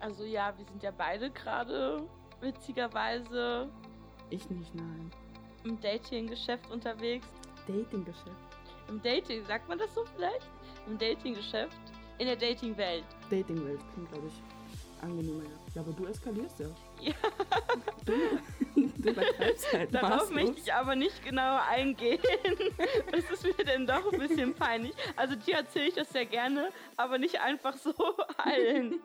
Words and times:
Also 0.00 0.24
ja, 0.24 0.52
wir 0.56 0.64
sind 0.66 0.82
ja 0.82 0.90
beide 0.96 1.30
gerade 1.30 2.06
witzigerweise 2.40 3.68
Ich 4.30 4.48
nicht, 4.50 4.74
nein. 4.74 5.10
im 5.64 5.80
Dating-Geschäft 5.80 6.70
unterwegs. 6.70 7.26
Dating-Geschäft. 7.66 8.30
Im 8.88 9.02
Dating, 9.02 9.44
sagt 9.44 9.68
man 9.68 9.78
das 9.78 9.92
so 9.94 10.04
vielleicht? 10.16 10.48
Im 10.86 10.96
Dating-Geschäft. 10.98 11.76
In 12.18 12.26
der 12.26 12.36
Dating-Welt. 12.36 13.04
Dating-Welt 13.30 13.80
klingt, 13.92 14.10
glaube 14.12 14.26
ich, 14.28 15.02
angenehmer. 15.02 15.42
Ja. 15.44 15.50
ja, 15.74 15.80
aber 15.82 15.92
du 15.92 16.06
eskalierst 16.06 16.58
ja. 16.60 16.66
Ja. 17.00 17.12
Du, 18.04 18.12
du 18.74 19.10
übertreibst 19.10 19.72
halt 19.72 19.94
Darauf 19.94 20.30
möchte 20.30 20.58
ich 20.58 20.72
aber 20.72 20.96
nicht 20.96 21.22
genauer 21.24 21.62
eingehen. 21.68 22.20
Das 23.12 23.30
ist 23.30 23.44
mir 23.44 23.64
dann 23.64 23.86
doch 23.86 24.12
ein 24.12 24.18
bisschen 24.18 24.54
peinlich. 24.54 24.94
Also 25.16 25.34
dir 25.36 25.56
erzähle 25.56 25.88
ich 25.88 25.94
das 25.94 26.08
sehr 26.10 26.26
gerne, 26.26 26.70
aber 26.96 27.18
nicht 27.18 27.40
einfach 27.40 27.76
so 27.76 27.92
allen. 28.38 29.00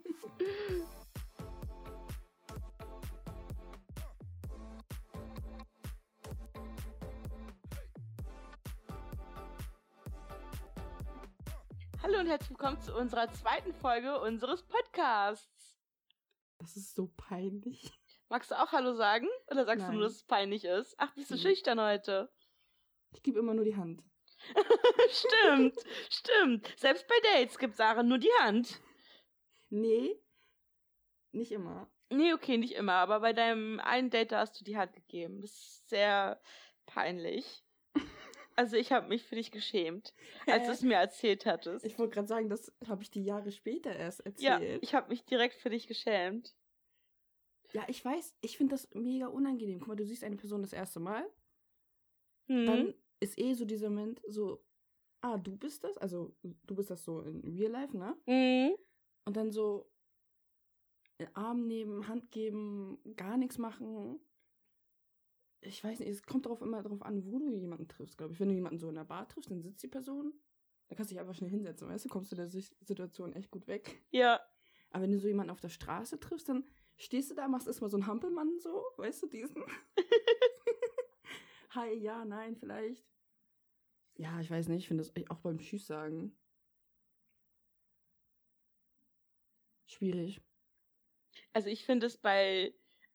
Herzlich 12.33 12.49
willkommen 12.49 12.81
zu 12.81 12.97
unserer 12.97 13.31
zweiten 13.31 13.75
Folge 13.75 14.19
unseres 14.19 14.63
Podcasts. 14.63 15.77
Das 16.57 16.75
ist 16.75 16.95
so 16.95 17.11
peinlich. 17.15 17.91
Magst 18.27 18.49
du 18.49 18.59
auch 18.59 18.71
Hallo 18.71 18.95
sagen? 18.95 19.27
Oder 19.51 19.65
sagst 19.65 19.83
du 19.83 19.89
Nein. 19.89 19.97
nur, 19.97 20.05
dass 20.05 20.13
es 20.13 20.23
peinlich 20.23 20.65
ist? 20.65 20.95
Ach, 20.97 21.13
bist 21.13 21.29
du 21.29 21.35
Mhm. 21.35 21.39
schüchtern 21.41 21.79
heute? 21.79 22.33
Ich 23.11 23.21
gebe 23.21 23.37
immer 23.37 23.53
nur 23.53 23.65
die 23.65 23.75
Hand. 23.75 24.01
stimmt, 25.11 25.75
stimmt. 26.09 26.73
Selbst 26.75 27.05
bei 27.07 27.13
Dates 27.21 27.59
gibt 27.59 27.75
Sarah 27.75 28.01
nur 28.01 28.17
die 28.17 28.33
Hand. 28.39 28.81
Nee, 29.69 30.19
nicht 31.33 31.51
immer. 31.51 31.87
Nee, 32.09 32.33
okay, 32.33 32.57
nicht 32.57 32.73
immer, 32.73 32.93
aber 32.93 33.19
bei 33.19 33.33
deinem 33.33 33.79
einen 33.79 34.09
Date 34.09 34.31
da 34.31 34.39
hast 34.39 34.59
du 34.59 34.65
die 34.65 34.75
Hand 34.75 34.93
gegeben. 34.93 35.39
Das 35.39 35.51
ist 35.51 35.87
sehr 35.87 36.41
peinlich. 36.87 37.62
Also 38.55 38.77
ich 38.77 38.91
habe 38.91 39.07
mich 39.07 39.23
für 39.23 39.35
dich 39.35 39.51
geschämt, 39.51 40.13
als 40.47 40.65
du 40.65 40.71
es 40.71 40.81
mir 40.81 40.95
erzählt 40.95 41.45
hattest. 41.45 41.85
Ich 41.85 41.97
wollte 41.97 42.13
gerade 42.13 42.27
sagen, 42.27 42.49
das 42.49 42.71
habe 42.87 43.01
ich 43.01 43.11
die 43.11 43.23
Jahre 43.23 43.51
später 43.51 43.95
erst 43.95 44.21
ja, 44.39 44.55
erzählt. 44.55 44.83
ich 44.83 44.93
habe 44.93 45.09
mich 45.09 45.25
direkt 45.25 45.55
für 45.55 45.69
dich 45.69 45.87
geschämt. 45.87 46.53
Ja, 47.73 47.83
ich 47.87 48.03
weiß, 48.05 48.35
ich 48.41 48.57
finde 48.57 48.75
das 48.75 48.89
mega 48.93 49.27
unangenehm. 49.27 49.79
Guck 49.79 49.87
mal, 49.87 49.95
du 49.95 50.05
siehst 50.05 50.23
eine 50.23 50.35
Person 50.35 50.61
das 50.61 50.73
erste 50.73 50.99
Mal, 50.99 51.27
Hm. 52.47 52.65
dann 52.65 52.93
ist 53.19 53.39
eh 53.39 53.53
so 53.53 53.65
dieser 53.65 53.89
Moment 53.89 54.21
so, 54.27 54.63
ah, 55.21 55.37
du 55.37 55.55
bist 55.55 55.83
das? 55.83 55.97
Also, 55.97 56.35
du 56.43 56.75
bist 56.75 56.91
das 56.91 57.03
so 57.03 57.21
in 57.21 57.57
Real 57.57 57.71
Life, 57.71 57.97
ne? 57.97 58.15
Hm. 58.25 58.75
Und 59.25 59.37
dann 59.37 59.51
so 59.51 59.89
Arm 61.33 61.67
nehmen, 61.67 62.07
Hand 62.07 62.31
geben, 62.31 62.97
gar 63.15 63.37
nichts 63.37 63.57
machen. 63.57 64.19
Ich 65.65 65.83
weiß 65.83 65.99
nicht, 65.99 66.09
es 66.09 66.23
kommt 66.23 66.45
darauf 66.45 66.61
immer 66.61 66.81
darauf 66.83 67.01
an, 67.03 67.25
wo 67.25 67.39
du 67.39 67.55
jemanden 67.55 67.87
triffst, 67.87 68.17
glaube 68.17 68.33
ich. 68.33 68.39
Wenn 68.39 68.49
du 68.49 68.53
jemanden 68.55 68.79
so 68.79 68.89
in 68.89 68.95
der 68.95 69.05
Bar 69.05 69.27
triffst, 69.27 69.49
dann 69.49 69.61
sitzt 69.61 69.81
die 69.83 69.87
Person, 69.87 70.33
dann 70.87 70.97
kannst 70.97 71.11
du 71.11 71.15
dich 71.15 71.21
einfach 71.21 71.35
schnell 71.35 71.49
hinsetzen, 71.49 71.87
weißt 71.87 72.05
du, 72.05 72.09
kommst 72.09 72.31
du 72.31 72.35
der 72.35 72.47
Si- 72.49 72.75
Situation 72.81 73.33
echt 73.33 73.49
gut 73.51 73.67
weg. 73.67 74.03
Ja, 74.11 74.39
Aber 74.91 75.03
wenn 75.03 75.11
du 75.11 75.19
so 75.19 75.27
jemanden 75.27 75.51
auf 75.51 75.61
der 75.61 75.69
Straße 75.69 76.19
triffst, 76.19 76.49
dann 76.49 76.65
stehst 76.97 77.31
du 77.31 77.35
da, 77.35 77.47
machst 77.47 77.67
erstmal 77.67 77.89
so 77.89 77.97
einen 77.97 78.07
Hampelmann 78.07 78.59
so, 78.59 78.83
weißt 78.97 79.23
du, 79.23 79.27
diesen. 79.27 79.63
Hi, 81.71 81.93
ja, 81.95 82.23
nein, 82.25 82.55
vielleicht. 82.55 83.03
Ja, 84.17 84.39
ich 84.39 84.51
weiß 84.51 84.67
nicht, 84.67 84.79
ich 84.83 84.87
finde 84.87 85.03
das 85.03 85.29
auch 85.29 85.39
beim 85.39 85.57
Tschüss 85.57 85.87
sagen. 85.87 86.37
Schwierig. 89.87 90.41
also 91.53 91.67
ich 91.69 91.83
finde 91.85 92.07
es 92.07 92.17
bei, 92.17 92.73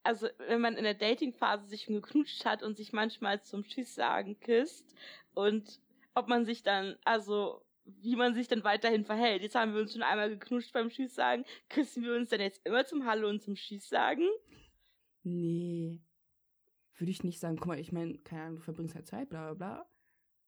also 0.09 0.27
wenn 0.39 0.63
man 0.63 0.77
in 0.79 0.85
der 0.85 0.95
Dating-Phase 0.95 1.67
sich 1.67 1.85
geknutscht 1.85 2.47
hat 2.47 2.63
und 2.63 2.79
sich 2.79 2.95
manchmal 2.95 3.43
zum 3.43 3.65
Tschüss 3.65 3.95
sagen 3.95 4.41
küsst 4.41 4.95
und 5.35 5.83
ob 6.15 6.29
man 6.29 6.47
sich 6.47 6.63
dann, 6.63 6.97
also 7.05 7.61
wie 7.85 8.17
man 8.17 8.35
sich 8.35 8.49
dann 8.49 8.65
weiterhin 8.65 9.05
verhält. 9.05 9.43
Jetzt 9.43 9.55
haben 9.55 9.75
wir 9.75 9.83
uns 9.83 9.93
schon 9.93 10.03
einmal 10.03 10.31
geknutscht 10.31 10.73
beim 10.73 10.89
Tschüss 10.89 11.15
sagen. 11.15 11.45
Küssen 11.69 12.05
wir 12.05 12.15
uns 12.15 12.31
dann 12.31 12.41
jetzt 12.41 12.65
immer 12.65 12.87
zum 12.87 13.05
Hallo 13.05 13.29
und 13.29 13.43
zum 13.43 13.55
Tschüss 13.55 13.87
sagen? 13.87 14.27
Nee. 15.25 16.01
Würde 16.97 17.11
ich 17.11 17.23
nicht 17.23 17.39
sagen. 17.39 17.57
Guck 17.59 17.67
mal, 17.67 17.79
ich 17.79 17.93
meine, 17.93 18.17
keine 18.17 18.45
Ahnung, 18.45 18.57
du 18.57 18.63
verbringst 18.63 18.95
halt 18.95 19.07
Zeit, 19.07 19.29
bla 19.29 19.53
bla 19.53 19.55
bla. 19.55 19.91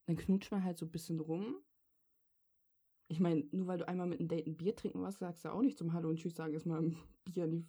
Dann 0.06 0.16
knutscht 0.16 0.50
man 0.52 0.64
halt 0.64 0.78
so 0.78 0.86
ein 0.86 0.90
bisschen 0.90 1.20
rum. 1.20 1.56
Ich 3.08 3.20
meine, 3.20 3.44
nur 3.52 3.66
weil 3.66 3.76
du 3.76 3.86
einmal 3.86 4.06
mit 4.06 4.20
einem 4.20 4.28
Date 4.28 4.46
ein 4.46 4.56
Bier 4.56 4.74
trinken 4.74 5.02
warst, 5.02 5.18
sagst 5.18 5.44
du 5.44 5.50
auch 5.50 5.60
nicht 5.60 5.76
zum 5.76 5.92
Hallo 5.92 6.08
und 6.08 6.16
Tschüss 6.16 6.34
sagen, 6.34 6.54
erstmal 6.54 6.80
ein 6.80 6.96
Bier, 7.26 7.44
an 7.44 7.50
die, 7.50 7.66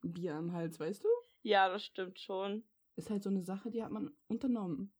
Bier 0.00 0.34
am 0.34 0.52
Hals, 0.52 0.78
weißt 0.80 1.04
du? 1.04 1.08
Ja, 1.42 1.68
das 1.68 1.84
stimmt 1.84 2.18
schon. 2.18 2.64
Ist 2.96 3.10
halt 3.10 3.22
so 3.22 3.30
eine 3.30 3.42
Sache, 3.42 3.70
die 3.70 3.82
hat 3.82 3.90
man 3.90 4.14
unternommen. 4.28 4.92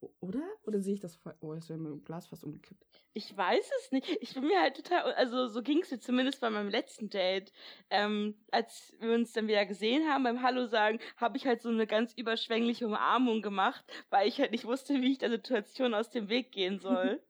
O- 0.00 0.12
Oder? 0.20 0.42
Oder 0.62 0.80
sehe 0.80 0.94
ich 0.94 1.00
das 1.00 1.16
falsch? 1.16 1.36
Oh, 1.40 1.54
jetzt 1.54 1.68
wäre 1.68 1.78
mein 1.78 2.04
Glas 2.04 2.28
fast 2.28 2.44
umgekippt. 2.44 2.84
Ich 3.14 3.36
weiß 3.36 3.70
es 3.80 3.90
nicht. 3.92 4.08
Ich 4.20 4.34
bin 4.34 4.46
mir 4.46 4.60
halt 4.60 4.76
total, 4.76 5.12
also 5.14 5.48
so 5.48 5.62
ging 5.62 5.80
es 5.80 5.90
mir 5.90 5.98
zumindest 5.98 6.40
bei 6.40 6.50
meinem 6.50 6.68
letzten 6.68 7.10
Date. 7.10 7.52
Ähm, 7.90 8.44
als 8.52 8.94
wir 9.00 9.12
uns 9.14 9.32
dann 9.32 9.48
wieder 9.48 9.66
gesehen 9.66 10.08
haben 10.08 10.22
beim 10.24 10.42
Hallo 10.42 10.66
sagen, 10.66 11.00
habe 11.16 11.36
ich 11.36 11.46
halt 11.46 11.62
so 11.62 11.68
eine 11.68 11.86
ganz 11.86 12.12
überschwängliche 12.14 12.86
Umarmung 12.86 13.42
gemacht, 13.42 13.84
weil 14.10 14.28
ich 14.28 14.38
halt 14.38 14.52
nicht 14.52 14.66
wusste, 14.66 14.94
wie 15.00 15.12
ich 15.12 15.18
der 15.18 15.30
Situation 15.30 15.94
aus 15.94 16.10
dem 16.10 16.28
Weg 16.28 16.52
gehen 16.52 16.78
soll. 16.78 17.20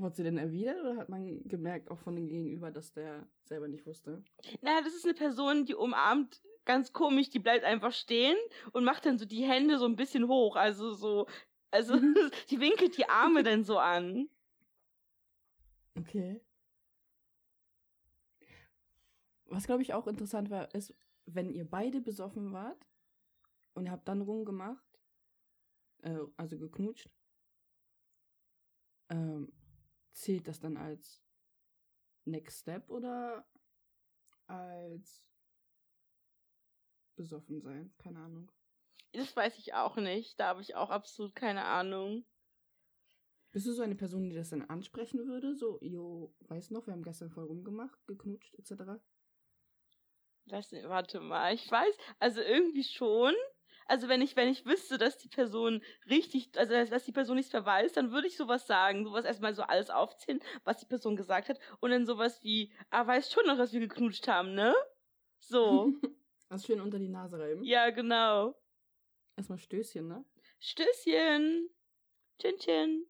Wurde 0.00 0.14
sie 0.14 0.22
denn 0.22 0.38
erwidert 0.38 0.80
oder 0.80 0.96
hat 0.96 1.08
man 1.08 1.42
gemerkt, 1.48 1.90
auch 1.90 1.98
von 1.98 2.14
dem 2.14 2.28
Gegenüber, 2.28 2.70
dass 2.70 2.92
der 2.92 3.26
selber 3.42 3.66
nicht 3.66 3.84
wusste? 3.84 4.22
naja, 4.60 4.80
das 4.82 4.94
ist 4.94 5.04
eine 5.04 5.14
Person, 5.14 5.64
die 5.64 5.74
umarmt 5.74 6.40
ganz 6.64 6.92
komisch, 6.92 7.30
die 7.30 7.40
bleibt 7.40 7.64
einfach 7.64 7.92
stehen 7.92 8.36
und 8.72 8.84
macht 8.84 9.06
dann 9.06 9.18
so 9.18 9.24
die 9.24 9.42
Hände 9.42 9.78
so 9.78 9.86
ein 9.86 9.96
bisschen 9.96 10.28
hoch, 10.28 10.54
also 10.54 10.92
so, 10.92 11.26
also 11.72 11.94
die 12.50 12.60
winkelt 12.60 12.96
die 12.96 13.08
Arme 13.08 13.42
dann 13.42 13.64
so 13.64 13.78
an. 13.78 14.28
Okay. 15.96 16.40
Was, 19.46 19.66
glaube 19.66 19.82
ich, 19.82 19.94
auch 19.94 20.06
interessant 20.06 20.50
war, 20.50 20.72
ist, 20.74 20.94
wenn 21.26 21.50
ihr 21.50 21.68
beide 21.68 22.00
besoffen 22.00 22.52
wart 22.52 22.86
und 23.74 23.90
habt 23.90 24.06
dann 24.06 24.20
rumgemacht, 24.20 25.00
äh, 26.02 26.20
also 26.36 26.58
geknutscht, 26.58 27.10
ähm, 29.08 29.50
zählt 30.20 30.48
das 30.48 30.60
dann 30.60 30.76
als 30.76 31.22
Next 32.24 32.60
Step 32.60 32.90
oder 32.90 33.46
als 34.46 35.26
besoffen 37.16 37.60
sein? 37.60 37.92
Keine 37.98 38.20
Ahnung. 38.20 38.50
Das 39.12 39.34
weiß 39.34 39.58
ich 39.58 39.74
auch 39.74 39.96
nicht, 39.96 40.38
da 40.38 40.48
habe 40.48 40.60
ich 40.60 40.74
auch 40.74 40.90
absolut 40.90 41.34
keine 41.34 41.64
Ahnung. 41.64 42.24
Bist 43.50 43.66
du 43.66 43.72
so 43.72 43.82
eine 43.82 43.94
Person, 43.94 44.28
die 44.28 44.36
das 44.36 44.50
dann 44.50 44.62
ansprechen 44.62 45.26
würde? 45.26 45.56
So, 45.56 45.78
jo, 45.80 46.34
weißt 46.40 46.70
noch, 46.70 46.86
wir 46.86 46.92
haben 46.92 47.02
gestern 47.02 47.30
voll 47.30 47.44
rumgemacht, 47.44 48.06
geknutscht, 48.06 48.54
etc. 48.56 49.00
Lass, 50.44 50.72
warte 50.72 51.20
mal, 51.20 51.54
ich 51.54 51.70
weiß, 51.70 51.96
also 52.18 52.40
irgendwie 52.40 52.84
schon. 52.84 53.34
Also 53.88 54.08
wenn 54.08 54.20
ich, 54.20 54.36
wenn 54.36 54.48
ich 54.48 54.66
wüsste, 54.66 54.98
dass 54.98 55.18
die 55.18 55.28
Person 55.28 55.82
richtig, 56.08 56.56
also 56.56 56.72
dass, 56.72 57.04
die 57.04 57.12
Person 57.12 57.36
nichts 57.36 57.50
verweist, 57.50 57.96
dann 57.96 58.12
würde 58.12 58.28
ich 58.28 58.36
sowas 58.36 58.66
sagen, 58.66 59.04
sowas 59.04 59.24
erstmal 59.24 59.54
so 59.54 59.62
alles 59.62 59.90
aufzählen, 59.90 60.40
was 60.64 60.78
die 60.78 60.86
Person 60.86 61.16
gesagt 61.16 61.48
hat, 61.48 61.58
und 61.80 61.90
dann 61.90 62.06
sowas 62.06 62.42
wie, 62.42 62.72
ah, 62.90 63.06
weißt 63.06 63.32
schon 63.32 63.46
noch, 63.46 63.56
dass 63.56 63.72
wir 63.72 63.80
geknutscht 63.80 64.28
haben, 64.28 64.54
ne? 64.54 64.74
So. 65.40 65.92
Das 66.50 66.64
schön 66.64 66.80
unter 66.80 66.98
die 66.98 67.10
Nase 67.10 67.38
reiben. 67.38 67.62
ja, 67.62 67.90
genau. 67.90 68.58
Erstmal 69.36 69.58
Stößchen, 69.58 70.08
ne? 70.08 70.24
Stößchen. 70.60 71.68
Chin 72.38 72.58
Chin. 72.58 73.06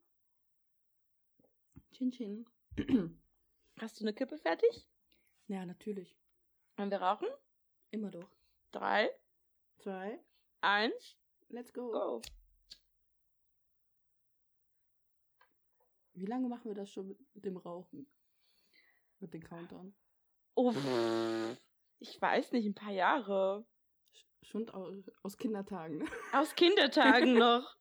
Chin 1.93 2.11
Chin. 2.11 2.47
Hast 3.81 4.01
du 4.01 4.05
eine 4.05 4.13
Kippe 4.13 4.39
fertig? 4.39 4.89
ja, 5.47 5.65
natürlich. 5.65 6.19
Wollen 6.77 6.91
wir 6.91 7.01
rauchen? 7.01 7.29
Immer 7.93 8.11
doch. 8.11 8.29
Drei, 8.73 9.09
Zwei, 9.79 10.19
eins, 10.61 11.17
let's 11.49 11.73
go. 11.73 11.91
go. 11.91 12.23
Wie 16.15 16.27
lange 16.27 16.49
machen 16.49 16.65
wir 16.67 16.75
das 16.75 16.91
schon 16.91 17.09
mit, 17.09 17.19
mit 17.35 17.45
dem 17.45 17.57
Rauchen? 17.57 18.07
Mit 19.21 19.33
dem 19.35 19.43
Countdown? 19.43 19.95
Oh, 20.55 20.73
ich 22.01 22.21
weiß 22.21 22.53
nicht, 22.53 22.67
ein 22.67 22.75
paar 22.75 22.93
Jahre. 22.93 23.65
Sch- 24.13 24.25
Schon 24.51 24.69
aus, 25.23 25.37
Kindertagen. 25.37 26.09
Aus 26.33 26.55
Kindertagen 26.55 27.35
noch. 27.39 27.77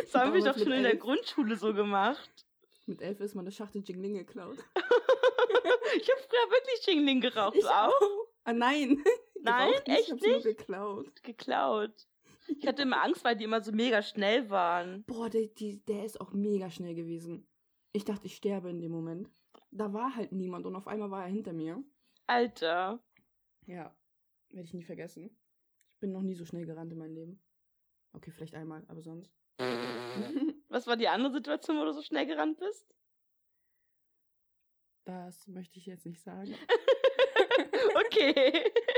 das 0.00 0.14
haben 0.14 0.34
wir 0.34 0.42
doch 0.42 0.58
schon 0.58 0.72
in 0.72 0.82
der. 0.82 0.96
Grundschule 0.96 1.56
so 1.56 1.72
gemacht. 1.74 2.30
mit 2.86 3.00
elf 3.00 3.20
ist 3.20 3.34
man 3.34 3.44
eine 3.44 3.52
Schachtel 3.52 3.82
Jingling 3.84 4.14
geklaut. 4.14 4.58
Ich 5.96 6.10
habe 6.10 6.20
früher 6.22 6.50
wirklich 6.50 6.84
Jingling 6.86 7.20
geraucht. 7.20 7.56
Du 7.56 7.68
auch? 7.68 7.92
Ah, 8.42 8.52
nein. 8.52 9.02
Nein, 9.44 9.72
echt 9.86 10.10
Ich 10.12 10.22
nur 10.22 10.34
nicht? 10.36 10.44
geklaut. 10.44 11.22
Geklaut. 11.22 12.06
Ich 12.48 12.66
hatte 12.66 12.82
immer 12.82 13.02
Angst, 13.02 13.24
weil 13.24 13.36
die 13.36 13.44
immer 13.44 13.62
so 13.62 13.72
mega 13.72 14.02
schnell 14.02 14.50
waren. 14.50 15.04
Boah, 15.04 15.30
der, 15.30 15.46
die, 15.46 15.84
der 15.86 16.04
ist 16.04 16.20
auch 16.20 16.32
mega 16.32 16.70
schnell 16.70 16.94
gewesen. 16.94 17.46
Ich 17.92 18.04
dachte, 18.04 18.26
ich 18.26 18.36
sterbe 18.36 18.70
in 18.70 18.80
dem 18.80 18.92
Moment. 18.92 19.30
da 19.70 19.92
war 19.92 20.14
halt 20.14 20.32
niemand 20.32 20.66
und 20.66 20.76
auf 20.76 20.86
einmal 20.86 21.10
war 21.10 21.22
er 21.22 21.28
hinter 21.30 21.52
mir. 21.52 21.82
Alter. 22.26 23.02
Ja, 23.66 23.94
werde 24.50 24.64
ich 24.66 24.74
nie 24.74 24.82
vergessen. 24.84 25.36
Ich 25.94 26.00
bin 26.00 26.12
noch 26.12 26.22
nie 26.22 26.34
so 26.34 26.44
schnell 26.44 26.66
gerannt 26.66 26.92
in 26.92 26.98
meinem 26.98 27.14
Leben. 27.14 27.42
Okay, 28.12 28.30
vielleicht 28.30 28.54
einmal, 28.54 28.84
aber 28.88 29.00
sonst. 29.02 29.32
Was 30.68 30.86
war 30.86 30.96
die 30.96 31.08
andere 31.08 31.32
Situation, 31.32 31.78
wo 31.78 31.84
du 31.84 31.92
so 31.92 32.02
schnell 32.02 32.26
gerannt 32.26 32.58
bist? 32.58 32.86
Das 35.04 35.46
möchte 35.48 35.78
ich 35.78 35.86
jetzt 35.86 36.06
nicht 36.06 36.20
sagen. 36.22 36.54
okay. 38.06 38.70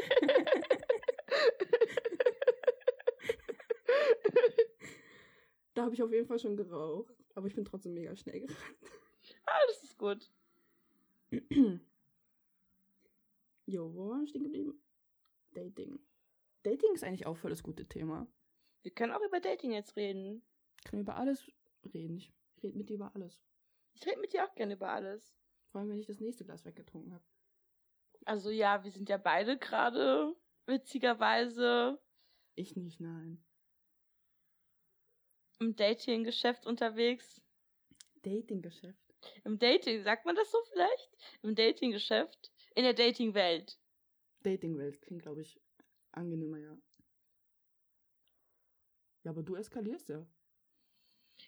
da 5.77 5.85
habe 5.85 5.95
ich 5.95 6.03
auf 6.03 6.11
jeden 6.11 6.27
Fall 6.27 6.39
schon 6.39 6.57
geraucht, 6.57 7.15
aber 7.35 7.47
ich 7.47 7.55
bin 7.55 7.65
trotzdem 7.65 7.95
mega 7.95 8.17
schnell 8.17 8.41
gerannt. 8.41 8.77
Ah, 9.45 9.61
das 9.69 9.83
ist 9.85 9.99
gut. 9.99 10.31
Jo, 13.69 13.93
wo 13.93 14.11
waren 14.11 14.21
wir 14.21 14.29
stehen 14.29 14.45
geblieben? 14.45 14.81
Dating. 15.53 15.99
Dating 16.63 16.95
ist 16.95 17.03
eigentlich 17.03 17.27
auch 17.27 17.37
voll 17.37 17.51
das 17.51 17.65
gute 17.65 17.85
Thema. 17.85 18.29
Wir 18.83 18.93
können 18.93 19.13
auch 19.13 19.25
über 19.27 19.41
Dating 19.41 19.73
jetzt 19.73 19.97
reden. 19.97 20.41
Können 20.85 21.03
über 21.03 21.17
alles 21.17 21.51
reden. 21.93 22.17
Ich 22.17 22.33
rede 22.63 22.79
mit 22.79 22.89
dir 22.89 22.95
über 22.95 23.11
alles. 23.17 23.43
Ich 23.95 24.07
rede 24.07 24.21
mit 24.21 24.33
dir 24.33 24.45
auch 24.45 24.55
gerne 24.55 24.75
über 24.75 24.91
alles. 24.91 25.35
Vor 25.73 25.81
allem, 25.81 25.91
wenn 25.91 25.99
ich 25.99 26.07
das 26.07 26.21
nächste 26.21 26.45
Glas 26.45 26.65
weggetrunken 26.65 27.13
habe. 27.13 27.25
Also 28.25 28.51
ja, 28.51 28.85
wir 28.85 28.93
sind 28.93 29.09
ja 29.09 29.17
beide 29.17 29.59
gerade 29.59 30.37
witzigerweise 30.67 31.99
Ich 32.55 32.77
nicht, 32.77 33.01
nein. 33.01 33.43
Im 35.59 35.77
Dating-Geschäft 35.77 36.67
unterwegs. 36.67 37.41
Dating-Geschäft. 38.23 39.15
Im 39.45 39.59
Dating, 39.59 40.03
sagt 40.03 40.27
man 40.27 40.37
das 40.37 40.51
so 40.51 40.59
vielleicht? 40.73 41.17
Im 41.43 41.55
Dating-Geschäft. 41.55 42.53
In 42.75 42.85
der 42.85 42.95
Dating-Welt. 42.95 43.79
Dating-Welt 44.43 45.01
klingt, 45.03 45.23
glaube 45.23 45.43
ich, 45.43 45.61
angenehmer, 46.13 46.59
ja. 46.59 46.77
Ja, 49.25 49.31
aber 49.31 49.43
du 49.43 49.57
eskalierst 49.57 50.09
ja. 50.09 50.27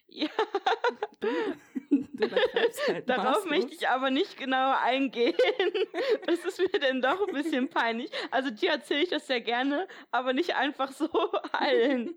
Ja, 0.08 0.28
Du, 1.20 1.28
du 2.14 2.30
halt 2.88 3.08
darauf 3.08 3.44
möchte 3.46 3.74
ich 3.74 3.88
aber 3.88 4.10
nicht 4.10 4.36
genauer 4.36 4.78
eingehen. 4.78 5.34
Das 6.26 6.44
ist 6.44 6.58
mir 6.58 6.80
denn 6.80 7.00
doch 7.00 7.26
ein 7.26 7.34
bisschen 7.34 7.68
peinlich. 7.68 8.10
Also 8.30 8.50
dir 8.50 8.70
erzähle 8.70 9.02
ich 9.02 9.08
das 9.08 9.26
sehr 9.26 9.40
gerne, 9.40 9.88
aber 10.10 10.32
nicht 10.32 10.54
einfach 10.54 10.92
so 10.92 11.08
allen. 11.52 12.14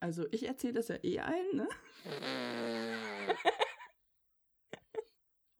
Also, 0.00 0.26
ich 0.30 0.46
erzähle 0.46 0.74
das 0.74 0.88
ja 0.88 0.96
eh 1.02 1.18
allen, 1.18 1.56
ne? 1.56 1.68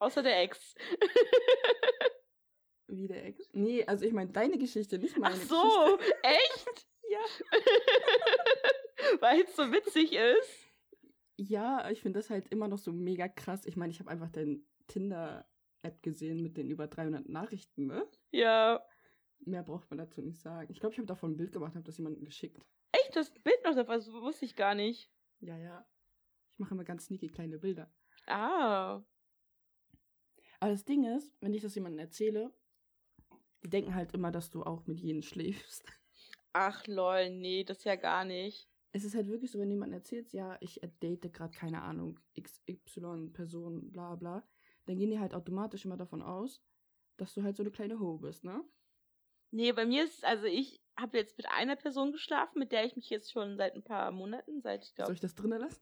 Außer 0.00 0.22
der 0.22 0.42
Ex. 0.42 0.74
Wie 2.86 3.08
der 3.08 3.26
Ex. 3.26 3.48
Nee, 3.52 3.84
also 3.84 4.04
ich 4.06 4.12
meine 4.12 4.30
deine 4.30 4.56
Geschichte, 4.58 4.98
nicht 4.98 5.18
meine 5.18 5.34
Ach 5.34 5.40
so, 5.40 5.96
Geschichte. 5.96 6.14
echt? 6.22 6.86
Ja. 7.10 7.18
Weil 9.20 9.42
es 9.42 9.56
so 9.56 9.72
witzig 9.72 10.12
ist. 10.12 10.72
Ja, 11.36 11.90
ich 11.90 12.00
finde 12.00 12.18
das 12.20 12.30
halt 12.30 12.48
immer 12.48 12.68
noch 12.68 12.78
so 12.78 12.92
mega 12.92 13.28
krass. 13.28 13.66
Ich 13.66 13.76
meine, 13.76 13.92
ich 13.92 14.00
habe 14.00 14.10
einfach 14.10 14.30
dein 14.30 14.64
Tinder-App 14.86 16.02
gesehen 16.02 16.42
mit 16.42 16.56
den 16.56 16.70
über 16.70 16.86
300 16.86 17.28
Nachrichten, 17.28 17.86
ne? 17.86 18.06
Ja. 18.30 18.84
Mehr 19.40 19.62
braucht 19.62 19.90
man 19.90 19.98
dazu 19.98 20.22
nicht 20.22 20.40
sagen. 20.40 20.72
Ich 20.72 20.80
glaube, 20.80 20.94
ich 20.94 20.98
habe 20.98 21.06
davon 21.06 21.32
ein 21.32 21.36
Bild 21.36 21.52
gemacht, 21.52 21.74
habe 21.74 21.84
das 21.84 21.98
jemandem 21.98 22.24
geschickt. 22.24 22.64
Echt, 22.92 23.16
das 23.16 23.30
Bild 23.30 23.62
noch 23.64 23.74
davon, 23.74 23.96
das 23.96 24.10
wusste 24.12 24.44
ich 24.44 24.56
gar 24.56 24.74
nicht. 24.74 25.10
Ja, 25.40 25.56
ja. 25.56 25.86
Ich 26.52 26.58
mache 26.58 26.74
immer 26.74 26.84
ganz 26.84 27.06
sneaky 27.06 27.28
kleine 27.28 27.58
Bilder. 27.58 27.90
Ah. 28.26 29.02
Aber 30.60 30.70
das 30.70 30.84
Ding 30.84 31.04
ist, 31.04 31.32
wenn 31.40 31.54
ich 31.54 31.62
das 31.62 31.74
jemandem 31.74 32.00
erzähle, 32.00 32.52
die 33.62 33.70
denken 33.70 33.94
halt 33.94 34.12
immer, 34.12 34.30
dass 34.30 34.50
du 34.50 34.62
auch 34.64 34.86
mit 34.86 35.00
jenen 35.00 35.22
schläfst. 35.22 35.84
Ach 36.52 36.86
lol, 36.86 37.30
nee, 37.30 37.64
das 37.64 37.84
ja 37.84 37.96
gar 37.96 38.24
nicht. 38.24 38.68
Es 38.92 39.04
ist 39.04 39.14
halt 39.14 39.28
wirklich 39.28 39.50
so, 39.50 39.58
wenn 39.58 39.70
jemand 39.70 39.92
erzählt, 39.92 40.32
ja, 40.32 40.56
ich 40.60 40.80
date 41.00 41.32
gerade, 41.32 41.56
keine 41.56 41.82
Ahnung, 41.82 42.18
XY, 42.40 43.30
Person, 43.32 43.92
bla 43.92 44.16
bla, 44.16 44.48
dann 44.86 44.96
gehen 44.96 45.10
die 45.10 45.20
halt 45.20 45.34
automatisch 45.34 45.84
immer 45.84 45.96
davon 45.96 46.22
aus, 46.22 46.64
dass 47.18 47.34
du 47.34 47.42
halt 47.42 47.56
so 47.56 47.62
eine 47.62 47.70
kleine 47.70 48.00
Ho 48.00 48.16
bist, 48.16 48.44
ne? 48.44 48.64
Nee, 49.50 49.72
bei 49.72 49.86
mir 49.86 50.04
ist, 50.04 50.24
also 50.24 50.44
ich 50.44 50.80
habe 50.98 51.16
jetzt 51.18 51.36
mit 51.38 51.48
einer 51.48 51.76
Person 51.76 52.12
geschlafen, 52.12 52.58
mit 52.58 52.72
der 52.72 52.84
ich 52.84 52.96
mich 52.96 53.08
jetzt 53.08 53.32
schon 53.32 53.56
seit 53.56 53.74
ein 53.74 53.84
paar 53.84 54.10
Monaten, 54.10 54.60
seit 54.60 54.84
ich 54.84 54.90
Soll 54.90 54.96
glaube. 54.96 55.12
ich 55.14 55.20
das 55.20 55.34
drinnen 55.34 55.60
lassen? 55.60 55.80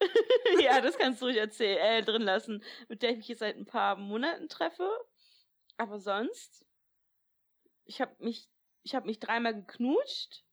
ja, 0.60 0.80
das 0.80 0.98
kannst 0.98 1.22
du 1.22 1.26
ruhig 1.26 1.38
erzählen, 1.38 1.78
äh, 1.78 2.02
drin 2.02 2.22
lassen, 2.22 2.62
mit 2.88 3.02
der 3.02 3.10
ich 3.10 3.16
mich 3.18 3.28
jetzt 3.28 3.38
seit 3.38 3.56
ein 3.56 3.64
paar 3.64 3.96
Monaten 3.96 4.48
treffe. 4.48 4.88
Aber 5.78 5.98
sonst, 5.98 6.66
ich 7.84 8.00
habe 8.00 8.14
mich, 8.22 8.50
ich 8.82 8.94
habe 8.94 9.06
mich 9.06 9.18
dreimal 9.18 9.54
geknutscht. 9.54 10.44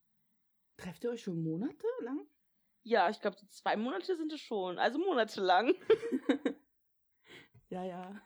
Trefft 0.78 1.04
ihr 1.04 1.10
euch 1.10 1.22
schon 1.22 1.42
Monate 1.42 1.86
lang? 2.00 2.26
Ja, 2.82 3.08
ich 3.10 3.20
glaube, 3.20 3.36
zwei 3.48 3.76
Monate 3.76 4.16
sind 4.16 4.32
es 4.32 4.40
schon, 4.40 4.78
also 4.78 4.98
monatelang. 4.98 5.74
Ja, 7.74 7.82
ja. 7.82 8.22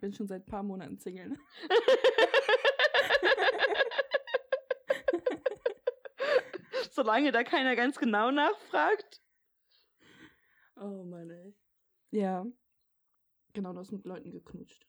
Bin 0.00 0.14
schon 0.14 0.26
seit 0.26 0.46
ein 0.46 0.50
paar 0.50 0.62
Monaten 0.62 0.98
Single. 0.98 1.38
Solange 6.92 7.32
da 7.32 7.42
keiner 7.42 7.74
ganz 7.74 7.98
genau 7.98 8.30
nachfragt. 8.30 9.22
Oh 10.76 11.04
Mann, 11.04 11.30
ey. 11.30 11.54
Ja. 12.10 12.44
Genau, 13.54 13.72
du 13.72 13.78
hast 13.78 13.92
mit 13.92 14.04
Leuten 14.04 14.30
geknutscht. 14.30 14.86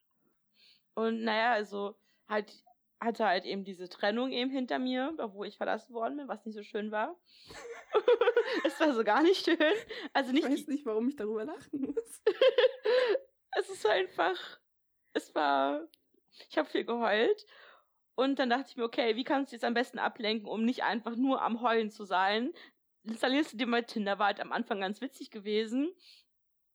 Und 0.96 1.24
naja, 1.24 1.54
also 1.54 1.96
halt 2.28 2.64
hatte 3.00 3.26
halt 3.26 3.46
eben 3.46 3.64
diese 3.64 3.88
Trennung 3.88 4.32
eben 4.32 4.50
hinter 4.50 4.80
mir, 4.80 5.14
wo 5.34 5.46
ich 5.46 5.58
verlassen 5.58 5.94
worden 5.94 6.18
bin, 6.18 6.28
was 6.28 6.46
nicht 6.46 6.56
so 6.56 6.64
schön 6.64 6.92
war. 6.92 7.18
es 8.66 8.78
war 8.80 8.94
so 8.94 9.04
gar 9.04 9.24
nicht 9.24 9.46
schön. 9.46 9.58
Also 10.12 10.30
Ich 10.32 10.44
nicht, 10.44 10.48
weiß 10.48 10.68
nicht, 10.68 10.86
warum 10.86 11.08
ich 11.08 11.16
darüber 11.16 11.46
lachen 11.46 11.82
muss. 11.82 12.22
es 13.52 13.70
ist 13.70 13.86
einfach, 13.86 14.60
es 15.14 15.34
war, 15.36 15.88
ich 16.50 16.58
habe 16.58 16.70
viel 16.70 16.86
geheult. 16.86 17.46
Und 18.16 18.38
dann 18.40 18.50
dachte 18.50 18.68
ich 18.70 18.78
mir, 18.78 18.84
okay, 18.84 19.16
wie 19.16 19.24
kannst 19.24 19.52
du 19.52 19.56
jetzt 19.56 19.66
am 19.66 19.74
besten 19.74 20.00
ablenken, 20.00 20.48
um 20.48 20.64
nicht 20.66 20.84
einfach 20.84 21.16
nur 21.16 21.42
am 21.42 21.62
Heulen 21.62 21.90
zu 21.90 22.06
sein? 22.06 22.52
Installierst 23.04 23.54
du 23.54 23.58
dir 23.58 23.68
mal 23.68 23.84
Tinder, 23.84 24.20
war 24.20 24.28
halt 24.28 24.40
am 24.40 24.52
Anfang 24.52 24.80
ganz 24.80 25.02
witzig 25.02 25.32
gewesen. 25.32 25.94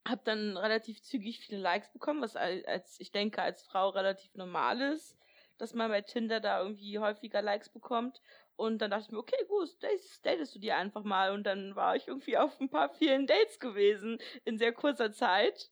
Hab 0.06 0.24
dann 0.24 0.56
relativ 0.56 1.02
zügig 1.02 1.40
viele 1.40 1.58
Likes 1.60 1.92
bekommen, 1.92 2.22
was 2.22 2.36
al- 2.36 2.64
als, 2.66 2.98
ich 3.00 3.12
denke, 3.12 3.42
als 3.42 3.62
Frau 3.62 3.90
relativ 3.90 4.34
normal 4.34 4.80
ist, 4.80 5.18
dass 5.58 5.74
man 5.74 5.90
bei 5.90 6.00
Tinder 6.02 6.40
da 6.40 6.60
irgendwie 6.62 6.98
häufiger 6.98 7.42
Likes 7.42 7.68
bekommt. 7.70 8.22
Und 8.56 8.78
dann 8.78 8.90
dachte 8.90 9.04
ich 9.06 9.12
mir, 9.12 9.18
okay, 9.18 9.44
gut, 9.48 9.70
datest, 9.82 10.54
du 10.54 10.58
dir 10.58 10.76
einfach 10.76 11.04
mal. 11.04 11.32
Und 11.32 11.44
dann 11.44 11.76
war 11.76 11.94
ich 11.96 12.08
irgendwie 12.08 12.38
auf 12.38 12.58
ein 12.60 12.70
paar 12.70 12.88
vielen 12.90 13.26
Dates 13.26 13.58
gewesen 13.60 14.18
in 14.44 14.58
sehr 14.58 14.72
kurzer 14.72 15.12
Zeit. 15.12 15.70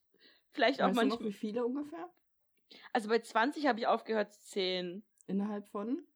Vielleicht 0.52 0.82
auch 0.82 0.90
Weißt 0.90 1.02
du 1.02 1.06
noch, 1.06 1.20
manchmal. 1.20 1.28
wie 1.28 1.32
viele 1.32 1.66
ungefähr? 1.66 2.10
Also 2.92 3.08
bei 3.08 3.20
20 3.20 3.66
habe 3.66 3.78
ich 3.78 3.86
aufgehört 3.86 4.32
zu 4.32 4.40
zählen. 4.42 5.04
Innerhalb 5.28 5.68
von? 5.68 6.06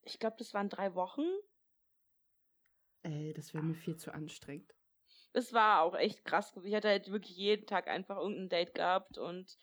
Ich 0.00 0.18
glaube, 0.18 0.36
das 0.38 0.54
waren 0.54 0.70
drei 0.70 0.94
Wochen. 0.94 1.26
Ey, 3.04 3.32
das 3.32 3.54
wäre 3.54 3.64
mir 3.64 3.74
viel 3.74 3.96
zu 3.96 4.12
anstrengend. 4.12 4.74
Es 5.32 5.52
war 5.52 5.82
auch 5.82 5.94
echt 5.94 6.24
krass. 6.24 6.52
gewesen. 6.52 6.68
Ich 6.68 6.74
hatte 6.74 6.88
halt 6.88 7.10
wirklich 7.12 7.36
jeden 7.36 7.66
Tag 7.66 7.86
einfach 7.88 8.16
irgendein 8.16 8.48
Date 8.48 8.74
gehabt 8.74 9.18
und 9.18 9.56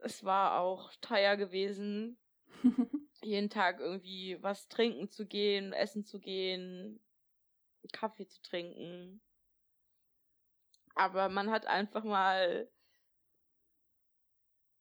es 0.00 0.24
war 0.24 0.60
auch 0.60 0.92
teuer 1.00 1.36
gewesen, 1.36 2.18
jeden 3.22 3.50
Tag 3.50 3.80
irgendwie 3.80 4.42
was 4.42 4.68
trinken 4.68 5.08
zu 5.08 5.26
gehen, 5.26 5.72
essen 5.72 6.04
zu 6.04 6.20
gehen, 6.20 7.00
Kaffee 7.92 8.26
zu 8.28 8.42
trinken. 8.42 9.22
Aber 10.94 11.30
man 11.30 11.50
hat 11.50 11.66
einfach 11.66 12.04
mal 12.04 12.70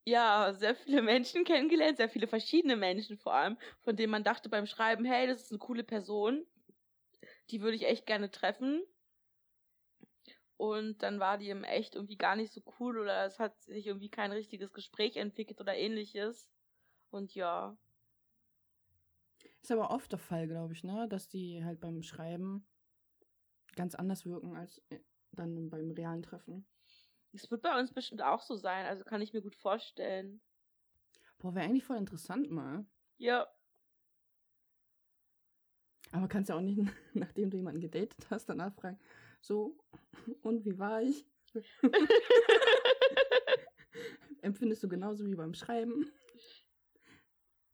ja, 0.08 0.54
sehr 0.54 0.74
viele 0.76 1.02
Menschen 1.02 1.44
kennengelernt, 1.46 1.98
sehr 1.98 2.10
viele 2.10 2.28
verschiedene 2.28 2.78
Menschen 2.78 3.18
vor 3.18 3.34
allem, 3.34 3.58
von 3.82 3.96
denen 3.98 4.12
man 4.12 4.24
dachte 4.24 4.50
beim 4.50 4.66
Schreiben, 4.66 5.06
hey, 5.06 5.28
das 5.28 5.44
ist 5.44 5.52
eine 5.52 5.60
coole 5.60 5.84
Person, 5.84 6.46
die 7.50 7.62
würde 7.62 7.76
ich 7.76 7.86
echt 7.86 8.06
gerne 8.06 8.32
treffen. 8.32 8.84
Und 10.58 11.04
dann 11.04 11.20
war 11.20 11.38
die 11.38 11.50
im 11.50 11.64
Echt 11.64 11.96
irgendwie 11.96 12.18
gar 12.18 12.36
nicht 12.36 12.52
so 12.54 12.62
cool 12.80 12.98
oder 13.00 13.26
es 13.26 13.40
hat 13.40 13.62
sich 13.64 13.86
irgendwie 13.88 14.10
kein 14.10 14.32
richtiges 14.32 14.74
Gespräch 14.74 15.16
entwickelt 15.18 15.62
oder 15.62 15.76
ähnliches. 15.76 16.50
Und 17.12 17.36
ja, 17.36 17.78
Ist 19.62 19.72
aber 19.72 19.92
oft 19.92 20.12
der 20.12 20.20
Fall, 20.20 20.48
glaube 20.48 20.74
ich, 20.74 20.84
ne? 20.84 21.08
Dass 21.10 21.28
die 21.28 21.64
halt 21.64 21.80
beim 21.80 22.02
Schreiben 22.02 22.66
ganz 23.76 23.96
anders 23.96 24.26
wirken 24.26 24.56
als 24.56 24.82
äh, 24.90 25.00
dann 25.32 25.70
beim 25.70 25.92
realen 25.92 26.24
Treffen. 26.24 26.66
Es 27.34 27.50
wird 27.52 27.62
bei 27.62 27.80
uns 27.80 27.94
bestimmt 27.94 28.22
auch 28.22 28.42
so 28.42 28.56
sein, 28.56 28.86
also 28.86 29.04
kann 29.04 29.22
ich 29.22 29.34
mir 29.34 29.42
gut 29.42 29.56
vorstellen. 29.56 30.42
Boah, 31.40 31.54
wäre 31.54 31.66
eigentlich 31.66 31.84
voll 31.84 31.98
interessant 31.98 32.50
mal. 32.50 32.86
Ja, 33.18 33.48
Aber 36.12 36.28
kannst 36.28 36.50
ja 36.50 36.56
auch 36.56 36.62
nicht, 36.62 36.80
nachdem 37.14 37.50
du 37.50 37.58
jemanden 37.58 37.82
gedatet 37.82 38.28
hast, 38.30 38.48
danach 38.48 38.74
fragen, 38.74 39.00
so, 39.42 39.78
und 40.42 40.66
wie 40.66 40.78
war 40.80 41.02
ich? 41.02 41.26
empfindest 44.42 44.84
du 44.84 44.88
genauso 44.88 45.26
wie 45.26 45.36
beim 45.36 45.54
Schreiben? 45.54 46.12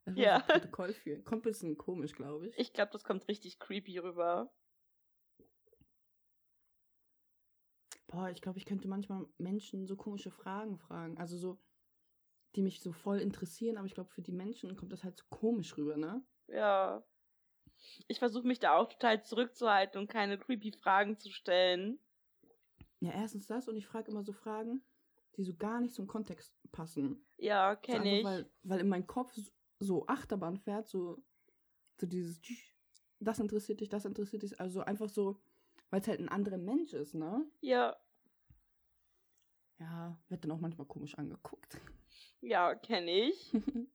Das 0.05 0.17
Ja. 0.17 0.39
Protokoll 0.39 0.93
führen. 0.93 1.24
Kommt 1.24 1.41
ein 1.41 1.50
bisschen 1.50 1.77
komisch, 1.77 2.13
glaube 2.13 2.50
ich. 2.50 2.57
Ich 2.57 2.74
glaube, 2.74 2.91
das 2.91 3.03
kommt 3.03 3.27
richtig 3.27 3.60
creepy 3.60 4.00
rüber. 4.00 4.51
Boah, 8.13 8.29
ich 8.29 8.41
glaube, 8.43 8.60
ich 8.60 8.65
könnte 8.65 8.88
manchmal 8.88 9.25
Menschen 9.39 9.88
so 9.88 9.96
komische 9.96 10.29
Fragen 10.29 10.77
fragen. 10.77 11.17
Also 11.17 11.36
so, 11.36 11.58
die 12.55 12.62
mich 12.62 12.79
so 12.79 12.91
voll 12.91 13.20
interessieren, 13.20 13.75
aber 13.77 13.88
ich 13.88 13.96
glaube, 13.96 14.12
für 14.12 14.22
die 14.22 14.32
Menschen 14.32 14.75
kommt 14.75 14.91
das 14.93 15.03
halt 15.03 15.17
so 15.17 15.24
komisch 15.32 15.75
rüber, 15.77 15.98
ne? 15.98 16.24
Ja. 16.48 17.03
Ich 18.08 18.20
versuche 18.20 18.46
mich 18.46 18.60
da 18.60 18.77
auch 18.77 18.88
total 18.88 19.24
zurückzuhalten 19.24 20.00
und 20.00 20.08
keine 20.12 20.38
creepy 20.38 20.72
Fragen 20.74 21.17
zu 21.17 21.32
stellen. 21.32 21.98
Ja, 23.00 23.12
erstens 23.13 23.48
das 23.48 23.67
und 23.67 23.77
ich 23.77 23.88
frage 23.88 24.12
immer 24.12 24.24
so 24.24 24.32
Fragen, 24.32 24.84
die 25.36 25.43
so 25.43 25.55
gar 25.55 25.82
nicht 25.82 25.96
zum 25.96 26.05
Kontext 26.05 26.53
passen. 26.72 27.25
Ja, 27.38 27.75
kenne 27.75 28.20
ich. 28.20 28.24
Weil, 28.24 28.48
weil 28.62 28.79
in 28.82 28.89
meinem 28.89 29.08
Kopf 29.08 29.36
so- 29.79 30.05
Achterbahn 30.05 30.58
fährt, 30.60 30.88
so, 30.88 31.24
so 32.00 32.05
dieses, 32.05 32.39
das 33.20 33.39
interessiert 33.39 33.82
dich, 33.82 33.89
das 33.89 34.05
interessiert 34.05 34.43
dich. 34.43 34.60
Also 34.60 34.82
einfach 34.82 35.10
so, 35.10 35.41
weil 35.89 36.01
es 36.01 36.08
halt 36.08 36.20
ein 36.20 36.29
anderer 36.29 36.58
Mensch 36.60 36.93
ist, 36.93 37.15
ne? 37.15 37.46
Ja, 37.62 37.98
Ja, 39.83 40.17
wird 40.29 40.43
dann 40.45 40.51
auch 40.51 40.59
manchmal 40.61 40.87
komisch 40.87 41.13
angeguckt. 41.17 41.77
ja, 42.39 42.73
kenne 42.75 43.11
ich. 43.11 43.53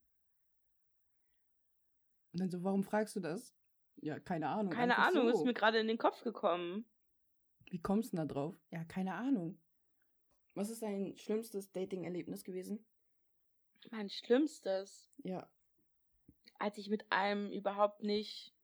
Und 2.33 2.40
dann 2.40 2.50
so, 2.50 2.62
warum 2.62 2.85
fragst 2.85 3.16
du 3.16 3.21
das? 3.21 3.54
Ja, 3.97 4.21
keine 4.21 4.49
Ahnung. 4.50 4.71
Keine 4.71 4.99
Ahnung, 4.99 5.30
so. 5.30 5.38
ist 5.38 5.45
mir 5.47 5.54
gerade 5.54 5.78
in 5.78 5.88
den 5.88 5.97
Kopf 5.97 6.23
gekommen. 6.23 6.85
Wie 7.71 7.80
kommst 7.80 8.12
du 8.12 8.16
denn 8.16 8.28
da 8.28 8.35
drauf? 8.35 8.54
Ja, 8.71 8.85
keine 8.85 9.14
Ahnung. 9.14 9.59
Was 10.54 10.68
ist 10.68 10.83
dein 10.83 11.16
schlimmstes 11.16 11.73
Dating-Erlebnis 11.73 12.45
gewesen? 12.45 12.85
Mein 13.90 14.11
Schlimmstes, 14.11 15.11
Ja. 15.25 15.49
als 16.59 16.76
ich 16.76 16.90
mit 16.90 17.11
einem 17.11 17.50
überhaupt 17.50 18.02
nicht 18.02 18.54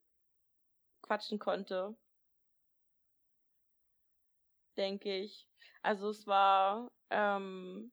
quatschen 1.00 1.38
konnte. 1.38 1.96
Denke 4.76 5.16
ich. 5.16 5.48
Also 5.82 6.10
es 6.10 6.26
war, 6.26 6.90
ähm, 7.14 7.92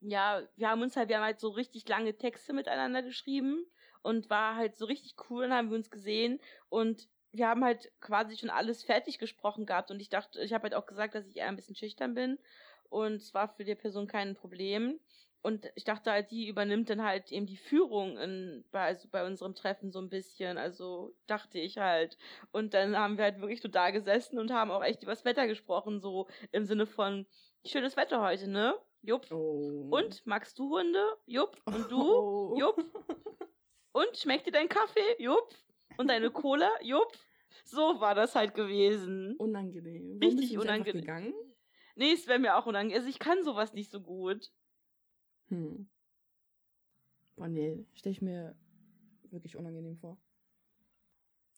ja, 0.00 0.48
wir 0.56 0.68
haben 0.68 0.82
uns 0.82 0.96
halt, 0.96 1.08
wir 1.08 1.16
haben 1.16 1.24
halt 1.24 1.40
so 1.40 1.48
richtig 1.50 1.88
lange 1.88 2.16
Texte 2.16 2.52
miteinander 2.52 3.02
geschrieben 3.02 3.66
und 4.02 4.30
war 4.30 4.56
halt 4.56 4.76
so 4.76 4.84
richtig 4.86 5.16
cool, 5.30 5.42
dann 5.48 5.52
haben 5.52 5.70
wir 5.70 5.76
uns 5.76 5.90
gesehen 5.90 6.40
und 6.68 7.08
wir 7.32 7.48
haben 7.48 7.64
halt 7.64 7.92
quasi 8.00 8.36
schon 8.36 8.50
alles 8.50 8.84
fertig 8.84 9.18
gesprochen 9.18 9.66
gehabt 9.66 9.90
und 9.90 10.00
ich 10.00 10.08
dachte, 10.08 10.40
ich 10.42 10.52
habe 10.52 10.64
halt 10.64 10.74
auch 10.74 10.86
gesagt, 10.86 11.14
dass 11.14 11.26
ich 11.28 11.36
eher 11.36 11.48
ein 11.48 11.56
bisschen 11.56 11.74
schüchtern 11.76 12.14
bin 12.14 12.38
und 12.88 13.16
es 13.16 13.34
war 13.34 13.48
für 13.48 13.64
die 13.64 13.74
Person 13.74 14.06
kein 14.06 14.34
Problem. 14.34 15.00
Und 15.40 15.70
ich 15.76 15.84
dachte 15.84 16.10
halt, 16.10 16.30
die 16.30 16.48
übernimmt 16.48 16.90
dann 16.90 17.02
halt 17.02 17.30
eben 17.30 17.46
die 17.46 17.56
Führung 17.56 18.18
in, 18.18 18.64
bei, 18.72 18.86
also 18.86 19.08
bei 19.08 19.24
unserem 19.24 19.54
Treffen 19.54 19.92
so 19.92 20.00
ein 20.00 20.08
bisschen. 20.08 20.58
Also 20.58 21.14
dachte 21.26 21.58
ich 21.58 21.78
halt. 21.78 22.18
Und 22.50 22.74
dann 22.74 22.96
haben 22.96 23.16
wir 23.16 23.24
halt 23.24 23.40
wirklich 23.40 23.60
so 23.60 23.68
da 23.68 23.90
gesessen 23.90 24.38
und 24.38 24.52
haben 24.52 24.70
auch 24.70 24.82
echt 24.82 25.02
über 25.02 25.12
das 25.12 25.24
Wetter 25.24 25.46
gesprochen, 25.46 26.00
so 26.00 26.26
im 26.50 26.64
Sinne 26.64 26.86
von 26.86 27.26
schönes 27.64 27.96
Wetter 27.96 28.20
heute, 28.20 28.48
ne? 28.48 28.74
Jupp. 29.02 29.30
Oh. 29.30 29.88
Und 29.90 30.26
magst 30.26 30.58
du 30.58 30.76
Hunde? 30.76 31.04
Jupp. 31.26 31.56
Und 31.64 31.90
du? 31.90 32.02
Oh. 32.02 32.56
Jupp. 32.58 32.84
Und 33.92 34.16
schmeckt 34.16 34.46
dir 34.46 34.52
dein 34.52 34.68
Kaffee? 34.68 35.00
Jupp. 35.18 35.54
Und 35.96 36.08
deine 36.08 36.30
Cola? 36.30 36.70
Jupp. 36.82 37.12
So 37.64 38.00
war 38.00 38.14
das 38.14 38.34
halt 38.34 38.54
gewesen. 38.54 39.36
Unangenehm. 39.36 40.18
Richtig 40.22 40.58
unangenehm. 40.58 41.00
gegangen? 41.00 41.34
Nee, 41.96 42.12
es 42.12 42.26
wäre 42.26 42.38
mir 42.38 42.56
auch 42.56 42.66
unangenehm. 42.66 42.96
Also 42.96 43.08
ich 43.08 43.18
kann 43.18 43.42
sowas 43.44 43.72
nicht 43.72 43.90
so 43.90 44.00
gut. 44.00 44.50
Hm. 45.48 45.88
Boah, 47.36 47.48
nee, 47.48 47.86
stell 47.94 48.12
ich 48.12 48.22
mir 48.22 48.56
wirklich 49.30 49.56
unangenehm 49.56 49.96
vor. 49.96 50.18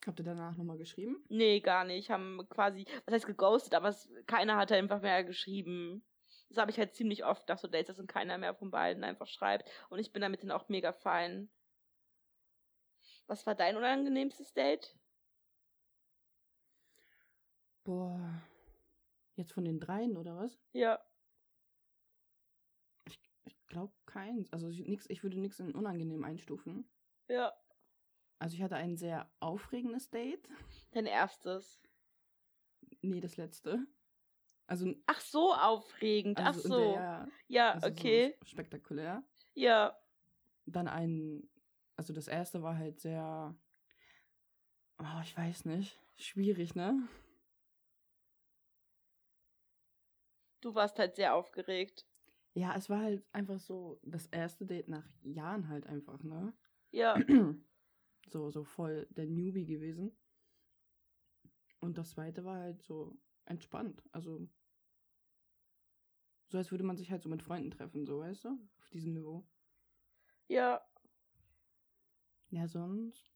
Habt 0.06 0.18
ihr 0.18 0.24
danach 0.24 0.56
nochmal 0.56 0.78
geschrieben? 0.78 1.22
Nee, 1.28 1.60
gar 1.60 1.84
nicht. 1.84 2.10
Haben 2.10 2.46
quasi, 2.48 2.86
was 3.04 3.14
heißt 3.14 3.26
geghostet, 3.26 3.74
aber 3.74 3.88
es, 3.88 4.10
keiner 4.26 4.56
hat 4.56 4.72
einfach 4.72 5.02
mehr 5.02 5.24
geschrieben. 5.24 6.02
Das 6.48 6.58
habe 6.58 6.70
ich 6.70 6.78
halt 6.78 6.94
ziemlich 6.94 7.24
oft 7.24 7.48
nach 7.48 7.58
so 7.58 7.68
Dates, 7.68 7.88
dass 7.88 7.96
dann 7.96 8.06
keiner 8.06 8.38
mehr 8.38 8.54
von 8.54 8.70
beiden 8.70 9.04
einfach 9.04 9.26
schreibt. 9.26 9.70
Und 9.88 9.98
ich 9.98 10.12
bin 10.12 10.22
damit 10.22 10.42
dann 10.42 10.50
auch 10.50 10.68
mega 10.68 10.92
fein. 10.92 11.50
Was 13.26 13.46
war 13.46 13.54
dein 13.54 13.76
unangenehmstes 13.76 14.52
Date? 14.54 14.96
Boah. 17.84 18.42
Jetzt 19.36 19.52
von 19.52 19.64
den 19.64 19.80
dreien, 19.80 20.16
oder 20.16 20.36
was? 20.36 20.58
Ja. 20.72 20.98
Ich 23.70 23.72
glaube 23.72 23.94
keins. 24.04 24.52
Also 24.52 24.68
ich, 24.68 24.80
nix, 24.80 25.08
ich 25.08 25.22
würde 25.22 25.38
nichts 25.38 25.60
in 25.60 25.72
unangenehm 25.76 26.24
einstufen. 26.24 26.90
Ja. 27.28 27.52
Also 28.40 28.56
ich 28.56 28.62
hatte 28.62 28.74
ein 28.74 28.96
sehr 28.96 29.30
aufregendes 29.38 30.10
Date. 30.10 30.48
Dein 30.90 31.06
erstes. 31.06 31.80
Nee, 33.00 33.20
das 33.20 33.36
letzte. 33.36 33.86
Also, 34.66 34.92
Ach 35.06 35.20
so, 35.20 35.54
aufregend. 35.54 36.40
Ach 36.40 36.46
also 36.46 36.62
in 36.62 36.68
so. 36.68 36.92
der, 36.94 37.28
ja, 37.46 37.72
also 37.74 37.86
okay. 37.86 38.36
so 38.40 38.46
spektakulär. 38.46 39.22
Ja. 39.54 39.96
Dann 40.66 40.88
ein, 40.88 41.48
also 41.94 42.12
das 42.12 42.26
erste 42.26 42.64
war 42.64 42.76
halt 42.76 42.98
sehr, 42.98 43.56
oh, 44.98 45.20
ich 45.22 45.36
weiß 45.36 45.66
nicht, 45.66 45.96
schwierig, 46.16 46.74
ne? 46.74 47.08
Du 50.60 50.74
warst 50.74 50.98
halt 50.98 51.14
sehr 51.14 51.36
aufgeregt. 51.36 52.09
Ja, 52.54 52.74
es 52.76 52.90
war 52.90 53.00
halt 53.00 53.24
einfach 53.32 53.60
so 53.60 54.00
das 54.02 54.26
erste 54.26 54.66
Date 54.66 54.88
nach 54.88 55.08
Jahren 55.22 55.68
halt 55.68 55.86
einfach, 55.86 56.22
ne? 56.22 56.52
Ja. 56.90 57.14
so, 58.28 58.50
so 58.50 58.64
voll 58.64 59.06
der 59.10 59.26
Newbie 59.26 59.66
gewesen. 59.66 60.16
Und 61.80 61.96
das 61.96 62.10
zweite 62.10 62.44
war 62.44 62.58
halt 62.58 62.82
so 62.82 63.16
entspannt. 63.46 64.02
Also, 64.12 64.48
so 66.48 66.58
als 66.58 66.70
würde 66.70 66.84
man 66.84 66.96
sich 66.96 67.10
halt 67.10 67.22
so 67.22 67.28
mit 67.28 67.42
Freunden 67.42 67.70
treffen, 67.70 68.04
so, 68.04 68.18
weißt 68.20 68.44
du? 68.44 68.48
Auf 68.78 68.90
diesem 68.90 69.12
Niveau. 69.12 69.46
Ja. 70.48 70.84
Ja, 72.50 72.66
sonst. 72.66 73.30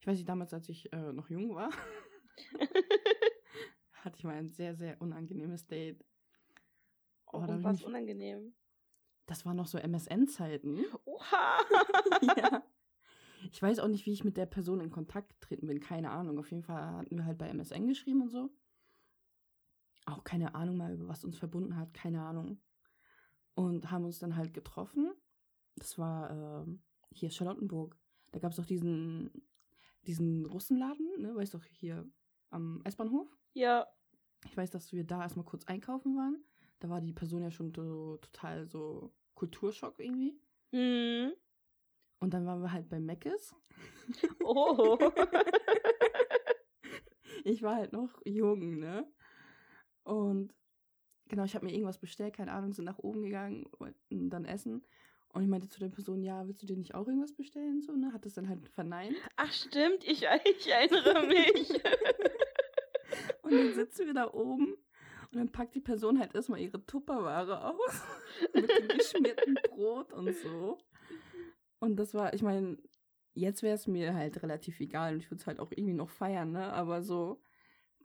Ich 0.00 0.06
weiß 0.06 0.16
nicht, 0.16 0.28
damals, 0.28 0.54
als 0.54 0.68
ich 0.68 0.92
äh, 0.92 1.12
noch 1.12 1.28
jung 1.28 1.54
war, 1.54 1.70
hatte 3.92 4.16
ich 4.16 4.24
mal 4.24 4.36
ein 4.36 4.50
sehr, 4.50 4.74
sehr 4.74 5.00
unangenehmes 5.00 5.66
Date. 5.66 6.04
Oh, 7.32 7.38
Und 7.38 7.64
was 7.64 7.78
mich- 7.78 7.86
unangenehm. 7.86 8.54
Das 9.26 9.44
war 9.46 9.54
noch 9.54 9.66
so 9.66 9.78
MSN-Zeiten. 9.78 10.84
Oha. 11.04 11.58
ja. 12.36 12.62
Ich 13.50 13.60
weiß 13.62 13.78
auch 13.78 13.88
nicht, 13.88 14.04
wie 14.06 14.12
ich 14.12 14.24
mit 14.24 14.36
der 14.36 14.46
Person 14.46 14.80
in 14.80 14.90
Kontakt 14.90 15.30
getreten 15.40 15.66
bin. 15.66 15.80
Keine 15.80 16.10
Ahnung. 16.10 16.38
Auf 16.38 16.50
jeden 16.50 16.62
Fall 16.62 16.82
hatten 16.82 17.16
wir 17.16 17.24
halt 17.24 17.38
bei 17.38 17.48
MSN 17.48 17.86
geschrieben 17.88 18.22
und 18.22 18.30
so. 18.30 18.50
Auch 20.06 20.24
keine 20.24 20.54
Ahnung 20.54 20.76
mal, 20.76 20.96
was 21.08 21.24
uns 21.24 21.38
verbunden 21.38 21.76
hat. 21.76 21.94
Keine 21.94 22.22
Ahnung. 22.22 22.60
Und 23.54 23.90
haben 23.90 24.04
uns 24.04 24.18
dann 24.18 24.36
halt 24.36 24.52
getroffen. 24.54 25.12
Das 25.76 25.98
war 25.98 26.30
ähm, 26.64 26.82
hier 27.10 27.30
Charlottenburg. 27.30 27.96
Da 28.32 28.38
gab 28.40 28.50
es 28.50 28.56
doch 28.56 28.66
diesen, 28.66 29.30
diesen 30.06 30.46
Russenladen, 30.46 31.06
ne? 31.20 31.34
Weißt 31.34 31.54
doch, 31.54 31.64
hier 31.64 32.08
am 32.50 32.80
S-Bahnhof. 32.84 33.28
ja. 33.54 33.86
Ich 34.44 34.56
weiß, 34.56 34.70
dass 34.72 34.92
wir 34.92 35.04
da 35.04 35.22
erstmal 35.22 35.44
kurz 35.44 35.64
einkaufen 35.66 36.16
waren. 36.16 36.42
Da 36.82 36.90
war 36.90 37.00
die 37.00 37.12
Person 37.12 37.42
ja 37.42 37.50
schon 37.52 37.72
so 37.72 38.16
total 38.16 38.66
so 38.66 39.14
Kulturschock 39.36 40.00
irgendwie. 40.00 40.36
Hm. 40.72 41.32
Und 42.18 42.34
dann 42.34 42.44
waren 42.44 42.60
wir 42.60 42.72
halt 42.72 42.88
bei 42.88 42.98
Meckes. 42.98 43.54
Oh. 44.42 44.98
ich 47.44 47.62
war 47.62 47.76
halt 47.76 47.92
noch 47.92 48.20
jung, 48.24 48.80
ne? 48.80 49.06
Und 50.02 50.52
genau, 51.28 51.44
ich 51.44 51.54
habe 51.54 51.64
mir 51.64 51.72
irgendwas 51.72 52.00
bestellt, 52.00 52.34
keine 52.34 52.50
Ahnung, 52.50 52.72
sind 52.72 52.84
nach 52.84 52.98
oben 52.98 53.22
gegangen, 53.22 53.64
wollten 53.78 54.28
dann 54.28 54.44
essen. 54.44 54.84
Und 55.28 55.42
ich 55.42 55.48
meinte 55.48 55.68
zu 55.68 55.78
der 55.78 55.88
Person, 55.88 56.24
ja, 56.24 56.48
willst 56.48 56.62
du 56.62 56.66
dir 56.66 56.76
nicht 56.76 56.96
auch 56.96 57.06
irgendwas 57.06 57.32
bestellen? 57.32 57.80
So, 57.80 57.94
ne? 57.94 58.12
Hat 58.12 58.26
das 58.26 58.34
dann 58.34 58.48
halt 58.48 58.68
verneint. 58.70 59.16
Ach 59.36 59.52
stimmt, 59.52 60.02
ich, 60.04 60.24
ich 60.44 60.68
erinnere 60.68 61.28
mich. 61.28 61.70
Und 63.42 63.52
dann 63.52 63.72
sitzen 63.72 64.06
wir 64.06 64.14
da 64.14 64.34
oben 64.34 64.76
und 65.32 65.38
dann 65.38 65.52
packt 65.52 65.74
die 65.74 65.80
Person 65.80 66.18
halt 66.18 66.34
erstmal 66.34 66.60
ihre 66.60 66.84
Tupperware 66.84 67.64
aus. 67.64 68.02
mit 68.54 68.68
dem 68.68 68.88
geschmierten 68.88 69.58
Brot 69.70 70.12
und 70.12 70.34
so. 70.36 70.78
Und 71.78 71.96
das 71.96 72.14
war, 72.14 72.34
ich 72.34 72.42
meine, 72.42 72.78
jetzt 73.34 73.62
wäre 73.62 73.74
es 73.74 73.86
mir 73.86 74.14
halt 74.14 74.42
relativ 74.42 74.78
egal 74.80 75.14
und 75.14 75.20
ich 75.20 75.30
würde 75.30 75.40
es 75.40 75.46
halt 75.46 75.58
auch 75.58 75.70
irgendwie 75.70 75.94
noch 75.94 76.10
feiern, 76.10 76.52
ne? 76.52 76.72
Aber 76.72 77.02
so, 77.02 77.42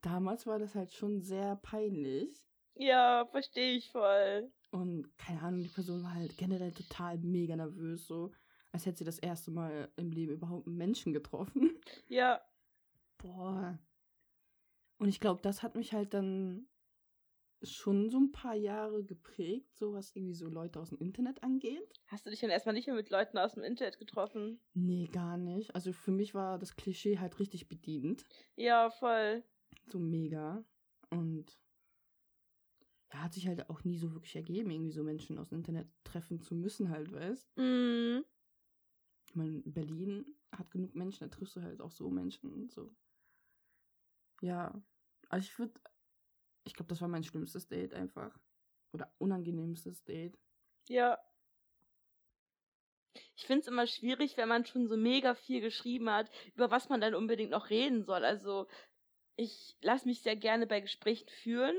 damals 0.01 0.48
war 0.48 0.57
das 0.57 0.74
halt 0.74 0.93
schon 0.93 1.22
sehr 1.22 1.57
peinlich. 1.57 2.48
ja, 2.75 3.25
verstehe 3.25 3.75
ich 3.75 3.91
voll. 3.91 4.50
Und 4.72 5.17
keine 5.17 5.41
Ahnung, 5.41 5.63
die 5.63 5.69
Person 5.69 6.03
war 6.03 6.13
halt 6.13 6.38
generell 6.38 6.72
total 6.72 7.17
mega 7.17 7.55
nervös, 7.55 8.07
so 8.07 8.31
als 8.72 8.86
hätte 8.86 9.00
sie 9.00 9.05
das 9.05 9.19
erste 9.19 9.51
Mal 9.51 9.91
im 9.96 10.12
Leben 10.12 10.34
überhaupt 10.34 10.67
einen 10.67 10.77
Menschen 10.77 11.13
getroffen. 11.13 11.79
Ja. 12.07 12.41
Boah. 13.17 13.79
Und 14.98 15.10
ich 15.10 15.19
glaube, 15.19 15.41
das 15.41 15.63
hat 15.63 15.75
mich 15.75 15.93
halt 15.93 16.13
dann 16.13 16.67
schon 17.64 18.10
so 18.10 18.20
ein 18.20 18.32
paar 18.32 18.56
Jahre 18.56 19.04
geprägt, 19.04 19.76
so 19.76 19.94
was 19.94 20.16
irgendwie 20.16 20.36
so 20.36 20.48
Leute 20.48 20.80
aus 20.80 20.90
dem 20.90 21.00
Internet 21.00 21.44
angeht. 21.44 21.92
Hast 22.08 22.26
du 22.26 22.30
dich 22.30 22.40
dann 22.40 22.50
erstmal 22.50 22.74
nicht 22.74 22.88
mehr 22.88 22.96
mit 22.96 23.10
Leuten 23.10 23.38
aus 23.38 23.54
dem 23.54 23.64
Internet 23.64 23.98
getroffen? 23.98 24.60
Nee, 24.74 25.08
gar 25.12 25.38
nicht. 25.38 25.74
Also 25.74 25.94
für 25.94 26.12
mich 26.12 26.34
war 26.34 26.60
das 26.60 26.76
Klischee 26.76 27.18
halt 27.18 27.40
richtig 27.40 27.68
bedient. 27.68 28.26
Ja, 28.56 28.90
voll. 28.90 29.44
So 29.92 30.00
mega. 30.00 30.64
Und 31.10 31.58
ja, 33.12 33.24
hat 33.24 33.34
sich 33.34 33.48
halt 33.48 33.70
auch 33.70 33.84
nie 33.84 33.98
so 33.98 34.14
wirklich 34.14 34.36
ergeben, 34.36 34.70
irgendwie 34.70 34.92
so 34.92 35.04
Menschen 35.04 35.38
aus 35.38 35.50
dem 35.50 35.60
Internet 35.60 35.88
treffen 36.04 36.42
zu 36.42 36.56
müssen, 36.56 36.90
halt, 36.90 37.12
weißt 37.12 37.58
Mhm. 37.58 38.26
Ich 39.30 39.36
meine, 39.36 39.62
Berlin 39.66 40.26
hat 40.52 40.72
genug 40.72 40.96
Menschen, 40.96 41.30
da 41.30 41.36
triffst 41.36 41.56
du 41.56 41.62
halt 41.62 41.82
auch 41.82 41.92
so 41.92 42.10
Menschen 42.10 42.52
und 42.52 42.72
so. 42.72 42.94
Ja. 44.42 44.82
Also 45.30 45.46
ich 45.46 45.60
würde, 45.60 45.74
ich 46.67 46.75
glaube, 46.75 46.89
das 46.89 47.01
war 47.01 47.07
mein 47.07 47.24
schlimmstes 47.24 47.67
Date 47.67 47.93
einfach. 47.93 48.38
Oder 48.93 49.13
unangenehmstes 49.19 50.03
Date. 50.03 50.39
Ja. 50.89 51.17
Ich 53.36 53.45
finde 53.45 53.62
es 53.62 53.67
immer 53.67 53.88
schwierig, 53.88 54.36
wenn 54.38 54.50
man 54.50 54.65
schon 54.65 54.88
so 54.88 54.97
mega 54.97 55.33
viel 55.36 55.62
geschrieben 55.62 56.09
hat, 56.09 56.29
über 56.55 56.71
was 56.71 56.89
man 56.89 57.00
dann 57.01 57.15
unbedingt 57.15 57.51
noch 57.51 57.69
reden 57.69 58.03
soll. 58.03 58.25
Also, 58.25 58.67
ich 59.38 59.77
lasse 59.81 60.07
mich 60.07 60.21
sehr 60.21 60.36
gerne 60.36 60.67
bei 60.67 60.81
Gesprächen 60.81 61.29
führen. 61.29 61.75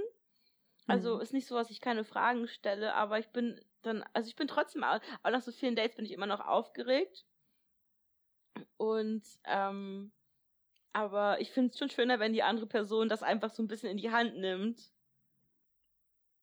Also, 0.87 1.19
Mhm. 1.19 1.21
ist 1.21 1.33
nicht 1.35 1.47
so, 1.49 1.57
dass 1.57 1.71
ich 1.71 1.81
keine 1.81 2.05
Fragen 2.05 2.49
stelle, 2.49 2.95
aber 2.95 3.19
ich 3.19 3.29
bin 3.31 3.61
dann, 3.83 4.05
also 4.15 4.29
ich 4.29 4.37
bin 4.37 4.49
trotzdem, 4.49 4.85
auch 4.85 5.01
auch 5.23 5.31
nach 5.31 5.43
so 5.43 5.53
vielen 5.53 5.77
Dates 5.77 5.97
bin 5.97 6.07
ich 6.07 6.13
immer 6.13 6.27
noch 6.27 6.41
aufgeregt. 6.41 7.27
Und, 8.77 9.23
ähm, 9.45 10.13
aber 10.99 11.41
ich 11.41 11.53
finde 11.53 11.71
es 11.71 11.79
schon 11.79 11.91
schöner, 11.91 12.19
wenn 12.19 12.33
die 12.33 12.43
andere 12.43 12.67
Person 12.67 13.09
das 13.09 13.23
einfach 13.23 13.51
so 13.51 13.63
ein 13.63 13.69
bisschen 13.69 13.91
in 13.91 13.99
die 13.99 14.11
Hand 14.11 14.37
nimmt. 14.37 14.93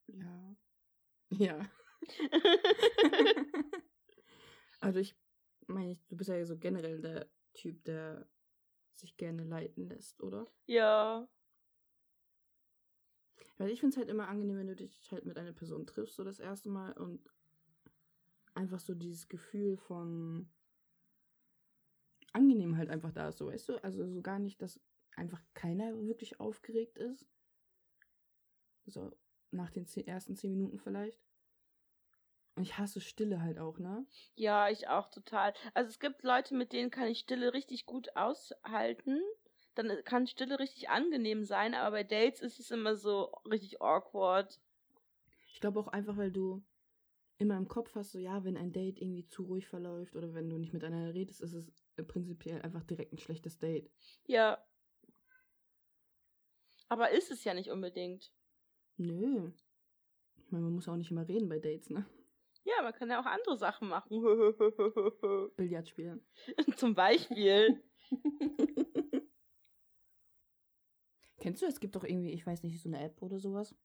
Ja. 0.08 0.56
Ja. 1.32 1.70
also 4.80 5.00
ich 5.00 5.18
meine, 5.68 5.98
du 6.08 6.16
bist 6.16 6.30
ja 6.30 6.46
so 6.46 6.58
generell 6.58 7.02
der 7.02 7.30
Typ, 7.54 7.84
der 7.84 8.30
sich 8.94 9.18
gerne 9.18 9.44
leiten 9.44 9.90
lässt, 9.90 10.22
oder? 10.24 10.48
ja. 10.68 11.28
Weil 13.58 13.72
ich 13.72 13.80
finde 13.80 13.94
es 13.94 13.98
halt 13.98 14.10
immer 14.10 14.28
angenehm, 14.28 14.58
wenn 14.58 14.68
du 14.68 14.76
dich 14.76 15.12
halt 15.12 15.26
mit 15.26 15.38
einer 15.38 15.54
Person 15.54 15.86
triffst, 15.86 16.16
so 16.16 16.24
das 16.26 16.40
erste 16.40 16.70
Mal 16.70 16.92
und 16.94 17.30
einfach 18.54 18.80
so 18.80 18.94
dieses 18.94 19.30
Gefühl 19.30 19.78
von 19.78 20.50
halt 22.86 22.94
einfach 22.94 23.12
da 23.12 23.30
ist, 23.30 23.38
so 23.38 23.48
weißt 23.48 23.70
du? 23.70 23.84
Also 23.84 24.08
so 24.08 24.22
gar 24.22 24.40
nicht, 24.40 24.62
dass 24.62 24.80
einfach 25.16 25.42
keiner 25.54 25.96
wirklich 26.06 26.40
aufgeregt 26.40 26.98
ist. 26.98 27.26
So 28.86 29.12
nach 29.52 29.72
den 29.72 29.88
zehn, 29.88 30.08
ersten 30.08 30.36
zehn 30.36 30.52
Minuten 30.52 30.80
vielleicht. 30.80 31.20
Und 32.56 32.64
ich 32.64 32.78
hasse 32.78 33.02
Stille 33.02 33.42
halt 33.42 33.60
auch, 33.60 33.80
ne? 33.80 34.06
Ja, 34.36 34.70
ich 34.70 34.88
auch 34.88 35.10
total. 35.10 35.54
Also 35.74 35.90
es 35.90 36.00
gibt 36.00 36.24
Leute, 36.24 36.56
mit 36.56 36.72
denen 36.72 36.90
kann 36.90 37.08
ich 37.08 37.20
Stille 37.20 37.54
richtig 37.54 37.86
gut 37.86 38.16
aushalten. 38.16 39.20
Dann 39.74 39.90
äh, 39.90 40.04
kann 40.04 40.28
Stille 40.28 40.58
richtig 40.60 40.90
angenehm 40.90 41.44
sein, 41.44 41.74
aber 41.74 41.98
bei 41.98 42.04
Dates 42.04 42.40
ist 42.42 42.60
es 42.60 42.72
immer 42.72 42.96
so 42.96 43.34
richtig 43.50 43.82
awkward. 43.82 44.60
Ich 45.48 45.60
glaube 45.60 45.80
auch 45.80 45.90
einfach, 45.90 46.16
weil 46.16 46.32
du 46.32 46.64
immer 47.38 47.58
im 47.58 47.68
Kopf 47.68 47.96
hast, 47.96 48.12
so 48.12 48.20
ja, 48.20 48.46
wenn 48.46 48.56
ein 48.56 48.72
Date 48.72 49.02
irgendwie 49.02 49.28
zu 49.28 49.44
ruhig 49.44 49.68
verläuft 49.68 50.16
oder 50.16 50.34
wenn 50.34 50.50
du 50.50 50.58
nicht 50.58 50.74
mit 50.74 50.86
einer 50.86 51.14
redest, 51.14 51.42
ist 51.42 51.54
es 51.54 51.85
prinzipiell 52.04 52.62
einfach 52.62 52.84
direkt 52.84 53.14
ein 53.14 53.18
schlechtes 53.18 53.58
Date. 53.58 53.90
Ja. 54.26 54.64
Aber 56.90 57.12
ist 57.12 57.32
es 57.32 57.44
ja 57.44 57.54
nicht 57.54 57.72
unbedingt. 57.72 58.32
Nö. 58.98 59.52
Ich 60.38 60.52
meine, 60.52 60.66
man 60.66 60.74
muss 60.74 60.88
auch 60.88 60.96
nicht 60.96 61.12
immer 61.12 61.28
reden 61.28 61.50
bei 61.50 61.60
Dates, 61.60 61.90
ne? 61.90 62.06
Ja, 62.64 62.82
man 62.82 62.94
kann 62.94 63.10
ja 63.10 63.22
auch 63.22 63.26
andere 63.26 63.58
Sachen 63.58 63.88
machen. 63.90 64.10
Billard 65.56 65.88
spielen. 65.88 66.26
Zum 66.78 66.96
Beispiel. 66.96 67.84
Kennst 71.38 71.62
du, 71.62 71.68
es 71.68 71.80
gibt 71.80 71.96
doch 71.96 72.04
irgendwie, 72.04 72.32
ich 72.32 72.46
weiß 72.46 72.64
nicht, 72.64 72.82
so 72.82 72.90
eine 72.90 73.02
App 73.02 73.22
oder 73.22 73.40
sowas, 73.40 73.76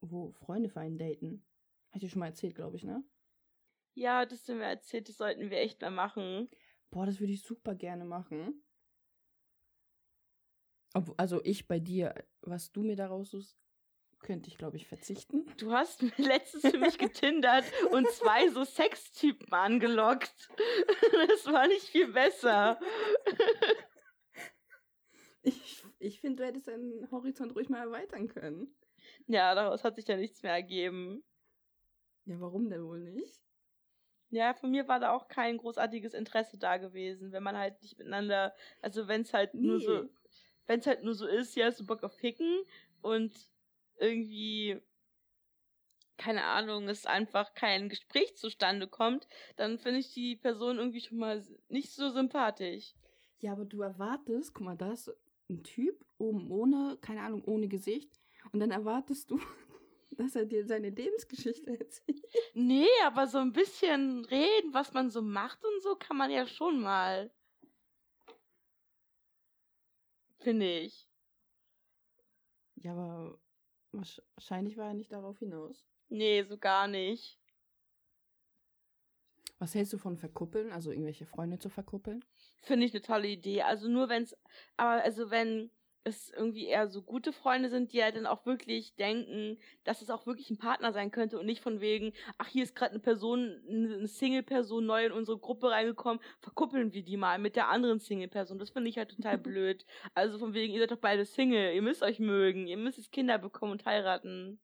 wo 0.00 0.32
Freunde 0.32 0.68
für 0.68 0.80
einen 0.80 0.98
daten. 0.98 1.42
Ich 1.94 2.00
dir 2.00 2.08
schon 2.08 2.20
mal 2.20 2.26
erzählt, 2.26 2.54
glaube 2.54 2.76
ich, 2.76 2.84
ne? 2.84 3.02
Ja, 3.94 4.24
das 4.26 4.40
hast 4.40 4.48
du 4.48 4.54
mir 4.54 4.64
erzählt, 4.64 5.08
das 5.08 5.16
sollten 5.16 5.50
wir 5.50 5.58
echt 5.58 5.80
mal 5.80 5.90
machen. 5.90 6.48
Boah, 6.90 7.06
das 7.06 7.20
würde 7.20 7.32
ich 7.32 7.42
super 7.42 7.74
gerne 7.74 8.04
machen. 8.04 8.62
Ob, 10.94 11.14
also 11.16 11.40
ich 11.44 11.68
bei 11.68 11.78
dir, 11.78 12.14
was 12.40 12.72
du 12.72 12.82
mir 12.82 12.96
daraus 12.96 13.30
suchst, 13.30 13.56
könnte 14.18 14.48
ich, 14.48 14.58
glaube 14.58 14.76
ich, 14.76 14.86
verzichten. 14.86 15.46
Du 15.56 15.72
hast 15.72 16.02
mir 16.02 16.12
letztens 16.18 16.68
für 16.68 16.78
mich 16.78 16.98
getindert 16.98 17.64
und 17.90 18.08
zwei 18.10 18.48
so 18.48 18.64
Sextypen 18.64 19.52
angelockt. 19.52 20.48
Das 21.28 21.46
war 21.46 21.66
nicht 21.68 21.86
viel 21.86 22.12
besser. 22.12 22.78
Ich, 25.42 25.82
ich 25.98 26.20
finde, 26.20 26.42
du 26.42 26.46
hättest 26.48 26.68
deinen 26.68 27.10
Horizont 27.10 27.54
ruhig 27.54 27.68
mal 27.68 27.80
erweitern 27.80 28.28
können. 28.28 28.76
Ja, 29.26 29.54
daraus 29.54 29.84
hat 29.84 29.96
sich 29.96 30.06
ja 30.06 30.16
nichts 30.16 30.42
mehr 30.42 30.52
ergeben. 30.52 31.24
Ja, 32.26 32.40
warum 32.40 32.68
denn 32.68 32.84
wohl 32.84 33.00
nicht? 33.00 33.40
Ja, 34.30 34.54
von 34.54 34.70
mir 34.70 34.86
war 34.88 35.00
da 35.00 35.12
auch 35.12 35.28
kein 35.28 35.58
großartiges 35.58 36.14
Interesse 36.14 36.56
da 36.58 36.76
gewesen, 36.76 37.32
wenn 37.32 37.42
man 37.42 37.56
halt 37.56 37.82
nicht 37.82 37.98
miteinander, 37.98 38.54
also 38.80 39.08
wenn 39.08 39.22
es 39.22 39.34
halt 39.34 39.60
nur 39.62 39.80
Nee. 39.80 39.80
so, 39.80 40.04
wenn 40.66 40.80
es 40.80 40.86
halt 40.86 41.02
nur 41.02 41.14
so 41.14 41.26
ist, 41.26 41.56
ja, 41.56 41.66
hast 41.66 41.80
du 41.80 41.86
Bock 41.86 42.04
auf 42.04 42.14
Ficken 42.16 42.62
und 43.02 43.32
irgendwie, 43.98 44.80
keine 46.16 46.44
Ahnung, 46.44 46.88
es 46.88 47.04
einfach 47.06 47.54
kein 47.54 47.88
Gespräch 47.88 48.36
zustande 48.36 48.86
kommt, 48.86 49.26
dann 49.56 49.78
finde 49.80 49.98
ich 50.00 50.12
die 50.14 50.36
Person 50.36 50.78
irgendwie 50.78 51.00
schon 51.00 51.18
mal 51.18 51.44
nicht 51.68 51.90
so 51.92 52.10
sympathisch. 52.10 52.94
Ja, 53.38 53.52
aber 53.52 53.64
du 53.64 53.80
erwartest, 53.82 54.54
guck 54.54 54.64
mal, 54.64 54.76
da 54.76 54.92
ist 54.92 55.10
ein 55.48 55.62
Typ 55.62 56.04
oben 56.18 56.50
ohne, 56.50 56.98
keine 57.00 57.22
Ahnung, 57.22 57.42
ohne 57.44 57.68
Gesicht. 57.68 58.20
Und 58.52 58.60
dann 58.60 58.70
erwartest 58.70 59.30
du, 59.30 59.40
dass 60.10 60.34
er 60.34 60.46
dir 60.46 60.66
seine 60.66 60.90
Lebensgeschichte 60.90 61.78
erzählt. 61.78 62.24
Nee, 62.54 62.88
aber 63.04 63.26
so 63.26 63.38
ein 63.38 63.52
bisschen 63.52 64.24
reden, 64.26 64.74
was 64.74 64.92
man 64.92 65.10
so 65.10 65.22
macht 65.22 65.64
und 65.64 65.82
so, 65.82 65.96
kann 65.96 66.16
man 66.16 66.30
ja 66.30 66.46
schon 66.46 66.80
mal. 66.80 67.30
Finde 70.38 70.80
ich. 70.80 71.06
Ja, 72.76 72.92
aber 72.92 73.38
wahrsch- 73.92 74.22
wahrscheinlich 74.34 74.76
war 74.76 74.88
er 74.88 74.94
nicht 74.94 75.12
darauf 75.12 75.38
hinaus. 75.38 75.86
Nee, 76.08 76.42
so 76.44 76.58
gar 76.58 76.88
nicht. 76.88 77.38
Was 79.58 79.74
hältst 79.74 79.92
du 79.92 79.98
von 79.98 80.16
verkuppeln, 80.16 80.72
also 80.72 80.90
irgendwelche 80.90 81.26
Freunde 81.26 81.58
zu 81.58 81.68
verkuppeln? 81.68 82.24
Finde 82.62 82.86
ich 82.86 82.92
eine 82.92 83.02
tolle 83.02 83.28
Idee. 83.28 83.62
Also 83.62 83.88
nur 83.88 84.08
wenn 84.08 84.22
es, 84.22 84.34
aber 84.78 85.02
also 85.02 85.30
wenn 85.30 85.70
es 86.04 86.30
irgendwie 86.30 86.66
eher 86.66 86.88
so 86.88 87.02
gute 87.02 87.32
Freunde 87.32 87.68
sind, 87.68 87.92
die 87.92 88.02
halt 88.02 88.16
dann 88.16 88.26
auch 88.26 88.46
wirklich 88.46 88.94
denken, 88.96 89.58
dass 89.84 90.00
es 90.00 90.10
auch 90.10 90.26
wirklich 90.26 90.50
ein 90.50 90.58
Partner 90.58 90.92
sein 90.92 91.10
könnte 91.10 91.38
und 91.38 91.46
nicht 91.46 91.62
von 91.62 91.80
wegen, 91.80 92.12
ach, 92.38 92.48
hier 92.48 92.62
ist 92.62 92.74
gerade 92.74 92.92
eine 92.92 93.00
Person, 93.00 93.62
eine 93.68 94.06
Single-Person 94.06 94.86
neu 94.86 95.06
in 95.06 95.12
unsere 95.12 95.38
Gruppe 95.38 95.70
reingekommen, 95.70 96.22
verkuppeln 96.40 96.92
wir 96.94 97.02
die 97.02 97.18
mal 97.18 97.38
mit 97.38 97.54
der 97.54 97.68
anderen 97.68 98.00
Single-Person. 98.00 98.58
Das 98.58 98.70
finde 98.70 98.88
ich 98.88 98.96
halt 98.96 99.10
total 99.10 99.38
blöd. 99.38 99.84
Also 100.14 100.38
von 100.38 100.54
wegen, 100.54 100.72
ihr 100.72 100.80
seid 100.80 100.90
doch 100.90 100.96
beide 100.96 101.24
Single, 101.24 101.74
ihr 101.74 101.82
müsst 101.82 102.02
euch 102.02 102.18
mögen, 102.18 102.66
ihr 102.66 102.78
müsst 102.78 102.98
jetzt 102.98 103.12
Kinder 103.12 103.38
bekommen 103.38 103.72
und 103.72 103.84
heiraten. 103.84 104.58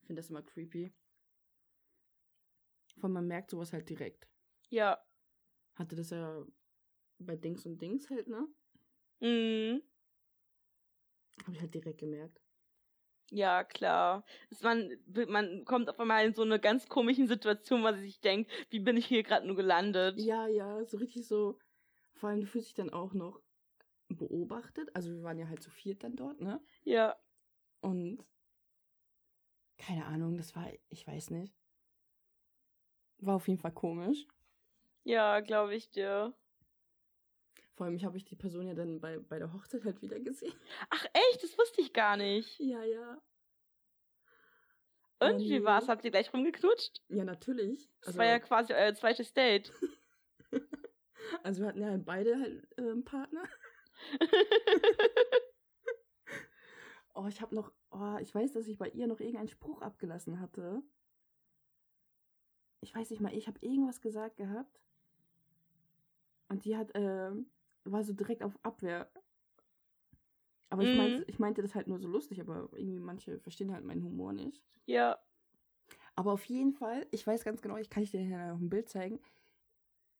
Ich 0.00 0.06
finde 0.06 0.20
das 0.20 0.30
immer 0.30 0.42
creepy. 0.42 0.92
Von 3.00 3.12
man 3.12 3.26
merkt 3.26 3.50
sowas 3.50 3.72
halt 3.72 3.88
direkt. 3.88 4.28
Ja. 4.68 5.02
Hatte 5.76 5.96
das 5.96 6.10
ja 6.10 6.44
bei 7.18 7.36
Dings 7.36 7.64
und 7.64 7.80
Dings 7.80 8.10
halt, 8.10 8.28
ne? 8.28 8.46
Mhm. 9.22 9.80
Habe 11.42 11.52
ich 11.52 11.60
halt 11.60 11.74
direkt 11.74 11.98
gemerkt. 11.98 12.40
Ja, 13.30 13.64
klar. 13.64 14.24
Man, 14.62 14.98
man 15.28 15.64
kommt 15.64 15.88
auf 15.88 15.98
einmal 15.98 16.26
in 16.26 16.34
so 16.34 16.42
eine 16.42 16.60
ganz 16.60 16.88
komischen 16.88 17.28
Situation, 17.28 17.82
weil 17.82 17.96
sie 17.96 18.04
sich 18.04 18.20
denkt, 18.20 18.50
wie 18.68 18.80
bin 18.80 18.96
ich 18.98 19.06
hier 19.06 19.22
gerade 19.22 19.46
nur 19.46 19.56
gelandet? 19.56 20.20
Ja, 20.20 20.46
ja, 20.48 20.84
so 20.84 20.98
richtig 20.98 21.26
so. 21.26 21.58
Vor 22.12 22.28
allem, 22.28 22.42
du 22.42 22.46
fühlst 22.46 22.68
dich 22.68 22.74
dann 22.74 22.90
auch 22.90 23.14
noch 23.14 23.40
beobachtet. 24.08 24.94
Also 24.94 25.10
wir 25.10 25.22
waren 25.22 25.38
ja 25.38 25.48
halt 25.48 25.62
zu 25.62 25.70
viert 25.70 26.04
dann 26.04 26.16
dort, 26.16 26.40
ne? 26.40 26.60
Ja. 26.84 27.16
Und 27.80 28.24
keine 29.78 30.06
Ahnung, 30.06 30.36
das 30.36 30.54
war, 30.54 30.68
ich 30.90 31.06
weiß 31.06 31.30
nicht. 31.30 31.54
War 33.18 33.36
auf 33.36 33.48
jeden 33.48 33.60
Fall 33.60 33.72
komisch. 33.72 34.26
Ja, 35.04 35.38
glaube 35.40 35.74
ich 35.76 35.90
dir. 35.90 36.34
Vor 37.82 37.86
allem, 37.86 37.96
ich 37.96 38.04
habe 38.04 38.16
ich 38.16 38.24
die 38.24 38.36
Person 38.36 38.68
ja 38.68 38.74
dann 38.74 39.00
bei, 39.00 39.18
bei 39.18 39.40
der 39.40 39.52
Hochzeit 39.52 39.84
halt 39.84 40.00
wieder 40.02 40.20
gesehen. 40.20 40.54
Ach 40.88 41.04
echt, 41.12 41.42
das 41.42 41.58
wusste 41.58 41.80
ich 41.80 41.92
gar 41.92 42.16
nicht. 42.16 42.60
Ja, 42.60 42.84
ja. 42.84 43.20
Und 45.18 45.40
wie 45.40 45.58
nee. 45.58 45.64
war's? 45.64 45.88
Habt 45.88 46.04
ihr 46.04 46.12
gleich 46.12 46.32
rumgeknutscht? 46.32 47.02
Ja, 47.08 47.24
natürlich. 47.24 47.90
Das 48.02 48.16
war 48.16 48.24
ja 48.24 48.38
quasi 48.38 48.72
euer 48.72 48.94
zweites 48.94 49.34
Date. 49.34 49.72
also 51.42 51.62
wir 51.62 51.68
hatten 51.70 51.80
ja 51.80 51.96
beide 51.96 52.38
halt 52.38 52.68
äh, 52.78 52.82
einen 52.82 53.02
Partner. 53.02 53.42
Oh, 57.14 57.26
ich 57.26 57.42
habe 57.42 57.54
noch, 57.54 57.70
oh, 57.90 58.16
ich 58.22 58.34
weiß, 58.34 58.52
dass 58.52 58.66
ich 58.68 58.78
bei 58.78 58.88
ihr 58.88 59.06
noch 59.06 59.20
irgendeinen 59.20 59.48
Spruch 59.48 59.82
abgelassen 59.82 60.40
hatte. 60.40 60.82
Ich 62.80 62.94
weiß 62.94 63.10
nicht 63.10 63.20
mal, 63.20 63.36
ich 63.36 63.48
habe 63.48 63.58
irgendwas 63.60 64.00
gesagt 64.00 64.38
gehabt. 64.38 64.80
Und 66.48 66.64
die 66.64 66.74
hat, 66.74 66.94
äh, 66.94 67.32
war 67.84 68.02
so 68.04 68.12
direkt 68.12 68.42
auf 68.42 68.58
Abwehr. 68.62 69.08
Aber 70.70 70.82
ich, 70.82 70.92
Mhm. 70.92 70.96
meinte, 70.96 71.24
ich 71.26 71.38
meinte 71.38 71.62
das 71.62 71.74
halt 71.74 71.86
nur 71.86 71.98
so 71.98 72.08
lustig, 72.08 72.40
aber 72.40 72.68
irgendwie 72.72 72.98
manche 72.98 73.38
verstehen 73.38 73.72
halt 73.72 73.84
meinen 73.84 74.02
Humor 74.04 74.32
nicht. 74.32 74.62
Ja. 74.86 75.18
Aber 76.14 76.32
auf 76.32 76.44
jeden 76.46 76.72
Fall, 76.72 77.06
ich 77.10 77.26
weiß 77.26 77.44
ganz 77.44 77.60
genau, 77.62 77.76
ich 77.76 77.90
kann 77.90 78.04
dir 78.04 78.20
hier 78.20 78.38
noch 78.48 78.60
ein 78.60 78.70
Bild 78.70 78.88
zeigen. 78.88 79.20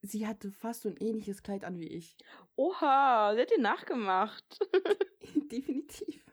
Sie 0.02 0.26
hatte 0.26 0.50
fast 0.50 0.82
so 0.82 0.88
ein 0.88 0.96
ähnliches 0.96 1.42
Kleid 1.42 1.64
an 1.64 1.78
wie 1.78 1.86
ich. 1.88 2.16
Oha, 2.56 3.32
sie 3.34 3.40
hat 3.42 3.50
dir 3.50 3.60
nachgemacht. 3.60 4.58
Definitiv. 5.50 6.24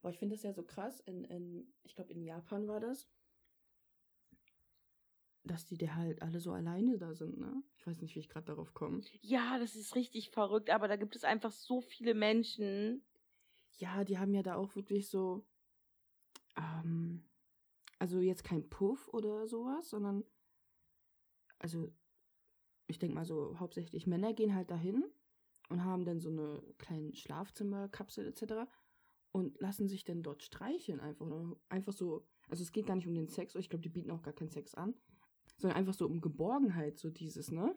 Boah, 0.00 0.10
ich 0.10 0.18
finde 0.18 0.34
das 0.34 0.42
ja 0.42 0.52
so 0.52 0.62
krass. 0.62 1.00
In, 1.00 1.24
in, 1.24 1.72
ich 1.84 1.94
glaube, 1.94 2.12
in 2.12 2.22
Japan 2.24 2.66
war 2.66 2.80
das. 2.80 3.08
Dass 5.44 5.66
die 5.66 5.76
da 5.76 5.94
halt 5.94 6.22
alle 6.22 6.38
so 6.38 6.52
alleine 6.52 6.98
da 6.98 7.14
sind, 7.14 7.38
ne? 7.38 7.62
Ich 7.76 7.86
weiß 7.86 8.00
nicht, 8.00 8.14
wie 8.14 8.20
ich 8.20 8.28
gerade 8.28 8.46
darauf 8.46 8.74
komme. 8.74 9.00
Ja, 9.22 9.58
das 9.58 9.74
ist 9.74 9.96
richtig 9.96 10.30
verrückt, 10.30 10.70
aber 10.70 10.86
da 10.86 10.94
gibt 10.96 11.16
es 11.16 11.24
einfach 11.24 11.50
so 11.50 11.80
viele 11.80 12.14
Menschen. 12.14 13.02
Ja, 13.78 14.04
die 14.04 14.18
haben 14.18 14.34
ja 14.34 14.42
da 14.42 14.54
auch 14.54 14.76
wirklich 14.76 15.08
so. 15.08 15.44
Ähm, 16.56 17.24
also 17.98 18.20
jetzt 18.20 18.44
kein 18.44 18.68
Puff 18.68 19.08
oder 19.08 19.46
sowas, 19.46 19.90
sondern. 19.90 20.24
Also, 21.58 21.92
ich 22.86 22.98
denke 22.98 23.14
mal 23.14 23.24
so, 23.24 23.58
hauptsächlich 23.58 24.06
Männer 24.06 24.32
gehen 24.34 24.54
halt 24.54 24.70
dahin 24.70 25.04
und 25.68 25.84
haben 25.84 26.04
dann 26.04 26.20
so 26.20 26.28
eine 26.28 26.62
kleine 26.78 27.14
Schlafzimmerkapsel 27.14 28.26
etc. 28.26 28.68
und 29.30 29.60
lassen 29.60 29.88
sich 29.88 30.04
dann 30.04 30.22
dort 30.22 30.42
streicheln 30.42 31.00
einfach. 31.00 31.26
Einfach 31.68 31.92
so. 31.92 32.26
Also, 32.48 32.62
es 32.62 32.72
geht 32.72 32.86
gar 32.86 32.96
nicht 32.96 33.06
um 33.06 33.14
den 33.14 33.28
Sex, 33.28 33.54
ich 33.54 33.70
glaube, 33.70 33.82
die 33.82 33.88
bieten 33.88 34.10
auch 34.10 34.22
gar 34.22 34.34
keinen 34.34 34.50
Sex 34.50 34.74
an, 34.74 34.94
sondern 35.62 35.78
einfach 35.78 35.94
so 35.94 36.06
um 36.06 36.20
Geborgenheit, 36.20 36.98
so 36.98 37.10
dieses, 37.10 37.50
ne? 37.50 37.74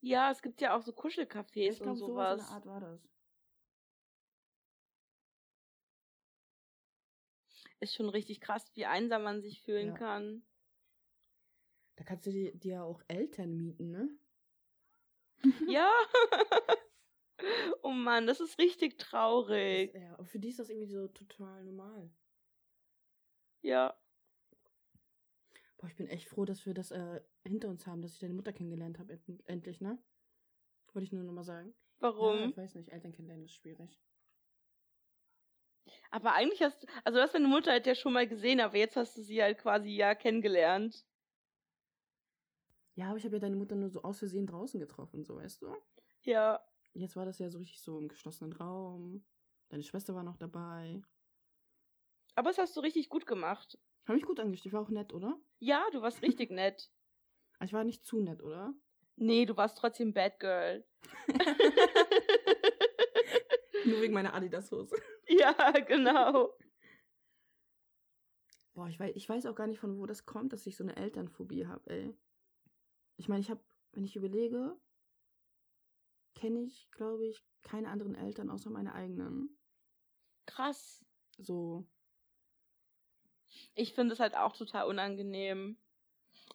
Ja, 0.00 0.30
es 0.30 0.42
gibt 0.42 0.60
ja 0.60 0.76
auch 0.76 0.82
so 0.82 0.92
Kuschelcafés 0.92 1.70
Ich 1.74 1.80
und 1.80 1.96
sowas 1.96 1.96
sowas. 1.96 2.38
der 2.40 2.48
Art 2.48 2.66
war 2.66 2.80
das. 2.80 3.00
Ist 7.80 7.94
schon 7.94 8.08
richtig 8.08 8.40
krass, 8.40 8.70
wie 8.74 8.86
einsam 8.86 9.22
man 9.24 9.42
sich 9.42 9.60
fühlen 9.62 9.88
Ja. 9.88 9.94
kann. 9.94 10.42
Da 11.96 12.04
kannst 12.04 12.26
du 12.26 12.30
dir, 12.30 12.54
dir 12.54 12.72
ja 12.74 12.82
auch 12.84 13.02
Eltern 13.08 13.56
mieten, 13.56 13.90
ne? 13.90 14.08
Ja. 15.66 15.90
oh 17.82 17.90
Mann, 17.90 18.26
das 18.26 18.40
ist 18.40 18.58
richtig 18.58 18.98
Das, 18.98 19.08
traurig. 19.08 19.94
ja, 19.94 20.14
aber 20.14 20.24
für 20.26 20.38
die 20.38 20.48
ist 20.48 20.58
das 20.58 20.68
irgendwie 20.70 20.86
so 20.92 21.08
total 21.08 21.64
normal. 21.64 22.10
Ja. 23.62 23.96
Boah, 25.82 25.88
ich 25.88 25.96
bin 25.96 26.06
echt 26.06 26.28
froh, 26.28 26.44
dass 26.44 26.64
wir 26.64 26.74
das 26.74 26.92
äh, 26.92 27.20
hinter 27.42 27.68
uns 27.68 27.88
haben, 27.88 28.02
dass 28.02 28.12
ich 28.12 28.20
deine 28.20 28.34
Mutter 28.34 28.52
kennengelernt 28.52 29.00
habe, 29.00 29.14
end 29.14 29.42
endlich, 29.48 29.80
ne? 29.80 29.98
Wollte 30.92 31.06
ich 31.06 31.12
nur 31.12 31.24
nochmal 31.24 31.42
sagen. 31.42 31.74
Warum? 31.98 32.38
Ja, 32.38 32.46
ich 32.46 32.56
weiß 32.56 32.76
nicht, 32.76 32.92
Eltern 32.92 33.10
kennenlernen 33.10 33.46
ist 33.46 33.54
schwierig. 33.54 34.00
Aber 36.12 36.34
eigentlich 36.34 36.62
hast 36.62 36.84
du, 36.84 36.86
also 37.02 37.18
du 37.18 37.22
hast 37.24 37.34
deine 37.34 37.48
Mutter 37.48 37.72
halt 37.72 37.88
ja 37.88 37.96
schon 37.96 38.12
mal 38.12 38.28
gesehen, 38.28 38.60
aber 38.60 38.76
jetzt 38.76 38.94
hast 38.94 39.16
du 39.16 39.22
sie 39.22 39.42
halt 39.42 39.58
quasi 39.58 39.90
ja 39.90 40.14
kennengelernt. 40.14 41.04
Ja, 42.94 43.08
aber 43.08 43.16
ich 43.16 43.24
habe 43.24 43.34
ja 43.34 43.40
deine 43.40 43.56
Mutter 43.56 43.74
nur 43.74 43.90
so 43.90 44.02
aus 44.02 44.20
Versehen 44.20 44.46
draußen 44.46 44.78
getroffen, 44.78 45.24
so 45.24 45.34
weißt 45.34 45.62
du? 45.62 45.76
Ja. 46.20 46.64
Jetzt 46.92 47.16
war 47.16 47.24
das 47.24 47.40
ja 47.40 47.50
so 47.50 47.58
richtig 47.58 47.80
so 47.80 47.98
im 47.98 48.06
geschlossenen 48.06 48.52
Raum. 48.52 49.24
Deine 49.70 49.82
Schwester 49.82 50.14
war 50.14 50.22
noch 50.22 50.36
dabei. 50.36 51.02
Aber 52.36 52.50
das 52.50 52.58
hast 52.58 52.76
du 52.76 52.80
richtig 52.80 53.08
gut 53.08 53.26
gemacht. 53.26 53.80
Habe 54.06 54.18
ich 54.18 54.24
gut 54.24 54.38
angestellt. 54.38 54.66
Ich 54.66 54.72
war 54.74 54.82
auch 54.82 54.90
nett, 54.90 55.12
oder? 55.12 55.40
Ja, 55.62 55.86
du 55.92 56.02
warst 56.02 56.22
richtig 56.22 56.50
nett. 56.50 56.90
Ich 57.62 57.72
war 57.72 57.84
nicht 57.84 58.04
zu 58.04 58.20
nett, 58.20 58.42
oder? 58.42 58.74
Nee, 59.14 59.46
du 59.46 59.56
warst 59.56 59.78
trotzdem 59.78 60.12
Bad 60.12 60.40
Girl. 60.40 60.84
Nur 63.84 64.00
wegen 64.00 64.12
meiner 64.12 64.34
Adidas-Hose. 64.34 64.96
ja, 65.28 65.52
genau. 65.86 66.52
Boah, 68.74 68.88
ich 68.88 68.98
weiß, 68.98 69.12
ich 69.14 69.28
weiß 69.28 69.46
auch 69.46 69.54
gar 69.54 69.68
nicht, 69.68 69.78
von 69.78 69.98
wo 69.98 70.06
das 70.06 70.26
kommt, 70.26 70.52
dass 70.52 70.66
ich 70.66 70.76
so 70.76 70.82
eine 70.82 70.96
Elternphobie 70.96 71.66
habe, 71.66 71.88
ey. 71.90 72.12
Ich 73.16 73.28
meine, 73.28 73.40
ich 73.40 73.50
habe, 73.50 73.62
wenn 73.92 74.04
ich 74.04 74.16
überlege, 74.16 74.76
kenne 76.34 76.62
ich, 76.62 76.90
glaube 76.90 77.26
ich, 77.26 77.40
keine 77.62 77.88
anderen 77.88 78.16
Eltern 78.16 78.50
außer 78.50 78.70
meine 78.70 78.94
eigenen. 78.94 79.56
Krass. 80.46 81.04
So, 81.38 81.86
Ich 83.74 83.94
finde 83.94 84.12
es 84.14 84.20
halt 84.20 84.36
auch 84.36 84.56
total 84.56 84.86
unangenehm. 84.86 85.76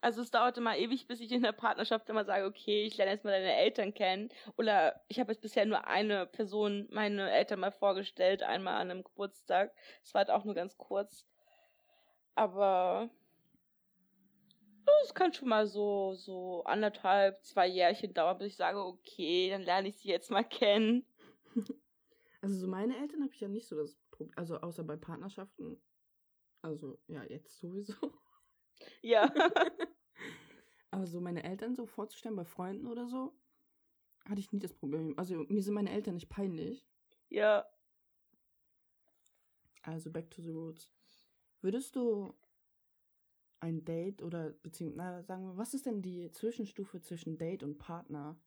Also 0.01 0.21
es 0.21 0.29
dauerte 0.29 0.61
mal 0.61 0.77
ewig, 0.77 1.07
bis 1.07 1.19
ich 1.19 1.31
in 1.31 1.41
der 1.41 1.51
Partnerschaft 1.51 2.07
immer 2.09 2.25
sage, 2.25 2.45
okay, 2.45 2.83
ich 2.83 2.97
lerne 2.97 3.13
jetzt 3.13 3.25
mal 3.25 3.31
deine 3.31 3.55
Eltern 3.55 3.93
kennen. 3.93 4.29
Oder 4.55 5.01
ich 5.07 5.19
habe 5.19 5.31
jetzt 5.31 5.41
bisher 5.41 5.65
nur 5.65 5.87
eine 5.87 6.27
Person, 6.27 6.87
meine 6.91 7.31
Eltern 7.31 7.59
mal 7.59 7.71
vorgestellt, 7.71 8.43
einmal 8.43 8.75
an 8.75 8.91
einem 8.91 9.03
Geburtstag. 9.03 9.73
Das 10.03 10.13
war 10.13 10.19
halt 10.19 10.29
auch 10.29 10.45
nur 10.45 10.53
ganz 10.53 10.77
kurz. 10.77 11.25
Aber 12.35 13.09
es 15.07 15.13
kann 15.13 15.33
schon 15.33 15.49
mal 15.49 15.67
so, 15.67 16.13
so 16.15 16.63
anderthalb, 16.65 17.43
zwei 17.43 17.67
Jährchen 17.67 18.13
dauern, 18.13 18.37
bis 18.37 18.47
ich 18.47 18.55
sage, 18.55 18.83
okay, 18.83 19.49
dann 19.49 19.63
lerne 19.63 19.87
ich 19.87 19.97
sie 19.97 20.09
jetzt 20.09 20.29
mal 20.29 20.43
kennen. 20.43 21.05
also 22.41 22.55
so 22.55 22.67
meine 22.67 22.97
Eltern 22.97 23.23
habe 23.23 23.33
ich 23.33 23.39
ja 23.39 23.47
nicht 23.47 23.67
so 23.67 23.75
das 23.75 23.95
Problem, 24.11 24.33
also 24.35 24.57
außer 24.57 24.83
bei 24.83 24.97
Partnerschaften. 24.97 25.81
Also, 26.61 26.99
ja, 27.07 27.23
jetzt 27.23 27.57
sowieso. 27.59 27.93
Ja. 29.01 29.33
Aber 30.91 31.07
so 31.07 31.19
meine 31.19 31.43
Eltern 31.43 31.75
so 31.75 31.87
vorzustellen 31.87 32.35
bei 32.35 32.45
Freunden 32.45 32.85
oder 32.87 33.07
so, 33.07 33.33
hatte 34.25 34.39
ich 34.39 34.51
nie 34.51 34.59
das 34.59 34.73
Problem. 34.73 35.17
Also 35.17 35.45
mir 35.49 35.63
sind 35.63 35.73
meine 35.73 35.91
Eltern 35.91 36.13
nicht 36.13 36.29
peinlich. 36.29 36.87
ja. 37.29 37.65
Also 39.81 40.11
back 40.11 40.29
to 40.29 40.41
the 40.41 40.49
roots. 40.51 40.91
Würdest 41.61 41.95
du 41.95 42.33
ein 43.59 43.83
Date 43.85 44.21
oder 44.21 44.51
beziehungsweise, 44.51 44.97
na, 44.97 45.23
sagen 45.23 45.45
wir, 45.45 45.57
was 45.57 45.73
ist 45.73 45.85
denn 45.85 46.01
die 46.01 46.29
Zwischenstufe 46.31 47.01
zwischen 47.01 47.37
Date 47.37 47.63
und 47.63 47.77
Partner? 47.77 48.37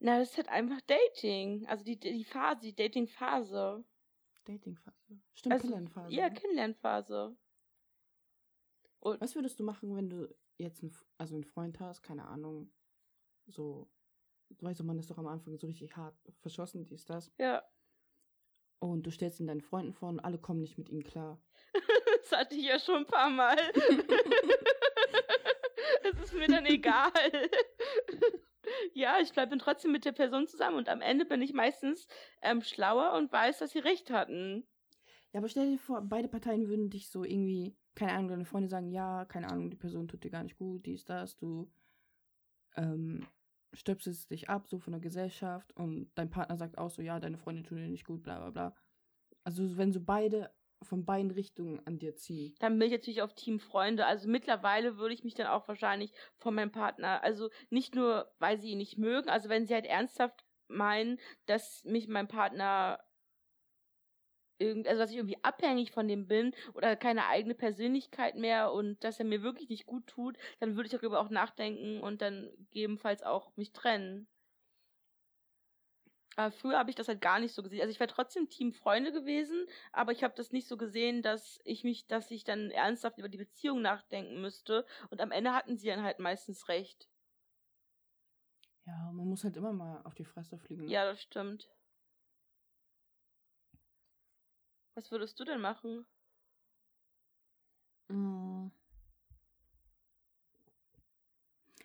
Na, 0.00 0.18
das 0.18 0.30
ist 0.30 0.36
halt 0.36 0.48
einfach 0.50 0.80
Dating. 0.82 1.66
Also 1.66 1.82
die, 1.84 1.98
die 1.98 2.24
Phase, 2.24 2.60
die 2.60 2.74
Dating-Phase. 2.74 3.84
Datingphase. 4.44 5.20
Stimmt, 5.34 5.52
Also, 5.54 5.68
Kennenlernphase. 5.68 6.14
Ja, 6.14 6.28
ne? 6.28 6.34
Kennenlernphase. 6.34 7.36
Und 9.00 9.20
Was 9.20 9.34
würdest 9.34 9.60
du 9.60 9.64
machen, 9.64 9.96
wenn 9.96 10.08
du 10.08 10.34
jetzt 10.58 10.82
einen, 10.82 10.94
also 11.18 11.34
einen 11.34 11.44
Freund 11.44 11.80
hast, 11.80 12.02
keine 12.02 12.26
Ahnung, 12.26 12.72
so, 13.46 13.90
du 14.50 14.64
weißt 14.66 14.80
doch, 14.80 14.84
man 14.84 14.98
ist 14.98 15.10
doch 15.10 15.18
am 15.18 15.26
Anfang 15.26 15.58
so 15.58 15.66
richtig 15.66 15.96
hart 15.96 16.16
verschossen, 16.40 16.84
dies, 16.86 17.04
das, 17.04 17.32
ja, 17.38 17.62
und 18.78 19.04
du 19.06 19.10
stellst 19.10 19.40
ihn 19.40 19.46
deinen 19.46 19.62
Freunden 19.62 19.92
vor 19.94 20.10
und 20.10 20.20
alle 20.20 20.38
kommen 20.38 20.60
nicht 20.60 20.76
mit 20.76 20.90
ihm 20.90 21.02
klar. 21.02 21.40
das 22.20 22.32
hatte 22.32 22.54
ich 22.54 22.64
ja 22.64 22.78
schon 22.78 22.96
ein 22.96 23.06
paar 23.06 23.30
Mal. 23.30 23.56
Es 26.02 26.20
ist 26.20 26.34
mir 26.34 26.48
dann 26.48 26.66
egal. 26.66 27.10
Ja, 28.94 29.18
ich 29.20 29.32
bleibe 29.32 29.56
trotzdem 29.58 29.92
mit 29.92 30.04
der 30.04 30.12
Person 30.12 30.46
zusammen 30.46 30.76
und 30.76 30.88
am 30.88 31.00
Ende 31.00 31.24
bin 31.24 31.42
ich 31.42 31.52
meistens 31.52 32.06
ähm, 32.42 32.62
schlauer 32.62 33.12
und 33.14 33.32
weiß, 33.32 33.58
dass 33.58 33.70
sie 33.70 33.78
recht 33.78 34.10
hatten. 34.10 34.66
Ja, 35.32 35.40
aber 35.40 35.48
stell 35.48 35.70
dir 35.70 35.78
vor, 35.78 36.00
beide 36.02 36.28
Parteien 36.28 36.68
würden 36.68 36.90
dich 36.90 37.10
so 37.10 37.24
irgendwie, 37.24 37.76
keine 37.94 38.12
Ahnung, 38.12 38.28
deine 38.28 38.44
Freunde 38.44 38.68
sagen, 38.68 38.90
ja, 38.90 39.24
keine 39.24 39.50
Ahnung, 39.50 39.70
die 39.70 39.76
Person 39.76 40.06
tut 40.06 40.22
dir 40.22 40.30
gar 40.30 40.44
nicht 40.44 40.56
gut, 40.56 40.86
dies, 40.86 41.04
das, 41.04 41.36
du 41.36 41.70
ähm, 42.76 43.26
stöpselst 43.72 44.30
dich 44.30 44.48
ab, 44.48 44.68
so 44.68 44.78
von 44.78 44.92
der 44.92 45.00
Gesellschaft 45.00 45.74
und 45.76 46.10
dein 46.14 46.30
Partner 46.30 46.56
sagt 46.56 46.78
auch 46.78 46.90
so, 46.90 47.02
ja, 47.02 47.18
deine 47.18 47.38
Freunde 47.38 47.62
tun 47.62 47.78
dir 47.78 47.88
nicht 47.88 48.06
gut, 48.06 48.22
bla 48.22 48.38
bla 48.38 48.50
bla. 48.50 48.76
Also 49.42 49.76
wenn 49.76 49.92
so 49.92 50.00
beide 50.00 50.50
von 50.82 51.04
beiden 51.04 51.30
Richtungen 51.30 51.80
an 51.86 51.98
dir 51.98 52.14
ziehen. 52.16 52.54
Dann 52.58 52.78
bin 52.78 52.88
ich 52.88 52.92
natürlich 52.92 53.22
auf 53.22 53.34
Team 53.34 53.58
Freunde. 53.58 54.06
Also 54.06 54.28
mittlerweile 54.28 54.98
würde 54.98 55.14
ich 55.14 55.24
mich 55.24 55.34
dann 55.34 55.46
auch 55.46 55.66
wahrscheinlich 55.68 56.12
von 56.36 56.54
meinem 56.54 56.72
Partner, 56.72 57.22
also 57.22 57.50
nicht 57.70 57.94
nur, 57.94 58.32
weil 58.38 58.60
sie 58.60 58.70
ihn 58.70 58.78
nicht 58.78 58.98
mögen, 58.98 59.28
also 59.28 59.48
wenn 59.48 59.66
sie 59.66 59.74
halt 59.74 59.86
ernsthaft 59.86 60.44
meinen, 60.68 61.18
dass 61.46 61.84
mich 61.84 62.08
mein 62.08 62.28
Partner 62.28 63.00
also 64.60 64.98
dass 65.00 65.10
ich 65.10 65.16
irgendwie 65.16 65.42
abhängig 65.42 65.90
von 65.90 66.06
dem 66.08 66.26
bin 66.28 66.54
oder 66.74 66.96
keine 66.96 67.26
eigene 67.26 67.54
Persönlichkeit 67.54 68.36
mehr 68.36 68.72
und 68.72 69.02
dass 69.02 69.18
er 69.18 69.24
mir 69.24 69.42
wirklich 69.42 69.68
nicht 69.68 69.86
gut 69.86 70.06
tut, 70.06 70.38
dann 70.60 70.76
würde 70.76 70.86
ich 70.86 70.92
darüber 70.92 71.20
auch 71.20 71.30
nachdenken 71.30 72.00
und 72.00 72.22
dann 72.22 72.50
gegebenenfalls 72.58 73.22
auch 73.22 73.56
mich 73.56 73.72
trennen. 73.72 74.28
Aber 76.36 76.50
früher 76.50 76.78
habe 76.78 76.90
ich 76.90 76.96
das 76.96 77.08
halt 77.08 77.20
gar 77.20 77.38
nicht 77.38 77.54
so 77.54 77.62
gesehen. 77.62 77.80
Also 77.80 77.92
ich 77.92 78.00
wäre 78.00 78.12
trotzdem 78.12 78.48
Team 78.48 78.72
Freunde 78.72 79.12
gewesen, 79.12 79.66
aber 79.92 80.12
ich 80.12 80.24
habe 80.24 80.34
das 80.36 80.52
nicht 80.52 80.66
so 80.66 80.76
gesehen, 80.76 81.22
dass 81.22 81.60
ich 81.64 81.84
mich, 81.84 82.06
dass 82.06 82.30
ich 82.30 82.44
dann 82.44 82.70
ernsthaft 82.70 83.18
über 83.18 83.28
die 83.28 83.38
Beziehung 83.38 83.82
nachdenken 83.82 84.40
müsste. 84.40 84.84
Und 85.10 85.20
am 85.20 85.30
Ende 85.30 85.52
hatten 85.52 85.76
sie 85.76 85.86
dann 85.86 86.02
halt 86.02 86.18
meistens 86.18 86.68
recht. 86.68 87.08
Ja, 88.86 89.12
man 89.12 89.28
muss 89.28 89.44
halt 89.44 89.56
immer 89.56 89.72
mal 89.72 90.02
auf 90.04 90.14
die 90.14 90.24
Fresse 90.24 90.58
fliegen. 90.58 90.86
ne? 90.86 90.90
Ja, 90.90 91.04
das 91.04 91.22
stimmt. 91.22 91.70
Was 94.94 95.10
würdest 95.10 95.38
du 95.40 95.44
denn 95.44 95.60
machen? 95.60 96.04
Mm. 98.08 98.68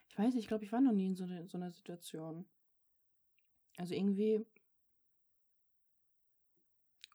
Ich 0.10 0.18
weiß 0.18 0.34
nicht, 0.34 0.44
ich 0.44 0.48
glaube, 0.48 0.66
ich 0.66 0.72
war 0.72 0.82
noch 0.82 0.92
nie 0.92 1.08
in 1.08 1.16
so, 1.16 1.26
ne, 1.26 1.48
so 1.48 1.58
einer 1.58 1.72
Situation. 1.72 2.46
Also 3.80 3.96
irgendwie. 3.96 4.46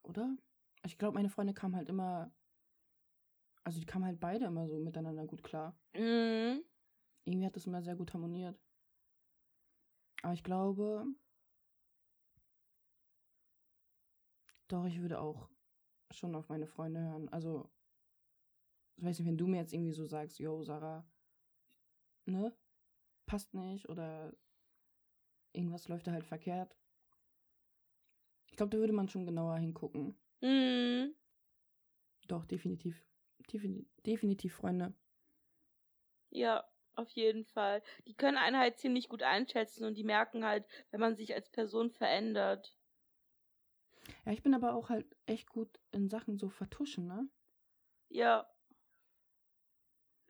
Oder? 0.03 0.35
Ich 0.83 0.97
glaube, 0.97 1.15
meine 1.15 1.29
Freunde 1.29 1.53
kamen 1.53 1.77
halt 1.77 1.91
immer. 1.91 2.33
Also 3.65 3.81
die 3.81 3.87
kamen 3.87 4.07
halt 4.07 4.19
beide 4.19 4.47
immer 4.47 4.67
so 4.67 4.79
miteinander 4.79 5.27
gut 5.27 5.45
klar. 5.45 5.77
Mhm. 5.95 6.65
Irgendwie 7.27 7.47
hat 7.47 7.57
das 7.57 7.67
immer 7.67 7.83
sehr 7.83 7.97
gut 7.97 8.15
harmoniert. 8.15 8.59
Aber 10.23 10.33
ich 10.33 10.43
glaube. 10.43 11.07
Doch, 14.69 14.87
ich 14.87 15.03
würde 15.03 15.21
auch 15.21 15.51
schon 16.11 16.35
auf 16.35 16.49
meine 16.49 16.67
Freunde 16.67 17.01
hören. 17.01 17.29
Also, 17.29 17.71
ich 18.97 19.05
weiß 19.05 19.19
nicht, 19.19 19.29
wenn 19.29 19.37
du 19.37 19.47
mir 19.47 19.59
jetzt 19.59 19.75
irgendwie 19.75 19.93
so 19.93 20.07
sagst, 20.07 20.39
yo, 20.39 20.63
Sarah, 20.63 21.05
ne? 22.25 22.57
Passt 23.27 23.53
nicht 23.53 23.87
oder 23.91 24.35
irgendwas 25.55 25.89
läuft 25.89 26.07
da 26.07 26.13
halt 26.13 26.27
verkehrt. 26.27 26.77
Ich 28.47 28.57
glaube, 28.57 28.71
da 28.71 28.79
würde 28.79 28.93
man 28.93 29.09
schon 29.09 29.27
genauer 29.27 29.57
hingucken. 29.59 30.15
Mhm. 30.41 31.15
Doch, 32.29 32.45
definitiv. 32.45 33.05
Defini 33.53 33.87
definitiv 34.07 34.55
Freunde. 34.55 34.95
Ja, 36.31 36.65
auf 36.95 37.11
jeden 37.11 37.45
Fall. 37.45 37.83
Die 38.07 38.15
können 38.15 38.37
einen 38.37 38.59
halt 38.59 38.79
ziemlich 38.79 39.09
gut 39.09 39.23
einschätzen 39.23 39.85
und 39.85 39.95
die 39.95 40.05
merken 40.05 40.45
halt, 40.45 40.67
wenn 40.91 41.01
man 41.01 41.17
sich 41.17 41.35
als 41.35 41.51
Person 41.51 41.91
verändert. 41.91 42.77
Ja, 44.25 44.33
ich 44.33 44.43
bin 44.43 44.55
aber 44.55 44.75
auch 44.75 44.89
halt 44.91 45.07
echt 45.27 45.51
gut 45.51 45.69
in 45.93 46.09
Sachen 46.09 46.39
so 46.39 46.49
vertuschen, 46.49 47.07
ne? 47.07 47.29
Ja. 48.09 48.47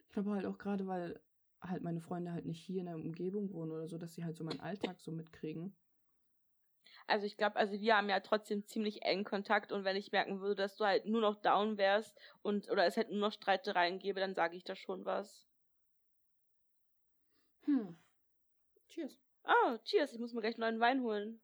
Ich 0.06 0.12
glaube 0.12 0.30
halt 0.30 0.46
auch 0.46 0.58
gerade, 0.58 0.86
weil 0.86 1.20
halt 1.68 1.82
meine 1.82 2.00
Freunde 2.00 2.32
halt 2.32 2.46
nicht 2.46 2.60
hier 2.64 2.80
in 2.80 2.86
der 2.86 2.96
Umgebung 2.96 3.52
wohnen 3.52 3.72
oder 3.72 3.88
so, 3.88 3.98
dass 3.98 4.14
sie 4.14 4.24
halt 4.24 4.36
so 4.36 4.44
meinen 4.44 4.60
Alltag 4.60 5.00
so 5.00 5.12
mitkriegen. 5.12 5.74
Also 7.06 7.26
ich 7.26 7.36
glaube, 7.36 7.56
also 7.56 7.80
wir 7.80 7.96
haben 7.96 8.08
ja 8.08 8.20
trotzdem 8.20 8.64
ziemlich 8.66 9.02
engen 9.02 9.24
Kontakt 9.24 9.72
und 9.72 9.84
wenn 9.84 9.96
ich 9.96 10.12
merken 10.12 10.40
würde, 10.40 10.62
dass 10.62 10.76
du 10.76 10.84
halt 10.84 11.06
nur 11.06 11.20
noch 11.20 11.36
down 11.36 11.76
wärst 11.76 12.16
und 12.42 12.70
oder 12.70 12.86
es 12.86 12.96
hätte 12.96 13.12
nur 13.12 13.28
noch 13.28 13.32
Streitereien 13.32 13.98
gäbe, 13.98 14.20
dann 14.20 14.34
sage 14.34 14.56
ich 14.56 14.64
da 14.64 14.74
schon 14.74 15.04
was. 15.04 15.46
Hm. 17.66 17.96
Cheers. 18.88 19.18
Oh, 19.44 19.76
cheers, 19.84 20.12
ich 20.12 20.18
muss 20.18 20.32
mir 20.32 20.40
gleich 20.40 20.56
neuen 20.56 20.80
Wein 20.80 21.02
holen. 21.02 21.40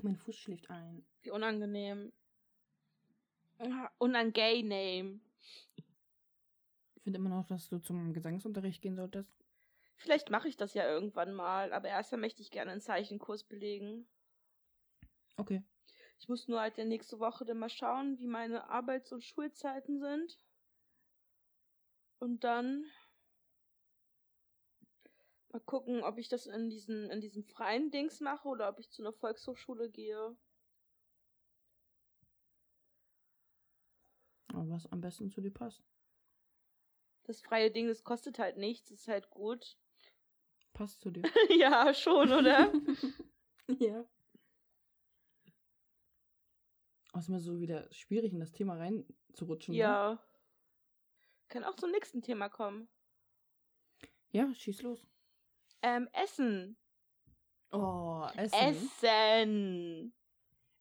Mein 0.00 0.16
Fuß 0.16 0.36
schläft 0.36 0.70
ein. 0.70 1.04
Wie 1.22 1.30
unangenehm. 1.30 2.12
Ah, 3.58 3.90
Unangenehm. 3.98 5.20
Finde 7.08 7.20
immer 7.20 7.30
noch, 7.30 7.46
dass 7.46 7.70
du 7.70 7.78
zum 7.78 8.12
Gesangsunterricht 8.12 8.82
gehen 8.82 8.94
solltest. 8.94 9.32
Vielleicht 9.96 10.28
mache 10.28 10.46
ich 10.46 10.58
das 10.58 10.74
ja 10.74 10.86
irgendwann 10.86 11.32
mal, 11.32 11.72
aber 11.72 11.88
erstmal 11.88 12.20
möchte 12.20 12.42
ich 12.42 12.50
gerne 12.50 12.70
einen 12.70 12.82
Zeichenkurs 12.82 13.44
belegen. 13.44 14.06
Okay. 15.38 15.62
Ich 16.18 16.28
muss 16.28 16.48
nur 16.48 16.60
halt 16.60 16.76
ja 16.76 16.84
nächste 16.84 17.18
Woche 17.18 17.46
dann 17.46 17.60
mal 17.60 17.70
schauen, 17.70 18.18
wie 18.18 18.26
meine 18.26 18.68
Arbeits- 18.68 19.10
und 19.10 19.24
Schulzeiten 19.24 20.00
sind. 20.00 20.38
Und 22.18 22.44
dann 22.44 22.84
mal 25.50 25.60
gucken, 25.60 26.02
ob 26.02 26.18
ich 26.18 26.28
das 26.28 26.44
in 26.44 26.68
diesen, 26.68 27.08
in 27.08 27.22
diesem 27.22 27.42
freien 27.42 27.90
Dings 27.90 28.20
mache 28.20 28.46
oder 28.48 28.68
ob 28.68 28.78
ich 28.80 28.90
zu 28.90 29.00
einer 29.00 29.14
Volkshochschule 29.14 29.88
gehe. 29.88 30.36
Was 34.52 34.84
am 34.92 35.00
besten 35.00 35.30
zu 35.30 35.40
dir 35.40 35.54
passt. 35.54 35.82
Das 37.28 37.42
freie 37.42 37.70
Ding, 37.70 37.88
das 37.88 38.04
kostet 38.04 38.38
halt 38.38 38.56
nichts, 38.56 38.90
ist 38.90 39.06
halt 39.06 39.28
gut. 39.28 39.76
Passt 40.72 41.02
zu 41.02 41.10
dir. 41.10 41.22
ja, 41.58 41.92
schon, 41.92 42.32
oder? 42.32 42.72
ja. 43.78 44.06
Auch 47.12 47.18
ist 47.18 47.28
immer 47.28 47.40
so 47.40 47.60
wieder 47.60 47.86
schwierig, 47.92 48.32
in 48.32 48.40
das 48.40 48.52
Thema 48.52 48.78
reinzurutschen. 48.78 49.74
Ne? 49.74 49.80
ja. 49.80 50.24
Kann 51.48 51.64
auch 51.64 51.76
zum 51.76 51.90
nächsten 51.90 52.22
Thema 52.22 52.48
kommen. 52.48 52.88
Ja, 54.30 54.54
schieß 54.54 54.80
los. 54.80 55.06
Ähm, 55.82 56.08
Essen. 56.14 56.78
Oh, 57.72 58.26
Essen. 58.36 58.54
Essen. 58.58 60.14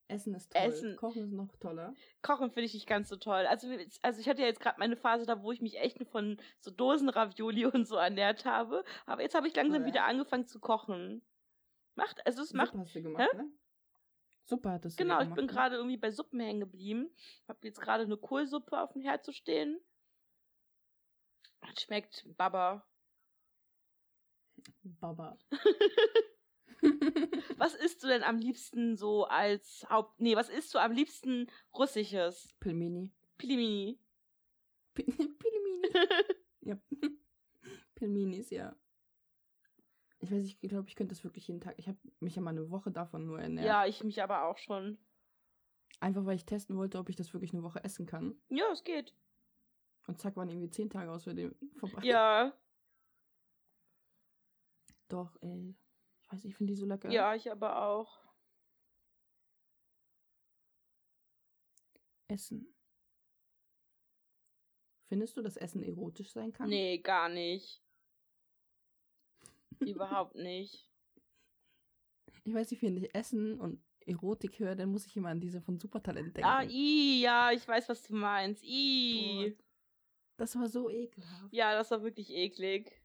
Essen 0.09 0.33
ist 0.35 0.53
toll. 0.53 0.61
Essen. 0.61 0.95
Kochen 0.95 1.23
ist 1.25 1.33
noch 1.33 1.55
toller. 1.57 1.93
Kochen 2.21 2.49
finde 2.51 2.65
ich 2.65 2.73
nicht 2.73 2.87
ganz 2.87 3.09
so 3.09 3.17
toll. 3.17 3.45
Also, 3.47 3.67
also 4.01 4.19
ich 4.21 4.29
hatte 4.29 4.41
ja 4.41 4.47
jetzt 4.47 4.61
gerade 4.61 4.79
meine 4.79 4.95
Phase 4.95 5.25
da, 5.25 5.41
wo 5.41 5.51
ich 5.51 5.61
mich 5.61 5.79
echt 5.79 5.99
nur 5.99 6.07
von 6.07 6.39
so 6.59 6.71
Dosenravioli 6.71 7.65
und 7.73 7.85
so 7.87 7.95
ernährt 7.95 8.45
habe. 8.45 8.83
Aber 9.05 9.21
jetzt 9.21 9.35
habe 9.35 9.47
ich 9.47 9.55
langsam 9.55 9.83
Bäh. 9.83 9.89
wieder 9.89 10.05
angefangen 10.05 10.47
zu 10.47 10.59
kochen. 10.59 11.21
Macht, 11.95 12.25
also 12.25 12.43
es 12.43 12.53
macht. 12.53 12.71
Suppe 12.71 12.83
hast 12.83 12.95
du 12.95 13.01
gemacht, 13.01 13.29
Hä? 13.31 13.37
ne? 13.37 13.51
Suppe 14.45 14.69
hattest 14.71 14.97
du 14.99 15.03
Genau, 15.03 15.21
ich 15.21 15.33
bin 15.33 15.45
ne? 15.45 15.51
gerade 15.51 15.75
irgendwie 15.75 15.97
bei 15.97 16.11
Suppen 16.11 16.39
hängen 16.39 16.61
geblieben. 16.61 17.13
Habe 17.47 17.59
jetzt 17.63 17.81
gerade 17.81 18.03
eine 18.03 18.17
Kohlsuppe 18.17 18.79
auf 18.79 18.93
dem 18.93 19.01
Herd 19.01 19.25
zu 19.25 19.33
stehen. 19.33 19.79
Schmeckt 21.77 22.25
Baba. 22.37 22.87
Baba. 24.83 25.37
Was 27.57 27.73
isst 27.75 28.03
du 28.03 28.07
denn 28.07 28.23
am 28.23 28.37
liebsten 28.37 28.95
so 28.97 29.25
als 29.25 29.85
Haupt. 29.89 30.19
Nee, 30.19 30.35
was 30.35 30.49
isst 30.49 30.73
du 30.73 30.79
am 30.79 30.91
liebsten 30.91 31.47
Russisches? 31.73 32.53
Pilmeni. 32.59 33.11
Pilimini. 33.37 33.99
Pi- 34.93 35.03
Pilmeni. 35.03 35.89
ja. 36.61 36.77
Pilmenis, 37.95 38.49
ja. 38.51 38.75
Ich 40.19 40.31
weiß, 40.31 40.45
ich 40.45 40.59
glaube, 40.59 40.87
ich 40.89 40.95
könnte 40.95 41.13
das 41.15 41.23
wirklich 41.23 41.47
jeden 41.47 41.61
Tag. 41.61 41.75
Ich 41.77 41.87
habe 41.87 41.97
mich 42.19 42.35
ja 42.35 42.41
mal 42.41 42.51
eine 42.51 42.69
Woche 42.69 42.91
davon 42.91 43.25
nur 43.25 43.39
ernährt. 43.39 43.65
Ja, 43.67 43.85
ich 43.85 44.03
mich 44.03 44.21
aber 44.21 44.43
auch 44.45 44.57
schon. 44.57 44.97
Einfach 45.99 46.25
weil 46.25 46.35
ich 46.35 46.45
testen 46.45 46.77
wollte, 46.77 46.99
ob 46.99 47.09
ich 47.09 47.15
das 47.15 47.33
wirklich 47.33 47.53
eine 47.53 47.63
Woche 47.63 47.83
essen 47.83 48.05
kann. 48.05 48.39
Ja, 48.49 48.65
es 48.71 48.83
geht. 48.83 49.15
Und 50.07 50.19
zack, 50.19 50.35
waren 50.35 50.49
irgendwie 50.49 50.69
zehn 50.69 50.89
Tage 50.89 51.11
aus 51.11 51.23
für 51.23 51.33
den 51.33 51.55
vorbei. 51.79 52.01
Ja, 52.03 52.53
Doch, 55.09 55.35
ey. 55.41 55.75
Ich 56.27 56.33
weiß, 56.33 56.45
ich 56.45 56.55
finde 56.55 56.73
die 56.73 56.77
so 56.79 56.85
lecker. 56.85 57.09
ja, 57.09 57.33
ich 57.35 57.49
aber 57.49 57.81
auch. 57.81 58.19
Essen. 62.27 62.73
Findest 65.07 65.37
du, 65.37 65.41
dass 65.41 65.55
Essen 65.55 65.81
erotisch 65.83 66.31
sein 66.31 66.51
kann? 66.51 66.67
Nee, 66.67 66.97
gar 66.97 67.29
nicht. 67.29 67.81
Überhaupt 69.79 70.35
nicht. 70.35 70.89
Ich 72.43 72.53
weiß 72.53 72.71
nicht, 72.71 72.81
wenn 72.81 72.97
ich 72.97 73.15
Essen 73.15 73.57
und 73.59 73.81
Erotik 74.05 74.59
höre, 74.59 74.75
dann 74.75 74.89
muss 74.89 75.05
ich 75.05 75.15
immer 75.15 75.29
an 75.29 75.39
diese 75.39 75.61
von 75.61 75.79
Supertalent 75.79 76.35
denken. 76.35 76.49
Ah, 76.49 76.63
i, 76.63 77.21
ja, 77.21 77.51
ich 77.51 77.65
weiß, 77.65 77.87
was 77.87 78.03
du 78.03 78.15
meinst. 78.15 78.63
I. 78.65 79.55
Boah. 79.55 79.63
Das 80.37 80.55
war 80.55 80.67
so 80.67 80.89
ekelhaft. 80.89 81.53
Ja, 81.53 81.73
das 81.73 81.89
war 81.91 82.03
wirklich 82.03 82.29
eklig. 82.31 83.01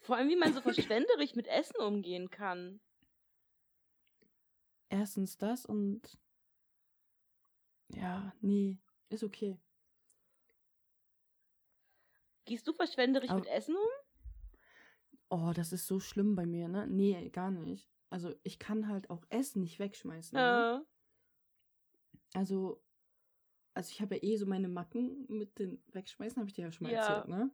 Vor 0.00 0.16
allem, 0.16 0.28
wie 0.28 0.36
man 0.36 0.52
so 0.52 0.60
verschwenderisch 0.60 1.34
mit 1.34 1.46
Essen 1.46 1.76
umgehen 1.80 2.30
kann. 2.30 2.80
Erstens 4.88 5.38
das 5.38 5.64
und 5.66 6.18
ja, 7.88 8.34
nee, 8.40 8.78
ist 9.08 9.22
okay. 9.24 9.58
Gehst 12.44 12.66
du 12.66 12.72
verschwenderisch 12.72 13.30
Aber- 13.30 13.40
mit 13.40 13.48
Essen 13.48 13.76
um? 13.76 13.88
Oh, 15.30 15.52
das 15.54 15.72
ist 15.72 15.86
so 15.86 15.98
schlimm 16.00 16.34
bei 16.34 16.44
mir, 16.44 16.68
ne? 16.68 16.86
Nee, 16.86 17.30
gar 17.30 17.50
nicht. 17.50 17.88
Also 18.10 18.34
ich 18.42 18.58
kann 18.58 18.88
halt 18.88 19.08
auch 19.08 19.24
Essen 19.30 19.62
nicht 19.62 19.78
wegschmeißen. 19.78 20.36
Ne? 20.36 20.40
Ja. 20.42 20.84
Also, 22.34 22.82
also 23.72 23.90
ich 23.90 24.02
habe 24.02 24.16
ja 24.16 24.22
eh 24.22 24.36
so 24.36 24.44
meine 24.44 24.68
Macken 24.68 25.24
mit 25.28 25.58
den 25.58 25.82
Wegschmeißen, 25.92 26.38
habe 26.38 26.48
ich 26.50 26.54
dir 26.54 26.66
ja 26.66 26.72
schon 26.72 26.86
mal 26.86 26.92
Ja. 26.92 27.06
erzählt, 27.06 27.28
ne? 27.28 27.50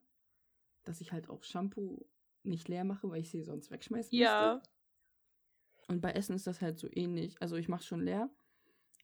Dass 0.84 1.00
ich 1.00 1.12
halt 1.12 1.28
auch 1.28 1.42
Shampoo 1.44 2.06
nicht 2.42 2.68
leer 2.68 2.84
mache, 2.84 3.10
weil 3.10 3.20
ich 3.20 3.30
sie 3.30 3.42
sonst 3.42 3.70
wegschmeißen 3.70 4.16
Ja. 4.16 4.54
müsste. 4.54 4.70
Und 5.88 6.00
bei 6.00 6.12
Essen 6.12 6.34
ist 6.36 6.46
das 6.46 6.60
halt 6.60 6.78
so 6.78 6.88
ähnlich. 6.90 7.36
Also 7.40 7.56
ich 7.56 7.68
mache 7.68 7.82
schon 7.82 8.02
leer. 8.04 8.30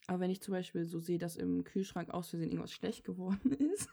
Aber 0.06 0.20
wenn 0.20 0.30
ich 0.30 0.42
zum 0.42 0.52
Beispiel 0.52 0.84
so 0.84 0.98
sehe, 1.00 1.18
dass 1.18 1.37
im 1.37 1.64
Kühlschrank 1.64 2.10
aus 2.10 2.28
Versehen 2.30 2.50
irgendwas 2.50 2.72
schlecht 2.72 3.04
geworden 3.04 3.52
ist, 3.72 3.88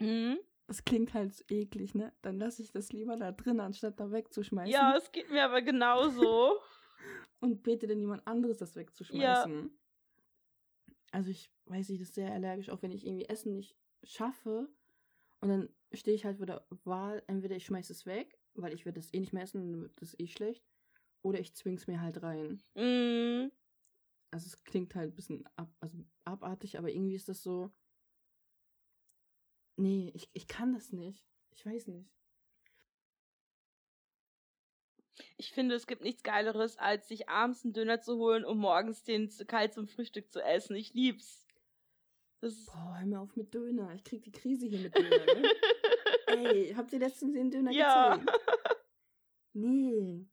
Mhm. 0.00 0.38
das 0.66 0.84
klingt 0.84 1.12
halt 1.12 1.34
so 1.34 1.44
eklig, 1.48 1.94
ne? 1.94 2.12
Dann 2.22 2.38
lasse 2.38 2.62
ich 2.62 2.72
das 2.72 2.90
lieber 2.92 3.16
da 3.16 3.32
drin, 3.32 3.60
anstatt 3.60 4.00
da 4.00 4.10
wegzuschmeißen. 4.10 4.72
Ja, 4.72 4.96
es 4.96 5.12
geht 5.12 5.30
mir 5.30 5.44
aber 5.44 5.60
genauso. 5.60 6.58
Und 7.40 7.62
bete 7.62 7.86
dann 7.86 8.00
jemand 8.00 8.26
anderes, 8.26 8.58
das 8.58 8.76
wegzuschmeißen. 8.76 9.70
Also 11.12 11.30
ich 11.30 11.50
weiß 11.66 11.88
nicht, 11.88 12.00
das 12.00 12.14
sehr 12.14 12.32
allergisch, 12.32 12.70
auch 12.70 12.82
wenn 12.82 12.92
ich 12.92 13.04
irgendwie 13.06 13.26
Essen 13.26 13.52
nicht 13.52 13.76
schaffe. 14.04 14.68
Und 15.40 15.48
dann 15.48 15.68
stehe 15.92 16.14
ich 16.14 16.24
halt 16.24 16.36
vor 16.38 16.46
der 16.46 16.66
Wahl, 16.84 17.22
entweder 17.26 17.56
ich 17.56 17.64
schmeiße 17.66 17.92
es 17.92 18.06
weg, 18.06 18.38
weil 18.54 18.72
ich 18.72 18.84
werde 18.84 19.00
das 19.00 19.12
eh 19.12 19.20
nicht 19.20 19.32
mehr 19.32 19.42
essen, 19.42 19.72
dann 19.72 19.82
wird 19.82 20.00
das 20.00 20.18
eh 20.18 20.26
schlecht. 20.26 20.64
Oder 21.22 21.40
ich 21.40 21.54
zwing's 21.54 21.86
mir 21.86 22.00
halt 22.00 22.22
rein. 22.22 22.62
Mm, 22.74 23.50
Also 24.32 24.46
es 24.46 24.62
klingt 24.64 24.94
halt 24.94 25.12
ein 25.12 25.16
bisschen 25.16 25.48
ab, 25.56 25.70
also 25.80 25.98
abartig, 26.24 26.78
aber 26.78 26.90
irgendwie 26.90 27.14
ist 27.16 27.28
das 27.28 27.42
so. 27.42 27.70
Nee, 29.76 30.10
ich, 30.14 30.28
ich 30.32 30.46
kann 30.46 30.72
das 30.72 30.92
nicht. 30.92 31.24
Ich 31.52 31.64
weiß 31.66 31.86
nicht. 31.88 32.08
ich 35.36 35.52
finde, 35.52 35.74
es 35.74 35.86
gibt 35.86 36.02
nichts 36.02 36.22
Geileres, 36.22 36.76
als 36.78 37.08
sich 37.08 37.28
abends 37.28 37.64
einen 37.64 37.72
Döner 37.72 38.00
zu 38.00 38.16
holen, 38.16 38.44
um 38.44 38.58
morgens 38.58 39.02
den 39.04 39.30
zu 39.30 39.44
kalt 39.46 39.72
zum 39.74 39.88
Frühstück 39.88 40.30
zu 40.30 40.42
essen. 40.42 40.76
Ich 40.76 40.94
lieb's. 40.94 41.46
Boah, 42.40 42.98
hör 42.98 43.06
mir 43.06 43.20
auf 43.20 43.36
mit 43.36 43.52
Döner. 43.52 43.94
Ich 43.94 44.04
krieg 44.04 44.22
die 44.22 44.32
Krise 44.32 44.66
hier 44.66 44.80
mit 44.80 44.96
Döner, 44.96 45.26
ne? 45.26 45.50
Ey, 46.26 46.72
habt 46.74 46.92
ihr 46.92 46.98
letztens 46.98 47.34
den 47.34 47.50
Döner 47.50 47.70
ja. 47.70 48.16
gezogen? 48.16 48.38
Nee. 49.52 50.26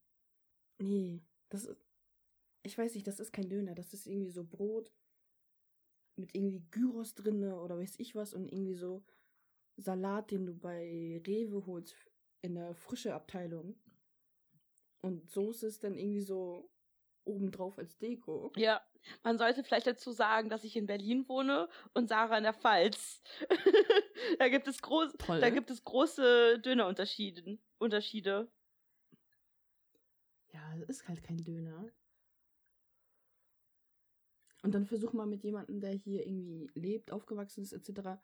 Nee. 0.80 1.22
Das 1.50 1.66
ist. 1.66 1.86
Ich 2.64 2.78
weiß 2.78 2.96
nicht, 2.96 3.08
das 3.08 3.20
ist 3.20 3.34
kein 3.34 3.50
Döner. 3.50 3.76
Das 3.76 3.94
ist 3.94 4.06
irgendwie 4.06 4.30
so 4.30 4.44
Brot 4.44 4.92
mit 6.18 6.36
irgendwie 6.36 6.66
Gyros 6.72 7.14
drinne 7.14 7.60
oder 7.60 7.78
weiß 7.78 7.96
ich 8.00 8.16
was 8.16 8.34
und 8.34 8.52
irgendwie 8.52 8.74
so 8.74 9.04
Salat, 9.78 10.32
den 10.32 10.46
du 10.46 10.56
bei 10.56 11.22
Rewe 11.26 11.66
holst 11.66 11.96
in 12.42 12.56
der 12.56 12.74
frische 12.74 13.14
Abteilung. 13.14 13.76
Und 15.02 15.30
Soße 15.30 15.68
ist 15.68 15.84
dann 15.84 15.98
irgendwie 15.98 16.22
so 16.22 16.70
obendrauf 17.28 17.78
als 17.78 17.98
Deko. 17.98 18.52
Ja, 18.56 18.82
man 19.24 19.38
sollte 19.38 19.64
vielleicht 19.64 19.88
dazu 19.88 20.12
sagen, 20.12 20.50
dass 20.50 20.64
ich 20.64 20.76
in 20.76 20.86
Berlin 20.88 21.28
wohne 21.28 21.70
und 21.94 22.10
Sarah 22.10 22.38
in 22.38 22.44
der 22.44 22.54
Pfalz. 22.54 23.22
da 24.40 24.50
gibt 24.50 24.68
es 24.68 24.82
groß, 24.82 25.14
Toll, 25.20 25.40
da 25.40 25.50
gibt 25.50 25.70
es 25.70 25.84
große 25.84 26.60
Dönerunterschiede. 26.60 27.60
Unterschiede. 27.78 28.52
Ja, 30.54 30.76
das 30.80 30.90
ist 30.90 31.08
halt 31.08 31.24
kein 31.24 31.38
Döner. 31.38 31.92
Und 34.64 34.74
dann 34.74 34.86
versuch 34.86 35.14
mal 35.14 35.28
mit 35.28 35.44
jemandem, 35.44 35.80
der 35.80 35.92
hier 35.92 36.26
irgendwie 36.26 36.70
lebt, 36.74 37.12
aufgewachsen 37.12 37.62
ist, 37.64 37.74
etc., 37.74 38.20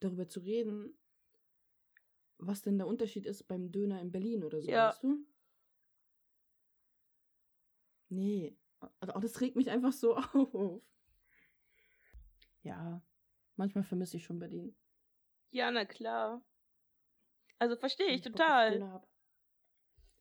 darüber 0.00 0.28
zu 0.28 0.40
reden, 0.40 0.96
was 2.38 2.62
denn 2.62 2.78
der 2.78 2.86
Unterschied 2.86 3.26
ist 3.26 3.44
beim 3.44 3.70
Döner 3.70 4.00
in 4.00 4.10
Berlin 4.10 4.44
oder 4.44 4.60
so, 4.60 4.70
Ja. 4.70 4.88
weißt 4.88 5.02
du? 5.04 5.26
Nee. 8.08 8.56
Also 9.00 9.14
auch 9.14 9.20
das 9.20 9.40
regt 9.40 9.56
mich 9.56 9.70
einfach 9.70 9.92
so 9.92 10.16
auf. 10.16 10.82
Ja, 12.62 13.02
manchmal 13.56 13.84
vermisse 13.84 14.16
ich 14.16 14.24
schon 14.24 14.38
Berlin. 14.38 14.76
Ja, 15.50 15.70
na 15.70 15.84
klar. 15.84 16.44
Also 17.58 17.76
verstehe 17.76 18.08
ich 18.08 18.20
auf 18.20 18.32
total. 18.32 19.02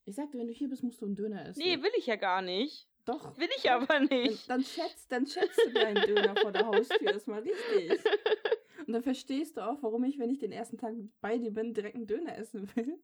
Ich 0.05 0.15
sagte, 0.15 0.37
wenn 0.37 0.47
du 0.47 0.53
hier 0.53 0.69
bist, 0.69 0.83
musst 0.83 1.01
du 1.01 1.05
einen 1.05 1.15
Döner 1.15 1.47
essen. 1.47 1.59
Nee, 1.59 1.81
will 1.81 1.91
ich 1.97 2.05
ja 2.05 2.15
gar 2.15 2.41
nicht. 2.41 2.87
Doch. 3.05 3.37
Will 3.37 3.49
ich 3.57 3.69
aber 3.69 3.85
Dann, 3.85 4.05
nicht. 4.05 4.49
dann, 4.49 4.63
schätzt, 4.63 5.11
dann 5.11 5.27
schätzt 5.27 5.59
du 5.65 5.71
deinen 5.73 6.01
Döner 6.07 6.35
vor 6.37 6.51
der 6.51 6.65
Haustür 6.65 7.01
erstmal 7.13 7.41
richtig. 7.41 7.91
Und 8.87 8.93
dann 8.93 9.03
verstehst 9.03 9.57
du 9.57 9.61
auch, 9.67 9.81
warum 9.81 10.03
ich, 10.03 10.19
wenn 10.19 10.29
ich 10.29 10.39
den 10.39 10.51
ersten 10.51 10.77
Tag 10.77 10.93
bei 11.21 11.37
dir 11.37 11.51
bin, 11.51 11.73
direkt 11.73 11.95
einen 11.95 12.07
Döner 12.07 12.37
essen 12.37 12.67
will. 12.75 12.99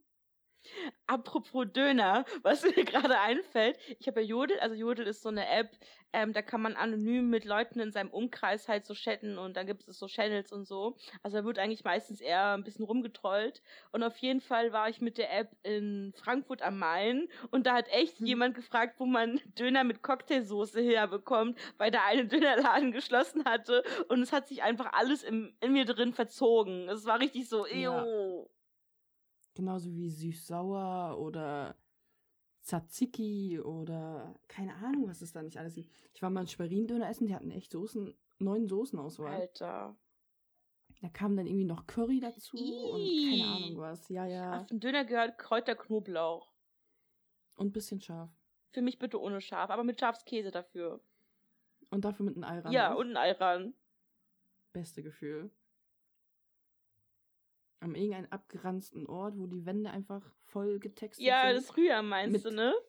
Apropos 1.07 1.65
Döner, 1.73 2.25
was 2.43 2.63
mir 2.63 2.85
gerade 2.85 3.19
einfällt, 3.19 3.77
ich 3.99 4.07
habe 4.07 4.21
ja 4.21 4.27
Jodel, 4.27 4.59
also 4.59 4.75
Jodel 4.75 5.07
ist 5.07 5.21
so 5.21 5.29
eine 5.29 5.47
App, 5.47 5.77
ähm, 6.13 6.33
da 6.33 6.41
kann 6.41 6.61
man 6.61 6.75
anonym 6.75 7.29
mit 7.29 7.45
Leuten 7.45 7.79
in 7.79 7.91
seinem 7.91 8.09
Umkreis 8.09 8.67
halt 8.67 8.85
so 8.85 8.93
chatten 8.93 9.37
und 9.37 9.55
dann 9.57 9.65
gibt 9.65 9.87
es 9.87 9.97
so 9.99 10.07
Channels 10.07 10.51
und 10.51 10.65
so. 10.65 10.97
Also 11.23 11.37
da 11.37 11.45
wird 11.45 11.57
eigentlich 11.59 11.83
meistens 11.83 12.19
eher 12.21 12.53
ein 12.53 12.63
bisschen 12.63 12.85
rumgetrollt. 12.85 13.61
Und 13.91 14.03
auf 14.03 14.17
jeden 14.17 14.41
Fall 14.41 14.73
war 14.73 14.89
ich 14.89 15.01
mit 15.01 15.17
der 15.17 15.33
App 15.37 15.55
in 15.63 16.13
Frankfurt 16.15 16.61
am 16.61 16.79
Main 16.79 17.27
und 17.49 17.65
da 17.65 17.73
hat 17.75 17.87
echt 17.89 18.19
Hm. 18.19 18.25
jemand 18.25 18.55
gefragt, 18.55 18.95
wo 18.99 19.05
man 19.05 19.39
Döner 19.57 19.83
mit 19.83 20.01
Cocktailsoße 20.03 20.81
herbekommt, 20.81 21.57
weil 21.77 21.91
der 21.91 22.05
eine 22.05 22.25
Dönerladen 22.25 22.91
geschlossen 22.91 23.45
hatte 23.45 23.83
und 24.09 24.21
es 24.21 24.31
hat 24.33 24.47
sich 24.47 24.63
einfach 24.63 24.93
alles 24.93 25.23
im, 25.23 25.55
in 25.61 25.73
mir 25.73 25.85
drin 25.85 26.13
verzogen. 26.13 26.89
Es 26.89 27.05
war 27.05 27.19
richtig 27.19 27.47
so, 27.47 27.65
Ja. 27.69 28.05
Genauso 29.53 29.93
wie 29.93 30.09
süß-sauer 30.09 31.17
oder 31.19 31.75
Tzatziki 32.63 33.59
oder 33.59 34.39
keine 34.47 34.75
Ahnung, 34.75 35.07
was 35.07 35.21
es 35.21 35.33
da 35.33 35.41
nicht 35.41 35.57
alles 35.57 35.75
gibt. 35.75 35.91
Ich 36.13 36.21
war 36.21 36.29
mal 36.29 36.41
einen 36.41 36.47
Schwerin-Döner 36.47 37.09
essen, 37.09 37.27
die 37.27 37.35
hatten 37.35 37.51
echt 37.51 37.71
Soßen, 37.71 38.13
neun 38.39 38.67
Soßenauswahl. 38.67 39.33
Alter. 39.33 39.95
Da 41.01 41.09
kam 41.09 41.35
dann 41.35 41.47
irgendwie 41.47 41.65
noch 41.65 41.87
Curry 41.87 42.19
dazu 42.19 42.55
und 42.57 42.99
Ih. 43.01 43.39
keine 43.39 43.51
Ahnung 43.51 43.77
was. 43.79 44.07
Ja, 44.09 44.25
ja. 44.25 44.59
Auf 44.61 44.67
den 44.67 44.79
Döner 44.79 45.03
gehört 45.03 45.37
Kräuter 45.39 45.75
Knoblauch. 45.75 46.51
Und 47.55 47.67
ein 47.67 47.71
bisschen 47.71 48.01
scharf. 48.01 48.29
Für 48.71 48.81
mich 48.81 48.99
bitte 48.99 49.19
ohne 49.19 49.41
Schaf, 49.41 49.69
aber 49.69 49.83
mit 49.83 49.99
Schafskäse 49.99 50.51
dafür. 50.51 51.01
Und 51.89 52.05
dafür 52.05 52.25
mit 52.25 52.35
einem 52.35 52.43
Ei 52.43 52.59
ran. 52.59 52.71
Ja, 52.71 52.91
ne? 52.91 52.97
und 52.97 53.09
ein 53.11 53.17
Ei 53.17 53.31
ran. 53.31 53.73
Beste 54.71 55.03
Gefühl. 55.03 55.51
Am 57.81 57.95
irgendeinen 57.95 58.31
abgeranzten 58.31 59.05
Ort, 59.07 59.37
wo 59.37 59.47
die 59.47 59.65
Wände 59.65 59.89
einfach 59.89 60.23
voll 60.45 60.79
getextet 60.79 61.25
Ja, 61.25 61.47
sind. 61.53 61.57
das 61.67 61.75
Rühr 61.75 62.01
meinst 62.01 62.31
Mit- 62.31 62.45
du, 62.45 62.55
ne? 62.55 62.73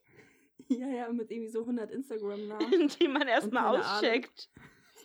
Ja, 0.69 0.87
ja, 0.87 1.11
mit 1.11 1.29
irgendwie 1.29 1.49
so 1.51 1.61
100 1.61 1.91
Instagram-Namen. 1.91 2.87
Die 3.01 3.07
man 3.09 3.27
erstmal 3.27 3.63
keine 3.73 3.85
Ahnung. 3.85 3.97
auscheckt. 3.97 4.49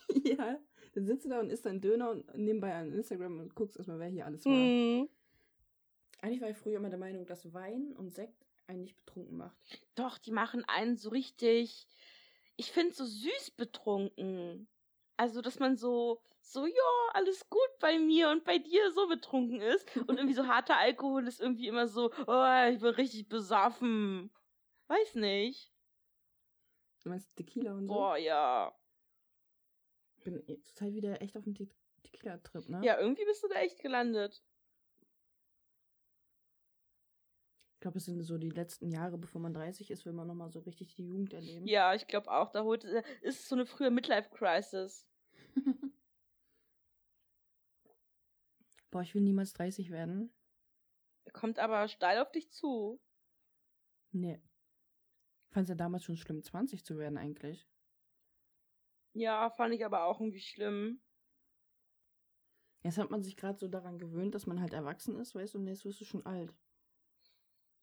ja. 0.24 0.60
Dann 0.94 1.04
sitzt 1.06 1.24
du 1.24 1.30
da 1.30 1.40
und 1.40 1.50
isst 1.50 1.66
deinen 1.66 1.80
Döner 1.80 2.10
und 2.10 2.32
nebenbei 2.36 2.72
an 2.74 2.92
Instagram 2.92 3.40
und 3.40 3.54
guckst 3.56 3.76
erstmal, 3.76 3.98
wer 3.98 4.06
hier 4.08 4.24
alles 4.26 4.44
war. 4.44 4.52
Hm. 4.52 5.08
Eigentlich 6.20 6.40
war 6.40 6.50
ich 6.50 6.56
früher 6.56 6.76
immer 6.76 6.90
der 6.90 6.98
Meinung, 6.98 7.26
dass 7.26 7.52
Wein 7.54 7.92
und 7.96 8.14
Sekt 8.14 8.46
einen 8.68 8.82
nicht 8.82 8.96
betrunken 8.96 9.36
macht. 9.36 9.56
Doch, 9.96 10.18
die 10.18 10.30
machen 10.32 10.64
einen 10.66 10.96
so 10.96 11.08
richtig. 11.10 11.86
Ich 12.56 12.70
finde 12.70 12.94
so 12.94 13.04
süß 13.04 13.52
betrunken. 13.56 14.68
Also, 15.18 15.42
dass 15.42 15.58
man 15.58 15.76
so, 15.76 16.22
so, 16.40 16.64
ja, 16.64 17.10
alles 17.12 17.50
gut 17.50 17.78
bei 17.80 17.98
mir 17.98 18.30
und 18.30 18.44
bei 18.44 18.58
dir 18.58 18.92
so 18.92 19.08
betrunken 19.08 19.60
ist. 19.60 19.96
Und 19.96 20.16
irgendwie 20.16 20.34
so 20.34 20.46
harter 20.46 20.78
Alkohol 20.78 21.26
ist 21.26 21.40
irgendwie 21.40 21.66
immer 21.66 21.88
so, 21.88 22.12
oh, 22.26 22.68
ich 22.70 22.80
bin 22.80 22.94
richtig 22.94 23.28
besoffen. 23.28 24.30
Weiß 24.86 25.16
nicht. 25.16 25.72
Du 27.02 27.10
meinst 27.10 27.36
Tequila 27.36 27.72
und 27.74 27.88
so? 27.88 27.94
Boah, 27.94 28.16
ja. 28.16 28.72
Ich 30.18 30.24
bin 30.24 30.42
zurzeit 30.62 30.94
wieder 30.94 31.20
echt 31.20 31.36
auf 31.36 31.44
dem 31.44 31.54
Te 31.54 31.68
Tequila-Trip, 32.04 32.68
ne? 32.68 32.80
Ja, 32.84 32.98
irgendwie 33.00 33.24
bist 33.24 33.42
du 33.42 33.48
da 33.48 33.56
echt 33.56 33.80
gelandet. 33.82 34.42
Ich 37.74 37.80
glaube, 37.80 37.98
es 37.98 38.04
sind 38.04 38.22
so 38.22 38.38
die 38.38 38.50
letzten 38.50 38.90
Jahre, 38.90 39.18
bevor 39.18 39.40
man 39.40 39.52
30 39.52 39.90
ist, 39.90 40.06
will 40.06 40.12
man 40.12 40.28
nochmal 40.28 40.50
so 40.50 40.60
richtig 40.60 40.94
die 40.94 41.06
Jugend 41.06 41.32
erleben. 41.32 41.66
Ja, 41.66 41.94
ich 41.94 42.06
glaube 42.06 42.30
auch, 42.30 42.50
da 42.50 42.62
holt 42.62 42.84
ist 42.84 43.04
es 43.22 43.48
so 43.48 43.56
eine 43.56 43.66
frühe 43.66 43.90
Midlife-Crisis. 43.90 45.07
Boah, 48.90 49.02
ich 49.02 49.14
will 49.14 49.22
niemals 49.22 49.52
30 49.52 49.90
werden. 49.90 50.32
Kommt 51.32 51.58
aber 51.58 51.88
steil 51.88 52.20
auf 52.20 52.32
dich 52.32 52.50
zu. 52.50 53.00
Nee. 54.12 54.40
Ich 55.48 55.54
fand 55.54 55.64
es 55.64 55.68
ja 55.68 55.74
damals 55.74 56.04
schon 56.04 56.16
schlimm, 56.16 56.42
20 56.42 56.84
zu 56.84 56.98
werden 56.98 57.18
eigentlich. 57.18 57.66
Ja, 59.14 59.50
fand 59.50 59.74
ich 59.74 59.84
aber 59.84 60.04
auch 60.04 60.20
irgendwie 60.20 60.40
schlimm. 60.40 61.00
Jetzt 62.82 62.98
hat 62.98 63.10
man 63.10 63.22
sich 63.22 63.36
gerade 63.36 63.58
so 63.58 63.68
daran 63.68 63.98
gewöhnt, 63.98 64.34
dass 64.34 64.46
man 64.46 64.60
halt 64.60 64.72
erwachsen 64.72 65.16
ist, 65.16 65.34
weißt 65.34 65.54
du, 65.54 65.58
und 65.58 65.66
jetzt 65.66 65.84
wirst 65.84 66.00
du 66.00 66.04
schon 66.04 66.24
alt. 66.24 66.54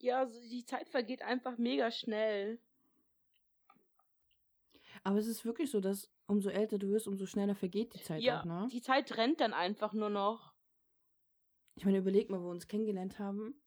Ja, 0.01 0.25
so 0.25 0.39
die 0.41 0.65
Zeit 0.65 0.89
vergeht 0.89 1.21
einfach 1.21 1.57
mega 1.57 1.91
schnell. 1.91 2.59
Aber 5.05 5.19
es 5.19 5.27
ist 5.27 5.45
wirklich 5.45 5.69
so, 5.69 5.79
dass 5.81 6.11
umso 6.27 6.49
älter 6.49 6.79
du 6.79 6.89
wirst, 6.89 7.07
umso 7.07 7.25
schneller 7.27 7.53
vergeht 7.55 7.93
die 7.93 8.01
Zeit 8.01 8.21
ja, 8.23 8.41
auch, 8.41 8.45
ne? 8.45 8.67
die 8.71 8.81
Zeit 8.81 9.15
rennt 9.17 9.39
dann 9.39 9.53
einfach 9.53 9.93
nur 9.93 10.09
noch. 10.09 10.55
Ich 11.77 11.85
meine, 11.85 11.99
überleg 11.99 12.29
mal, 12.29 12.39
wo 12.41 12.45
wir 12.45 12.51
uns 12.51 12.67
kennengelernt 12.67 13.19
haben, 13.19 13.61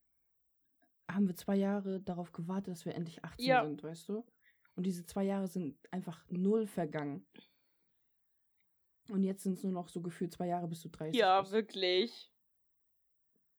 haben 1.10 1.28
wir 1.28 1.36
zwei 1.36 1.54
Jahre 1.56 2.00
darauf 2.00 2.32
gewartet, 2.32 2.72
dass 2.72 2.84
wir 2.84 2.94
endlich 2.94 3.24
18 3.24 3.46
Ja. 3.46 3.64
sind, 3.64 3.82
weißt 3.82 4.08
du? 4.08 4.26
Und 4.74 4.84
diese 4.84 5.04
zwei 5.06 5.24
Jahre 5.24 5.46
sind 5.46 5.78
einfach 5.92 6.24
null 6.28 6.66
vergangen. 6.66 7.26
Und 9.08 9.22
jetzt 9.22 9.42
sind 9.44 9.54
es 9.54 9.62
nur 9.62 9.72
noch 9.72 9.88
so 9.88 10.02
gefühlt 10.02 10.32
zwei 10.32 10.48
Jahre, 10.48 10.66
bis 10.68 10.82
du 10.82 10.88
30 10.88 11.18
Ja, 11.18 11.40
bist. 11.40 11.52
wirklich. 11.52 12.32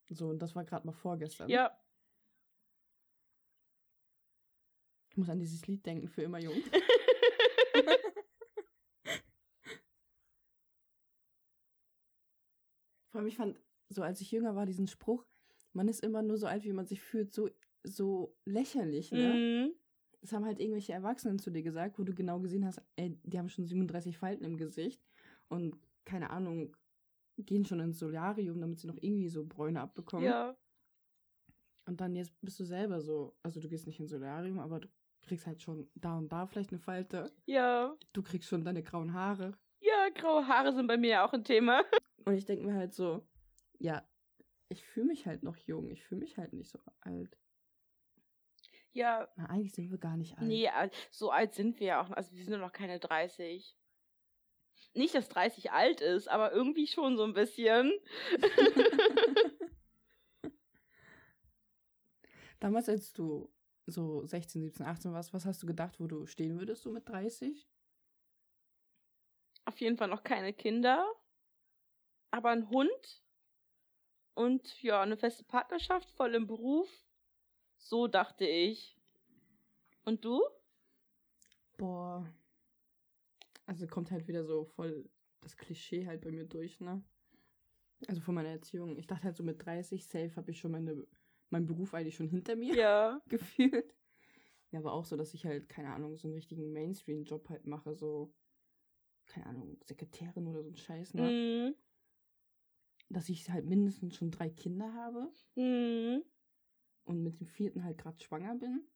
So, 0.10 0.28
und 0.30 0.40
das 0.40 0.54
war 0.56 0.66
gerade 0.66 0.86
mal 0.86 0.94
vorgestern. 0.94 1.50
Ja. 1.50 1.76
Ich 5.12 5.18
muss 5.18 5.30
an 5.30 5.40
dieses 5.40 5.66
Lied 5.68 5.86
denken, 5.86 6.08
für 6.08 6.24
immer 6.24 6.40
jung. 6.40 6.54
Vor 13.10 13.20
allem, 13.20 13.28
ich 13.28 13.38
fand, 13.38 13.60
so 13.90 14.04
als 14.04 14.22
ich 14.22 14.32
jünger 14.32 14.56
war, 14.56 14.66
diesen 14.66 14.88
Spruch, 14.88 15.26
man 15.74 15.88
ist 15.88 16.04
immer 16.04 16.22
nur 16.22 16.38
so 16.38 16.48
alt, 16.48 16.64
wie 16.64 16.74
man 16.74 16.86
sich 16.86 17.02
fühlt, 17.02 17.34
so, 17.34 17.50
so 17.84 18.36
lächerlich, 18.46 19.12
ne? 19.12 19.34
Mhm. 19.34 19.74
Das 20.22 20.34
haben 20.34 20.46
halt 20.46 20.60
irgendwelche 20.60 20.94
Erwachsenen 20.94 21.40
zu 21.40 21.50
dir 21.50 21.64
gesagt, 21.64 21.98
wo 21.98 22.04
du 22.04 22.14
genau 22.14 22.40
gesehen 22.40 22.66
hast, 22.66 22.82
ey, 22.98 23.18
die 23.24 23.40
haben 23.40 23.50
schon 23.50 23.66
37 23.66 24.18
Falten 24.18 24.44
im 24.44 24.58
Gesicht 24.58 25.02
und 25.48 25.80
keine 26.06 26.30
Ahnung, 26.30 26.76
gehen 27.38 27.66
schon 27.66 27.80
ins 27.80 28.00
Solarium, 28.00 28.60
damit 28.60 28.80
sie 28.80 28.88
noch 28.88 28.98
irgendwie 29.00 29.30
so 29.30 29.46
Bräune 29.46 29.82
abbekommen. 29.82 30.26
Ja. 30.26 30.58
Und 31.86 32.02
dann 32.02 32.16
jetzt 32.16 32.34
bist 32.42 32.60
du 32.60 32.66
selber 32.66 33.02
so, 33.02 33.36
also 33.42 33.60
du 33.60 33.70
gehst 33.70 33.88
nicht 33.88 34.00
ins 34.00 34.12
Solarium, 34.12 34.60
aber 34.60 34.82
du 34.82 34.90
kriegst 35.30 35.46
halt 35.46 35.62
schon 35.62 35.90
da 35.96 36.18
und 36.18 36.30
da 36.30 36.48
vielleicht 36.48 36.72
eine 36.72 36.80
Falte. 36.80 37.32
Ja. 37.46 37.96
Du 38.14 38.24
kriegst 38.24 38.50
schon 38.50 38.66
deine 38.66 38.82
grauen 38.84 39.14
Haare. 39.14 39.56
Ja, 39.80 40.10
graue 40.16 40.48
Haare 40.48 40.74
sind 40.74 40.88
bei 40.88 40.98
mir 40.98 41.10
ja 41.10 41.26
auch 41.26 41.34
ein 41.34 41.44
Thema. 41.44 41.84
Und 42.26 42.34
ich 42.34 42.46
denke 42.46 42.66
mir 42.66 42.74
halt 42.76 42.94
so, 42.94 43.26
ja, 43.78 44.06
ich 44.68 44.84
fühle 44.84 45.06
mich 45.06 45.26
halt 45.26 45.42
noch 45.42 45.56
jung. 45.56 45.90
Ich 45.90 46.04
fühle 46.04 46.20
mich 46.20 46.38
halt 46.38 46.52
nicht 46.52 46.70
so 46.70 46.78
alt. 47.00 47.38
Ja, 48.92 49.30
Na, 49.38 49.46
eigentlich 49.46 49.74
sind 49.74 49.90
wir 49.90 49.98
gar 50.00 50.18
nicht 50.18 50.38
alt. 50.38 50.48
nee, 50.48 50.70
so 51.12 51.32
alt 51.32 51.54
sind 51.54 51.80
wir 51.80 51.88
ja 51.88 52.02
auch. 52.02 52.12
Also 52.12 52.36
wir 52.36 52.44
sind 52.44 52.52
ja 52.54 52.60
noch 52.60 52.74
keine 52.74 53.00
30. 53.00 53.78
Nicht, 54.96 55.16
dass 55.16 55.30
30 55.30 55.72
alt 55.72 56.02
ist, 56.02 56.28
aber 56.28 56.52
irgendwie 56.52 56.88
schon 56.88 57.16
so 57.16 57.24
ein 57.24 57.34
bisschen. 57.34 57.94
Damals, 62.60 62.90
als 62.90 63.14
du 63.14 63.50
so 63.90 64.26
16, 64.26 64.62
17, 64.62 64.86
18 64.86 65.14
warst, 65.14 65.34
was 65.34 65.46
hast 65.46 65.62
du 65.64 65.68
gedacht, 65.68 66.00
wo 66.00 66.08
du 66.08 66.26
stehen 66.26 66.60
würdest, 66.60 66.84
so 66.84 66.92
mit 66.92 67.08
30? 67.08 67.68
Auf 69.66 69.80
jeden 69.80 69.98
Fall 69.98 70.08
noch 70.08 70.24
keine 70.24 70.54
Kinder. 70.54 71.06
Aber 72.32 72.50
ein 72.50 72.70
Hund. 72.70 73.24
Und 74.34 74.82
ja, 74.82 75.02
eine 75.02 75.18
feste 75.18 75.44
Partnerschaft, 75.44 76.10
voll 76.12 76.36
im 76.36 76.48
Beruf. 76.48 76.90
So 77.78 78.08
dachte 78.08 78.46
ich. 78.46 78.98
Und 80.06 80.24
du? 80.26 80.42
Boah. 81.78 82.32
Also 83.66 83.88
kommt 83.88 84.12
halt 84.12 84.28
wieder 84.28 84.44
so 84.44 84.66
voll 84.66 85.10
das 85.42 85.56
Klischee 85.56 86.06
halt 86.08 86.22
bei 86.22 86.32
mir 86.32 86.46
durch, 86.46 86.80
ne? 86.80 87.04
Also 88.08 88.22
von 88.22 88.36
meiner 88.36 88.50
Erziehung. 88.50 88.98
Ich 88.98 89.08
dachte 89.08 89.26
halt 89.26 89.36
so 89.36 89.44
mit 89.44 89.64
30, 89.64 90.06
safe 90.06 90.36
habe 90.36 90.52
ich 90.52 90.60
schon 90.60 90.72
meine, 90.72 91.06
meinen 91.52 91.68
Beruf 91.68 91.94
eigentlich 91.94 92.16
schon 92.16 92.30
hinter 92.30 92.56
mir 92.56 92.76
Ja. 92.76 93.22
gefühlt. 93.30 93.96
Ja, 94.72 94.80
aber 94.80 94.94
auch 94.94 95.06
so, 95.06 95.16
dass 95.18 95.34
ich 95.34 95.46
halt, 95.46 95.68
keine 95.70 95.90
Ahnung, 95.94 96.18
so 96.18 96.28
einen 96.28 96.36
richtigen 96.36 96.72
Mainstream-Job 96.74 97.50
halt 97.50 97.66
mache, 97.66 97.96
so, 97.96 98.34
keine 99.28 99.48
Ahnung, 99.48 99.78
Sekretärin 99.86 100.48
oder 100.48 100.64
so 100.64 100.70
ein 100.70 100.78
Scheiß, 100.78 101.14
ne? 101.16 101.34
Mhm. 101.70 101.76
Dass 103.10 103.30
ich 103.30 103.48
halt 103.52 103.66
mindestens 103.68 104.16
schon 104.16 104.32
drei 104.32 104.50
Kinder 104.50 104.94
habe 104.96 105.32
Mhm. 105.56 106.24
und 107.04 107.22
mit 107.24 107.40
dem 107.42 107.48
vierten 107.48 107.84
halt 107.84 107.98
gerade 107.98 108.24
schwanger 108.24 108.56
bin. 108.56 108.88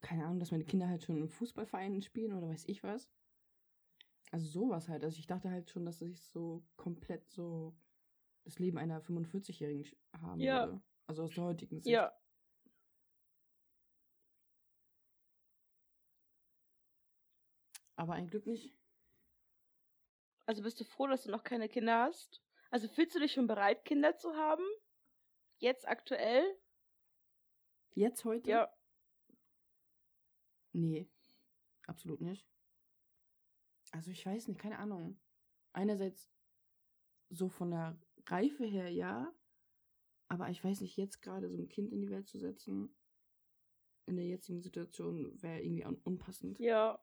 Keine 0.00 0.24
Ahnung, 0.24 0.38
dass 0.40 0.52
meine 0.52 0.64
Kinder 0.64 0.88
halt 0.88 1.02
schon 1.02 1.20
im 1.20 1.28
Fußballverein 1.28 2.00
spielen 2.00 2.32
oder 2.32 2.48
weiß 2.48 2.64
ich 2.66 2.82
was. 2.82 3.10
Also 4.30 4.46
sowas 4.46 4.88
halt. 4.88 5.04
Also 5.04 5.18
ich 5.18 5.26
dachte 5.26 5.50
halt 5.50 5.70
schon, 5.70 5.84
dass 5.84 6.00
ich 6.02 6.20
so 6.20 6.62
komplett 6.76 7.28
so 7.28 7.74
das 8.46 8.60
Leben 8.60 8.78
einer 8.78 9.00
45-Jährigen 9.02 9.82
sch- 9.84 9.96
haben 10.22 10.40
Ja. 10.40 10.66
würde. 10.68 10.82
Also 11.08 11.24
aus 11.24 11.34
der 11.34 11.44
heutigen 11.44 11.80
Sicht. 11.80 11.92
Ja. 11.92 12.16
Aber 17.96 18.14
ein 18.14 18.28
Glück 18.28 18.46
nicht. 18.46 18.76
Also 20.46 20.62
bist 20.62 20.78
du 20.80 20.84
froh, 20.84 21.06
dass 21.06 21.24
du 21.24 21.30
noch 21.30 21.42
keine 21.44 21.68
Kinder 21.68 22.02
hast? 22.04 22.42
Also 22.70 22.88
fühlst 22.88 23.14
du 23.14 23.20
dich 23.20 23.32
schon 23.32 23.46
bereit, 23.46 23.84
Kinder 23.84 24.16
zu 24.16 24.34
haben? 24.34 24.64
Jetzt 25.58 25.88
aktuell? 25.88 26.44
Jetzt 27.94 28.24
heute? 28.24 28.48
Ja. 28.50 28.76
Nee. 30.72 31.08
Absolut 31.86 32.20
nicht. 32.20 32.46
Also 33.92 34.10
ich 34.10 34.26
weiß 34.26 34.48
nicht, 34.48 34.60
keine 34.60 34.78
Ahnung. 34.78 35.18
Einerseits 35.72 36.30
so 37.30 37.48
von 37.48 37.70
der 37.70 37.98
Reife 38.26 38.64
her 38.64 38.90
ja, 38.90 39.32
aber 40.28 40.50
ich 40.50 40.62
weiß 40.62 40.80
nicht, 40.80 40.96
jetzt 40.96 41.22
gerade 41.22 41.48
so 41.48 41.56
ein 41.56 41.68
Kind 41.68 41.92
in 41.92 42.00
die 42.00 42.10
Welt 42.10 42.28
zu 42.28 42.38
setzen, 42.38 42.94
in 44.06 44.16
der 44.16 44.26
jetzigen 44.26 44.60
Situation 44.60 45.40
wäre 45.42 45.60
irgendwie 45.60 45.84
un 45.84 45.96
unpassend. 46.04 46.58
Ja. 46.58 47.00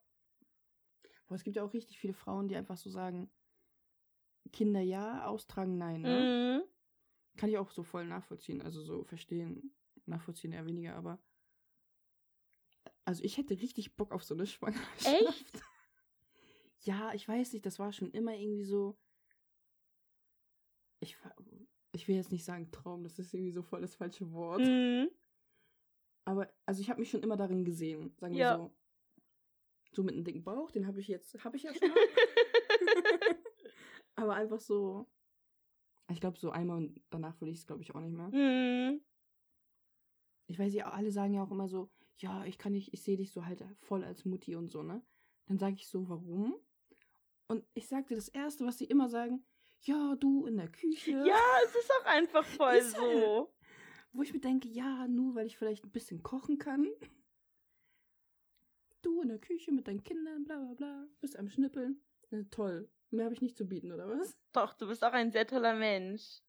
Aber 1.27 1.35
es 1.35 1.43
gibt 1.43 1.55
ja 1.55 1.63
auch 1.63 1.73
richtig 1.73 1.99
viele 1.99 2.13
Frauen, 2.13 2.47
die 2.47 2.55
einfach 2.55 2.77
so 2.77 2.89
sagen, 2.89 3.31
Kinder 4.51 4.81
ja, 4.81 5.25
austragen 5.25 5.77
nein. 5.77 6.01
Ne? 6.01 6.61
Mhm. 6.61 7.37
Kann 7.37 7.49
ich 7.49 7.57
auch 7.57 7.71
so 7.71 7.83
voll 7.83 8.05
nachvollziehen, 8.05 8.61
also 8.61 8.83
so 8.83 9.03
verstehen, 9.03 9.73
nachvollziehen 10.05 10.51
eher 10.51 10.65
weniger, 10.65 10.95
aber 10.95 11.19
also 13.05 13.23
ich 13.23 13.37
hätte 13.37 13.59
richtig 13.59 13.95
Bock 13.95 14.11
auf 14.11 14.23
so 14.23 14.33
eine 14.33 14.45
Schwangerschaft. 14.47 15.05
Echt? 15.05 15.63
Ja, 16.81 17.13
ich 17.13 17.27
weiß 17.27 17.53
nicht, 17.53 17.65
das 17.65 17.79
war 17.79 17.93
schon 17.93 18.11
immer 18.11 18.35
irgendwie 18.35 18.65
so. 18.65 18.97
Ich, 21.03 21.17
ich 21.91 22.07
will 22.07 22.15
jetzt 22.15 22.31
nicht 22.31 22.45
sagen 22.45 22.71
Traum, 22.71 23.03
das 23.03 23.19
ist 23.19 23.33
irgendwie 23.33 23.51
so 23.51 23.61
voll 23.61 23.81
das 23.81 23.95
falsche 23.95 24.31
Wort. 24.31 24.61
Mhm. 24.61 25.09
Aber 26.25 26.51
also 26.65 26.81
ich 26.81 26.89
habe 26.89 27.01
mich 27.01 27.09
schon 27.09 27.21
immer 27.21 27.35
darin 27.35 27.65
gesehen, 27.65 28.15
sagen 28.17 28.33
wir 28.33 28.39
Ja. 28.39 28.57
so. 28.57 28.73
So 29.91 30.03
mit 30.03 30.15
einem 30.15 30.23
dicken 30.23 30.43
Bauch, 30.43 30.71
den 30.71 30.87
habe 30.87 30.99
ich 30.99 31.07
jetzt, 31.07 31.43
habe 31.43 31.57
ich 31.57 31.63
ja 31.63 31.73
schon. 31.73 31.91
aber 34.15 34.35
einfach 34.35 34.59
so. 34.59 35.07
Ich 36.09 36.19
glaube, 36.19 36.39
so 36.39 36.51
einmal 36.51 36.77
und 36.77 37.01
danach 37.09 37.39
würde 37.39 37.51
ich 37.51 37.59
es, 37.59 37.67
glaube 37.67 37.81
ich, 37.81 37.93
auch 37.93 37.99
nicht 37.99 38.15
mehr. 38.15 38.29
mhm. 38.29 39.01
Ich 40.47 40.59
weiß 40.59 40.73
ja, 40.73 40.89
alle 40.91 41.11
sagen 41.11 41.33
ja 41.33 41.43
auch 41.43 41.51
immer 41.51 41.67
so, 41.67 41.89
ja, 42.17 42.45
ich 42.45 42.57
kann 42.57 42.73
nicht, 42.73 42.93
ich 42.93 43.01
sehe 43.01 43.17
dich 43.17 43.31
so 43.31 43.45
halt 43.45 43.63
voll 43.79 44.03
als 44.03 44.25
Mutti 44.25 44.55
und 44.55 44.69
so, 44.69 44.83
ne? 44.83 45.01
Dann 45.45 45.57
sage 45.57 45.75
ich 45.75 45.87
so, 45.87 46.07
warum? 46.09 46.55
Und 47.47 47.65
ich 47.73 47.87
sagte 47.87 48.15
das 48.15 48.29
Erste, 48.29 48.65
was 48.65 48.77
sie 48.77 48.85
immer 48.85 49.09
sagen, 49.09 49.45
ja, 49.83 50.15
du 50.15 50.45
in 50.45 50.57
der 50.57 50.69
Küche. 50.69 51.11
Ja, 51.11 51.39
es 51.65 51.75
ist 51.75 51.91
auch 52.01 52.05
einfach 52.05 52.45
voll 52.57 52.75
Ist 52.75 52.97
halt- 52.99 53.23
so. 53.23 53.53
Wo 54.15 54.21
ich 54.21 54.33
mir 54.33 54.39
denke, 54.39 54.67
ja, 54.69 55.07
nur 55.07 55.33
weil 55.35 55.47
ich 55.47 55.57
vielleicht 55.57 55.83
ein 55.85 55.91
bisschen 55.91 56.21
kochen 56.21 56.59
kann. 56.59 56.87
Du 59.01 59.21
in 59.21 59.27
der 59.29 59.39
Küche 59.39 59.71
mit 59.71 59.87
deinen 59.87 60.03
Kindern, 60.03 60.43
bla 60.45 60.57
bla 60.59 60.73
bla, 60.75 61.07
bist 61.19 61.37
am 61.37 61.49
Schnippeln. 61.49 61.99
Na, 62.29 62.43
toll. 62.51 62.89
Mehr 63.09 63.25
habe 63.25 63.33
ich 63.35 63.41
nicht 63.41 63.57
zu 63.57 63.65
bieten, 63.67 63.91
oder 63.91 64.07
was? 64.07 64.37
Doch, 64.53 64.73
du 64.75 64.87
bist 64.87 65.03
auch 65.03 65.11
ein 65.13 65.31
sehr 65.31 65.45
toller 65.47 65.73
Mensch. 65.75 66.41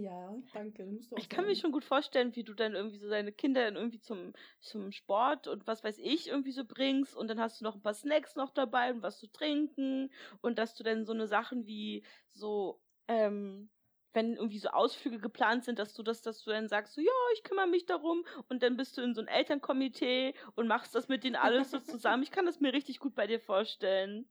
Ja, 0.00 0.34
danke. 0.52 0.86
Ich 1.14 1.28
kann 1.28 1.46
mir 1.46 1.56
schon 1.56 1.72
gut 1.72 1.84
vorstellen, 1.84 2.36
wie 2.36 2.44
du 2.44 2.52
dann 2.54 2.74
irgendwie 2.74 2.98
so 2.98 3.08
deine 3.08 3.32
Kinder 3.32 3.64
dann 3.64 3.76
irgendwie 3.76 4.00
zum, 4.00 4.34
zum 4.60 4.92
Sport 4.92 5.46
und 5.48 5.66
was 5.66 5.82
weiß 5.82 5.98
ich 5.98 6.28
irgendwie 6.28 6.52
so 6.52 6.64
bringst 6.64 7.16
und 7.16 7.28
dann 7.28 7.40
hast 7.40 7.60
du 7.60 7.64
noch 7.64 7.74
ein 7.74 7.82
paar 7.82 7.94
Snacks 7.94 8.36
noch 8.36 8.50
dabei 8.50 8.92
und 8.92 9.02
was 9.02 9.18
zu 9.18 9.26
trinken 9.28 10.12
und 10.42 10.58
dass 10.58 10.74
du 10.74 10.84
dann 10.84 11.06
so 11.06 11.12
eine 11.12 11.26
Sachen 11.26 11.66
wie 11.66 12.04
so, 12.32 12.82
ähm, 13.08 13.70
wenn 14.12 14.34
irgendwie 14.36 14.58
so 14.58 14.68
Ausflüge 14.68 15.18
geplant 15.18 15.64
sind, 15.64 15.78
dass 15.78 15.94
du 15.94 16.02
das, 16.02 16.22
dass 16.22 16.42
du 16.44 16.50
dann 16.50 16.68
sagst, 16.68 16.94
so, 16.94 17.00
ja, 17.00 17.10
ich 17.34 17.42
kümmere 17.44 17.66
mich 17.66 17.86
darum 17.86 18.24
und 18.48 18.62
dann 18.62 18.76
bist 18.76 18.96
du 18.98 19.02
in 19.02 19.14
so 19.14 19.20
ein 19.22 19.28
Elternkomitee 19.28 20.34
und 20.54 20.66
machst 20.68 20.94
das 20.94 21.08
mit 21.08 21.24
denen 21.24 21.36
alles 21.36 21.70
so 21.70 21.78
zusammen. 21.80 22.22
Ich 22.22 22.30
kann 22.30 22.46
das 22.46 22.60
mir 22.60 22.72
richtig 22.74 22.98
gut 22.98 23.14
bei 23.14 23.26
dir 23.26 23.40
vorstellen. 23.40 24.28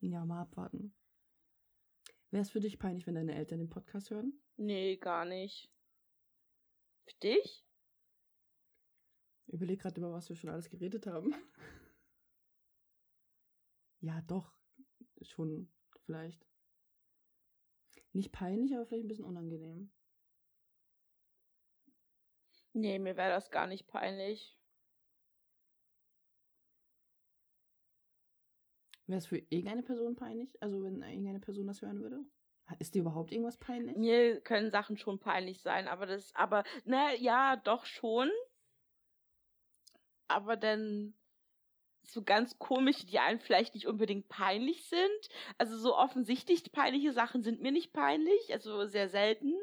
Ja, 0.00 0.24
mal 0.24 0.40
abwarten. 0.42 0.94
Wäre 2.36 2.42
es 2.42 2.50
für 2.50 2.60
dich 2.60 2.78
peinlich, 2.78 3.06
wenn 3.06 3.14
deine 3.14 3.34
Eltern 3.34 3.60
den 3.60 3.70
Podcast 3.70 4.10
hören? 4.10 4.38
Nee, 4.58 4.98
gar 4.98 5.24
nicht. 5.24 5.72
Für 7.06 7.16
dich? 7.22 7.64
Überleg 9.46 9.80
gerade 9.80 9.98
über 9.98 10.12
was 10.12 10.28
wir 10.28 10.36
schon 10.36 10.50
alles 10.50 10.68
geredet 10.68 11.06
haben. 11.06 11.32
ja, 14.00 14.20
doch. 14.26 14.52
Schon, 15.22 15.72
vielleicht. 16.04 16.46
Nicht 18.12 18.32
peinlich, 18.32 18.74
aber 18.74 18.84
vielleicht 18.84 19.06
ein 19.06 19.08
bisschen 19.08 19.24
unangenehm. 19.24 19.90
Nee, 22.74 22.98
mir 22.98 23.16
wäre 23.16 23.30
das 23.30 23.50
gar 23.50 23.66
nicht 23.66 23.86
peinlich. 23.86 24.58
Wäre 29.06 29.18
es 29.18 29.26
für 29.26 29.38
irgendeine 29.38 29.82
Person 29.82 30.16
peinlich? 30.16 30.60
Also, 30.62 30.82
wenn 30.82 31.02
irgendeine 31.02 31.40
Person 31.40 31.66
das 31.66 31.82
hören 31.82 32.00
würde? 32.00 32.24
Ist 32.80 32.94
dir 32.94 33.02
überhaupt 33.02 33.30
irgendwas 33.30 33.58
peinlich? 33.58 33.96
Mir 33.96 34.40
können 34.40 34.70
Sachen 34.70 34.96
schon 34.96 35.20
peinlich 35.20 35.62
sein, 35.62 35.86
aber 35.86 36.06
das, 36.06 36.34
aber, 36.34 36.64
na 36.84 37.14
ja, 37.14 37.56
doch 37.56 37.86
schon. 37.86 38.28
Aber 40.26 40.56
dann 40.56 41.14
so 42.02 42.22
ganz 42.22 42.58
komische, 42.58 43.06
die 43.06 43.18
einem 43.18 43.40
vielleicht 43.40 43.74
nicht 43.74 43.86
unbedingt 43.86 44.28
peinlich 44.28 44.88
sind. 44.88 45.28
Also 45.58 45.78
so 45.78 45.96
offensichtlich 45.96 46.70
peinliche 46.72 47.12
Sachen 47.12 47.42
sind 47.42 47.60
mir 47.60 47.72
nicht 47.72 47.92
peinlich, 47.92 48.52
also 48.52 48.86
sehr 48.86 49.08
selten. 49.08 49.54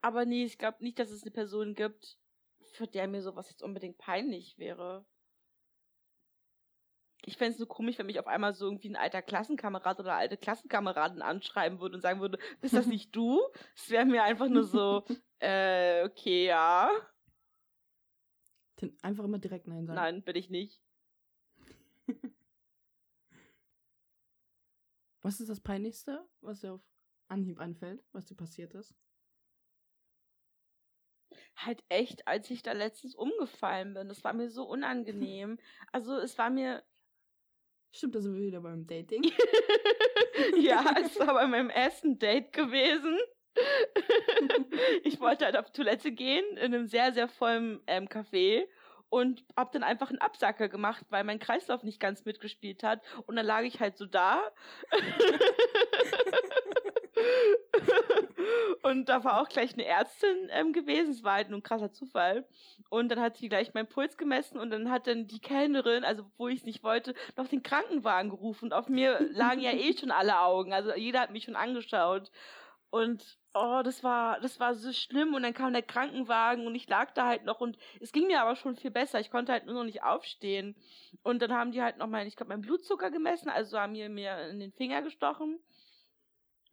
Aber 0.00 0.24
nee, 0.24 0.44
ich 0.44 0.58
glaube 0.58 0.82
nicht, 0.82 0.98
dass 0.98 1.10
es 1.10 1.22
eine 1.22 1.30
Person 1.30 1.74
gibt, 1.74 2.18
für 2.72 2.86
der 2.86 3.08
mir 3.08 3.22
sowas 3.22 3.50
jetzt 3.50 3.62
unbedingt 3.62 3.98
peinlich 3.98 4.58
wäre. 4.58 5.04
Ich 7.24 7.36
fände 7.36 7.52
es 7.52 7.58
nur 7.58 7.68
komisch, 7.68 7.98
wenn 7.98 8.06
mich 8.06 8.18
auf 8.18 8.26
einmal 8.26 8.52
so 8.52 8.64
irgendwie 8.66 8.88
ein 8.88 8.96
alter 8.96 9.22
Klassenkamerad 9.22 10.00
oder 10.00 10.14
alte 10.14 10.36
Klassenkameraden 10.36 11.22
anschreiben 11.22 11.78
würde 11.80 11.94
und 11.96 12.00
sagen 12.00 12.20
würde, 12.20 12.38
bist 12.60 12.74
das 12.74 12.86
nicht 12.86 13.14
du? 13.16 13.40
Es 13.76 13.90
wäre 13.90 14.04
mir 14.04 14.24
einfach 14.24 14.48
nur 14.48 14.64
so, 14.64 15.04
äh, 15.38 16.04
okay, 16.04 16.46
ja. 16.46 16.90
Den- 18.80 18.98
Einfach 19.02 19.24
immer 19.24 19.38
direkt 19.38 19.68
Nein 19.68 19.86
sagen. 19.86 19.94
Nein, 20.00 20.22
bin 20.22 20.36
ich 20.36 20.50
nicht. 20.50 20.82
Was 25.22 25.38
ist 25.38 25.48
das 25.48 25.60
Peinlichste, 25.60 26.28
was 26.40 26.60
dir 26.62 26.72
auf 26.74 26.80
Anhieb 27.28 27.60
einfällt, 27.60 28.02
was 28.10 28.26
dir 28.26 28.34
passiert 28.34 28.74
ist? 28.74 28.92
Halt 31.54 31.84
echt, 31.88 32.26
als 32.26 32.50
ich 32.50 32.62
da 32.64 32.72
letztens 32.72 33.14
umgefallen 33.14 33.94
bin. 33.94 34.08
Das 34.08 34.24
war 34.24 34.32
mir 34.32 34.50
so 34.50 34.64
unangenehm. 34.64 35.58
Also 35.92 36.16
es 36.16 36.36
war 36.38 36.50
mir. 36.50 36.82
Stimmt, 37.92 38.14
da 38.14 38.20
sind 38.20 38.34
wir 38.34 38.42
wieder 38.42 38.60
beim 38.60 38.86
Dating. 38.86 39.22
ja, 40.58 40.82
es 41.04 41.18
war 41.18 41.34
bei 41.34 41.46
meinem 41.46 41.68
ersten 41.68 42.18
Date 42.18 42.52
gewesen. 42.52 43.18
ich 45.04 45.20
wollte 45.20 45.44
halt 45.44 45.58
auf 45.58 45.70
Toilette 45.72 46.10
gehen 46.10 46.44
in 46.56 46.74
einem 46.74 46.86
sehr, 46.86 47.12
sehr 47.12 47.28
vollen 47.28 47.80
ähm, 47.86 48.08
Café 48.08 48.64
und 49.10 49.44
hab 49.54 49.72
dann 49.72 49.82
einfach 49.82 50.08
einen 50.08 50.22
Absacker 50.22 50.70
gemacht, 50.70 51.04
weil 51.10 51.22
mein 51.24 51.38
Kreislauf 51.38 51.82
nicht 51.82 52.00
ganz 52.00 52.24
mitgespielt 52.24 52.82
hat. 52.82 53.02
Und 53.26 53.36
dann 53.36 53.44
lag 53.44 53.60
ich 53.62 53.78
halt 53.78 53.98
so 53.98 54.06
da. 54.06 54.40
und 58.82 59.08
da 59.08 59.24
war 59.24 59.40
auch 59.40 59.48
gleich 59.48 59.74
eine 59.74 59.84
Ärztin 59.84 60.48
ähm, 60.50 60.72
gewesen. 60.72 61.10
Es 61.10 61.24
war 61.24 61.34
halt 61.34 61.50
nur 61.50 61.58
ein 61.58 61.62
krasser 61.62 61.92
Zufall. 61.92 62.46
Und 62.88 63.08
dann 63.10 63.20
hat 63.20 63.36
sie 63.36 63.48
gleich 63.48 63.74
meinen 63.74 63.88
Puls 63.88 64.16
gemessen 64.16 64.58
und 64.58 64.70
dann 64.70 64.90
hat 64.90 65.06
dann 65.06 65.26
die 65.26 65.40
Kellnerin, 65.40 66.04
also 66.04 66.24
wo 66.36 66.48
ich 66.48 66.60
es 66.60 66.66
nicht 66.66 66.82
wollte, 66.82 67.14
noch 67.36 67.48
den 67.48 67.62
Krankenwagen 67.62 68.30
gerufen. 68.30 68.66
Und 68.66 68.72
auf 68.72 68.88
mir 68.88 69.20
lagen 69.32 69.60
ja 69.60 69.72
eh 69.72 69.96
schon 69.96 70.10
alle 70.10 70.40
Augen. 70.40 70.72
Also 70.72 70.94
jeder 70.94 71.20
hat 71.20 71.30
mich 71.30 71.44
schon 71.44 71.56
angeschaut. 71.56 72.30
Und 72.90 73.38
oh, 73.54 73.80
das 73.82 74.04
war, 74.04 74.40
das 74.40 74.60
war 74.60 74.74
so 74.74 74.92
schlimm. 74.92 75.34
Und 75.34 75.42
dann 75.42 75.54
kam 75.54 75.72
der 75.72 75.82
Krankenwagen 75.82 76.66
und 76.66 76.74
ich 76.74 76.88
lag 76.88 77.12
da 77.12 77.26
halt 77.26 77.44
noch 77.44 77.60
und 77.60 77.78
es 78.00 78.12
ging 78.12 78.26
mir 78.26 78.40
aber 78.42 78.56
schon 78.56 78.76
viel 78.76 78.90
besser. 78.90 79.20
Ich 79.20 79.30
konnte 79.30 79.52
halt 79.52 79.66
nur 79.66 79.74
noch 79.74 79.84
nicht 79.84 80.02
aufstehen. 80.02 80.76
Und 81.22 81.40
dann 81.42 81.52
haben 81.52 81.72
die 81.72 81.82
halt 81.82 81.98
noch 81.98 82.06
mal, 82.06 82.26
ich 82.26 82.36
glaube, 82.36 82.50
meinen 82.50 82.62
Blutzucker 82.62 83.10
gemessen, 83.10 83.48
also 83.48 83.78
haben 83.78 83.94
die 83.94 84.08
mir 84.08 84.48
in 84.48 84.60
den 84.60 84.72
Finger 84.72 85.02
gestochen 85.02 85.58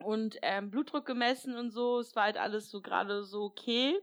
und 0.04 0.38
ähm, 0.42 0.72
Blutdruck 0.72 1.06
gemessen 1.06 1.56
und 1.56 1.72
so. 1.72 2.00
Es 2.00 2.16
war 2.16 2.24
halt 2.24 2.38
alles 2.38 2.70
so 2.70 2.82
gerade 2.82 3.24
so 3.24 3.44
okay. 3.44 4.00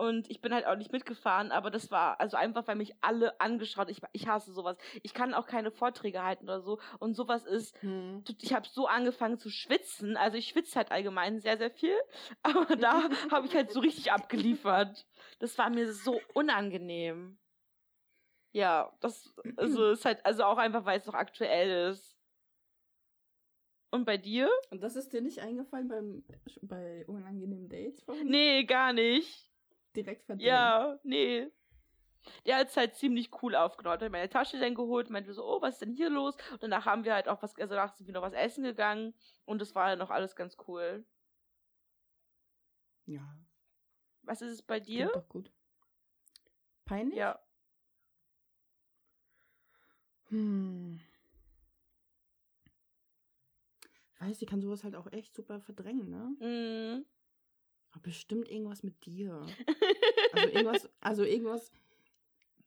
Und 0.00 0.30
ich 0.30 0.40
bin 0.40 0.54
halt 0.54 0.64
auch 0.64 0.76
nicht 0.76 0.92
mitgefahren, 0.92 1.52
aber 1.52 1.70
das 1.70 1.90
war 1.90 2.18
also 2.20 2.38
einfach, 2.38 2.66
weil 2.66 2.76
mich 2.76 2.94
alle 3.02 3.38
angeschaut. 3.38 3.90
Ich, 3.90 4.00
ich 4.12 4.26
hasse 4.26 4.50
sowas. 4.50 4.78
Ich 5.02 5.12
kann 5.12 5.34
auch 5.34 5.46
keine 5.46 5.70
Vorträge 5.70 6.22
halten 6.22 6.44
oder 6.44 6.62
so. 6.62 6.78
Und 7.00 7.12
sowas 7.12 7.44
ist, 7.44 7.76
hm. 7.82 8.24
ich 8.40 8.54
habe 8.54 8.66
so 8.66 8.86
angefangen 8.86 9.36
zu 9.36 9.50
schwitzen. 9.50 10.16
Also 10.16 10.38
ich 10.38 10.48
schwitze 10.48 10.76
halt 10.76 10.90
allgemein 10.90 11.38
sehr, 11.40 11.58
sehr 11.58 11.70
viel. 11.70 11.94
Aber 12.42 12.76
da 12.76 13.02
habe 13.30 13.46
ich 13.46 13.54
halt 13.54 13.72
so 13.72 13.80
richtig 13.80 14.10
abgeliefert. 14.10 15.06
Das 15.38 15.58
war 15.58 15.68
mir 15.68 15.92
so 15.92 16.18
unangenehm. 16.32 17.38
Ja, 18.52 18.90
das 19.00 19.34
also 19.58 19.90
ist 19.90 20.06
halt, 20.06 20.24
also 20.24 20.44
auch 20.44 20.56
einfach, 20.56 20.86
weil 20.86 20.98
es 20.98 21.06
noch 21.06 21.14
aktuell 21.14 21.90
ist. 21.90 22.09
Und 23.90 24.04
bei 24.04 24.16
dir? 24.16 24.48
Und 24.70 24.82
das 24.82 24.96
ist 24.96 25.12
dir 25.12 25.20
nicht 25.20 25.40
eingefallen 25.40 25.88
beim, 25.88 26.24
bei 26.62 27.04
unangenehmen 27.06 27.68
Dates? 27.68 28.02
Vorhin? 28.02 28.28
Nee, 28.28 28.64
gar 28.64 28.92
nicht 28.92 29.50
direkt 29.96 30.24
verdrängt. 30.24 30.46
Ja, 30.46 30.98
nee. 31.02 31.48
Der 32.44 32.58
hat 32.58 32.68
es 32.68 32.76
halt 32.76 32.94
ziemlich 32.96 33.30
cool 33.42 33.54
aufgenommen. 33.56 34.00
Hat 34.00 34.12
meine 34.12 34.28
Tasche 34.28 34.60
dann 34.60 34.74
geholt, 34.74 35.10
meinte 35.10 35.32
so, 35.32 35.44
oh, 35.44 35.62
was 35.62 35.74
ist 35.74 35.82
denn 35.82 35.94
hier 35.94 36.10
los? 36.10 36.36
Und 36.52 36.62
danach 36.62 36.84
haben 36.84 37.04
wir 37.04 37.14
halt 37.14 37.28
auch 37.28 37.42
was, 37.42 37.56
also 37.56 37.74
danach 37.74 37.94
sind 37.96 38.06
wir 38.06 38.14
noch 38.14 38.22
was 38.22 38.34
essen 38.34 38.62
gegangen 38.62 39.14
und 39.46 39.60
das 39.60 39.74
war 39.74 39.88
dann 39.88 39.98
noch 39.98 40.10
alles 40.10 40.36
ganz 40.36 40.56
cool. 40.68 41.04
Ja. 43.06 43.38
Was 44.22 44.42
ist 44.42 44.52
es 44.52 44.62
bei 44.62 44.80
dir? 44.80 45.08
Klingt 45.08 45.16
doch 45.16 45.28
gut. 45.28 45.50
Peinlich? 46.84 47.18
Ja. 47.18 47.40
Hm. 50.28 51.00
Ich 53.82 54.09
weiß, 54.20 54.38
die 54.38 54.46
kann 54.46 54.60
sowas 54.60 54.84
halt 54.84 54.94
auch 54.94 55.10
echt 55.12 55.34
super 55.34 55.60
verdrängen, 55.60 56.08
ne? 56.10 56.36
Mhm. 56.40 57.06
Aber 57.92 58.02
bestimmt 58.02 58.48
irgendwas 58.48 58.82
mit 58.82 59.04
dir. 59.04 59.46
Also 60.32 60.46
irgendwas, 60.46 60.88
also 61.00 61.24
irgendwas. 61.24 61.72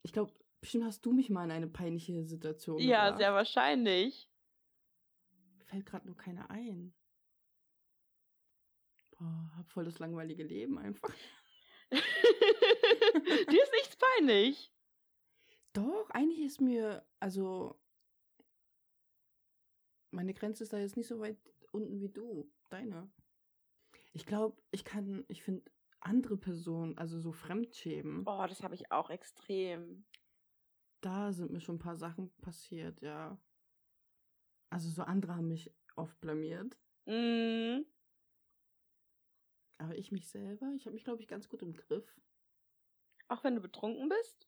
Ich 0.01 0.12
glaube, 0.12 0.34
bestimmt 0.60 0.84
hast 0.84 1.06
du 1.06 1.14
mich 1.14 1.30
mal 1.30 1.45
in 1.45 1.51
eine 1.51 1.68
peinliche 1.68 2.26
Situation. 2.26 2.78
Ja, 2.80 3.06
gebracht. 3.06 3.18
sehr 3.20 3.34
wahrscheinlich. 3.34 4.30
Mir 5.58 5.64
fällt 5.64 5.86
gerade 5.86 6.06
nur 6.06 6.18
keiner 6.18 6.49
ein. 6.49 6.93
Boah, 9.18 9.51
hab 9.56 9.72
voll 9.72 9.86
das 9.86 9.99
langweilige 9.99 10.43
Leben 10.43 10.78
einfach. 10.78 11.10
Dir 11.91 13.64
ist 13.64 13.72
nichts 13.72 13.95
peinlich. 13.95 14.74
Doch, 15.72 16.10
eigentlich 16.10 16.41
ist 16.41 16.60
mir, 16.60 17.06
also 17.22 17.80
meine 20.14 20.34
Grenze 20.34 20.64
ist 20.64 20.74
da 20.74 20.78
jetzt 20.78 20.95
nicht 20.97 21.07
so 21.07 21.20
weit 21.20 21.38
unten 21.72 21.99
wie 21.99 22.09
du, 22.09 22.51
deine. 22.70 23.11
Ich 24.14 24.26
glaube, 24.26 24.61
ich 24.72 24.86
kann, 24.86 25.26
ich 25.28 25.43
finde 25.43 25.70
andere 25.99 26.38
Personen, 26.38 26.97
also 26.97 27.20
so 27.20 27.32
Fremdschämen. 27.32 28.24
Oh, 28.28 28.45
das 28.47 28.61
habe 28.61 28.76
ich 28.76 28.91
auch 28.91 29.09
extrem. 29.09 30.05
Da 31.01 31.34
sind 31.34 31.51
mir 31.51 31.59
schon 31.59 31.76
ein 31.76 31.80
paar 31.80 31.97
Sachen 31.97 32.32
passiert, 32.41 33.01
ja. 33.01 33.39
Also 34.70 34.89
so 34.89 35.01
andere 35.03 35.36
haben 35.36 35.47
mich 35.47 35.74
oft 35.95 36.20
blamiert. 36.22 36.78
Mhm. 37.05 37.86
Aber 39.80 39.95
ich 39.97 40.11
mich 40.11 40.28
selber, 40.30 40.72
ich 40.76 40.86
habe 40.86 40.93
mich, 40.93 41.03
glaube 41.03 41.22
ich, 41.22 41.28
ganz 41.28 41.49
gut 41.49 41.61
im 41.61 41.74
Griff. 41.74 42.22
Auch 43.28 43.43
wenn 43.43 43.55
du 43.55 43.61
betrunken 43.61 44.09
bist? 44.09 44.47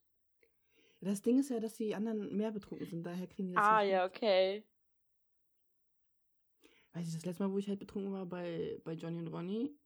Das 1.01 1.21
Ding 1.21 1.39
ist 1.39 1.49
ja, 1.49 1.59
dass 1.59 1.73
die 1.73 1.95
anderen 1.95 2.35
mehr 2.35 2.51
betrunken 2.51 2.87
sind, 2.87 3.03
daher 3.03 3.27
kriegen 3.27 3.49
die 3.49 3.55
das 3.55 3.65
Ah, 3.65 3.81
ja, 3.81 4.03
mit. 4.05 4.15
okay 4.15 4.63
weiß 6.95 7.07
ich, 7.07 7.13
das 7.13 7.25
letzte 7.25 7.43
Mal, 7.43 7.51
wo 7.51 7.57
ich 7.57 7.67
halt 7.67 7.79
betrunken 7.79 8.13
war 8.13 8.25
bei, 8.25 8.79
bei 8.83 8.93
Johnny 8.93 9.19
und 9.19 9.27
Ronny. 9.27 9.77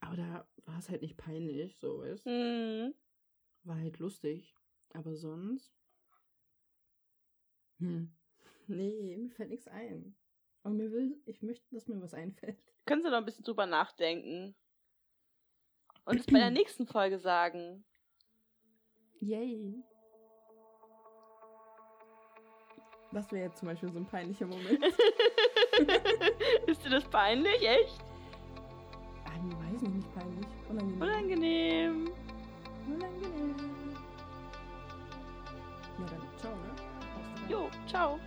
Aber 0.00 0.16
da 0.16 0.48
war 0.64 0.78
es 0.78 0.88
halt 0.88 1.02
nicht 1.02 1.16
peinlich, 1.16 1.76
so 1.76 2.00
weißt 2.00 2.26
mhm. 2.26 2.94
War 3.64 3.76
halt 3.76 3.98
lustig. 3.98 4.54
Aber 4.94 5.14
sonst. 5.16 5.72
Hm. 7.78 8.12
Nee, 8.66 9.16
mir 9.16 9.30
fällt 9.30 9.50
nichts 9.50 9.68
ein. 9.68 10.16
Aber 10.62 10.74
mir 10.74 10.90
will, 10.92 11.20
ich 11.26 11.42
möchte, 11.42 11.66
dass 11.74 11.88
mir 11.88 12.00
was 12.00 12.14
einfällt. 12.14 12.62
Können 12.86 13.02
Sie 13.02 13.10
noch 13.10 13.18
ein 13.18 13.24
bisschen 13.24 13.44
drüber 13.44 13.66
nachdenken? 13.66 14.54
Und 16.04 16.20
es 16.20 16.26
bei 16.26 16.38
der 16.38 16.50
nächsten 16.50 16.86
Folge 16.86 17.18
sagen. 17.18 17.84
Yay. 19.20 19.82
Das 23.12 23.30
wäre 23.32 23.46
jetzt 23.46 23.58
zum 23.58 23.68
Beispiel 23.68 23.90
so 23.90 23.98
ein 23.98 24.06
peinlicher 24.06 24.46
Moment. 24.46 24.84
Ist 26.66 26.84
dir 26.84 26.90
das 26.90 27.04
peinlich, 27.04 27.60
echt? 27.68 27.98
Ah, 29.24 29.30
ich 29.36 29.74
weiß 29.74 29.82
nicht, 29.82 29.94
nicht 29.96 30.14
peinlich. 30.14 30.46
Unangenehm. 30.68 31.02
Unangenehm. 31.02 32.10
Unangenehm. 32.86 33.54
Ja, 35.98 36.06
dann 36.06 36.38
ciao, 36.38 36.52
ne? 36.52 36.74
Jo, 37.48 37.68
ciao. 37.88 38.18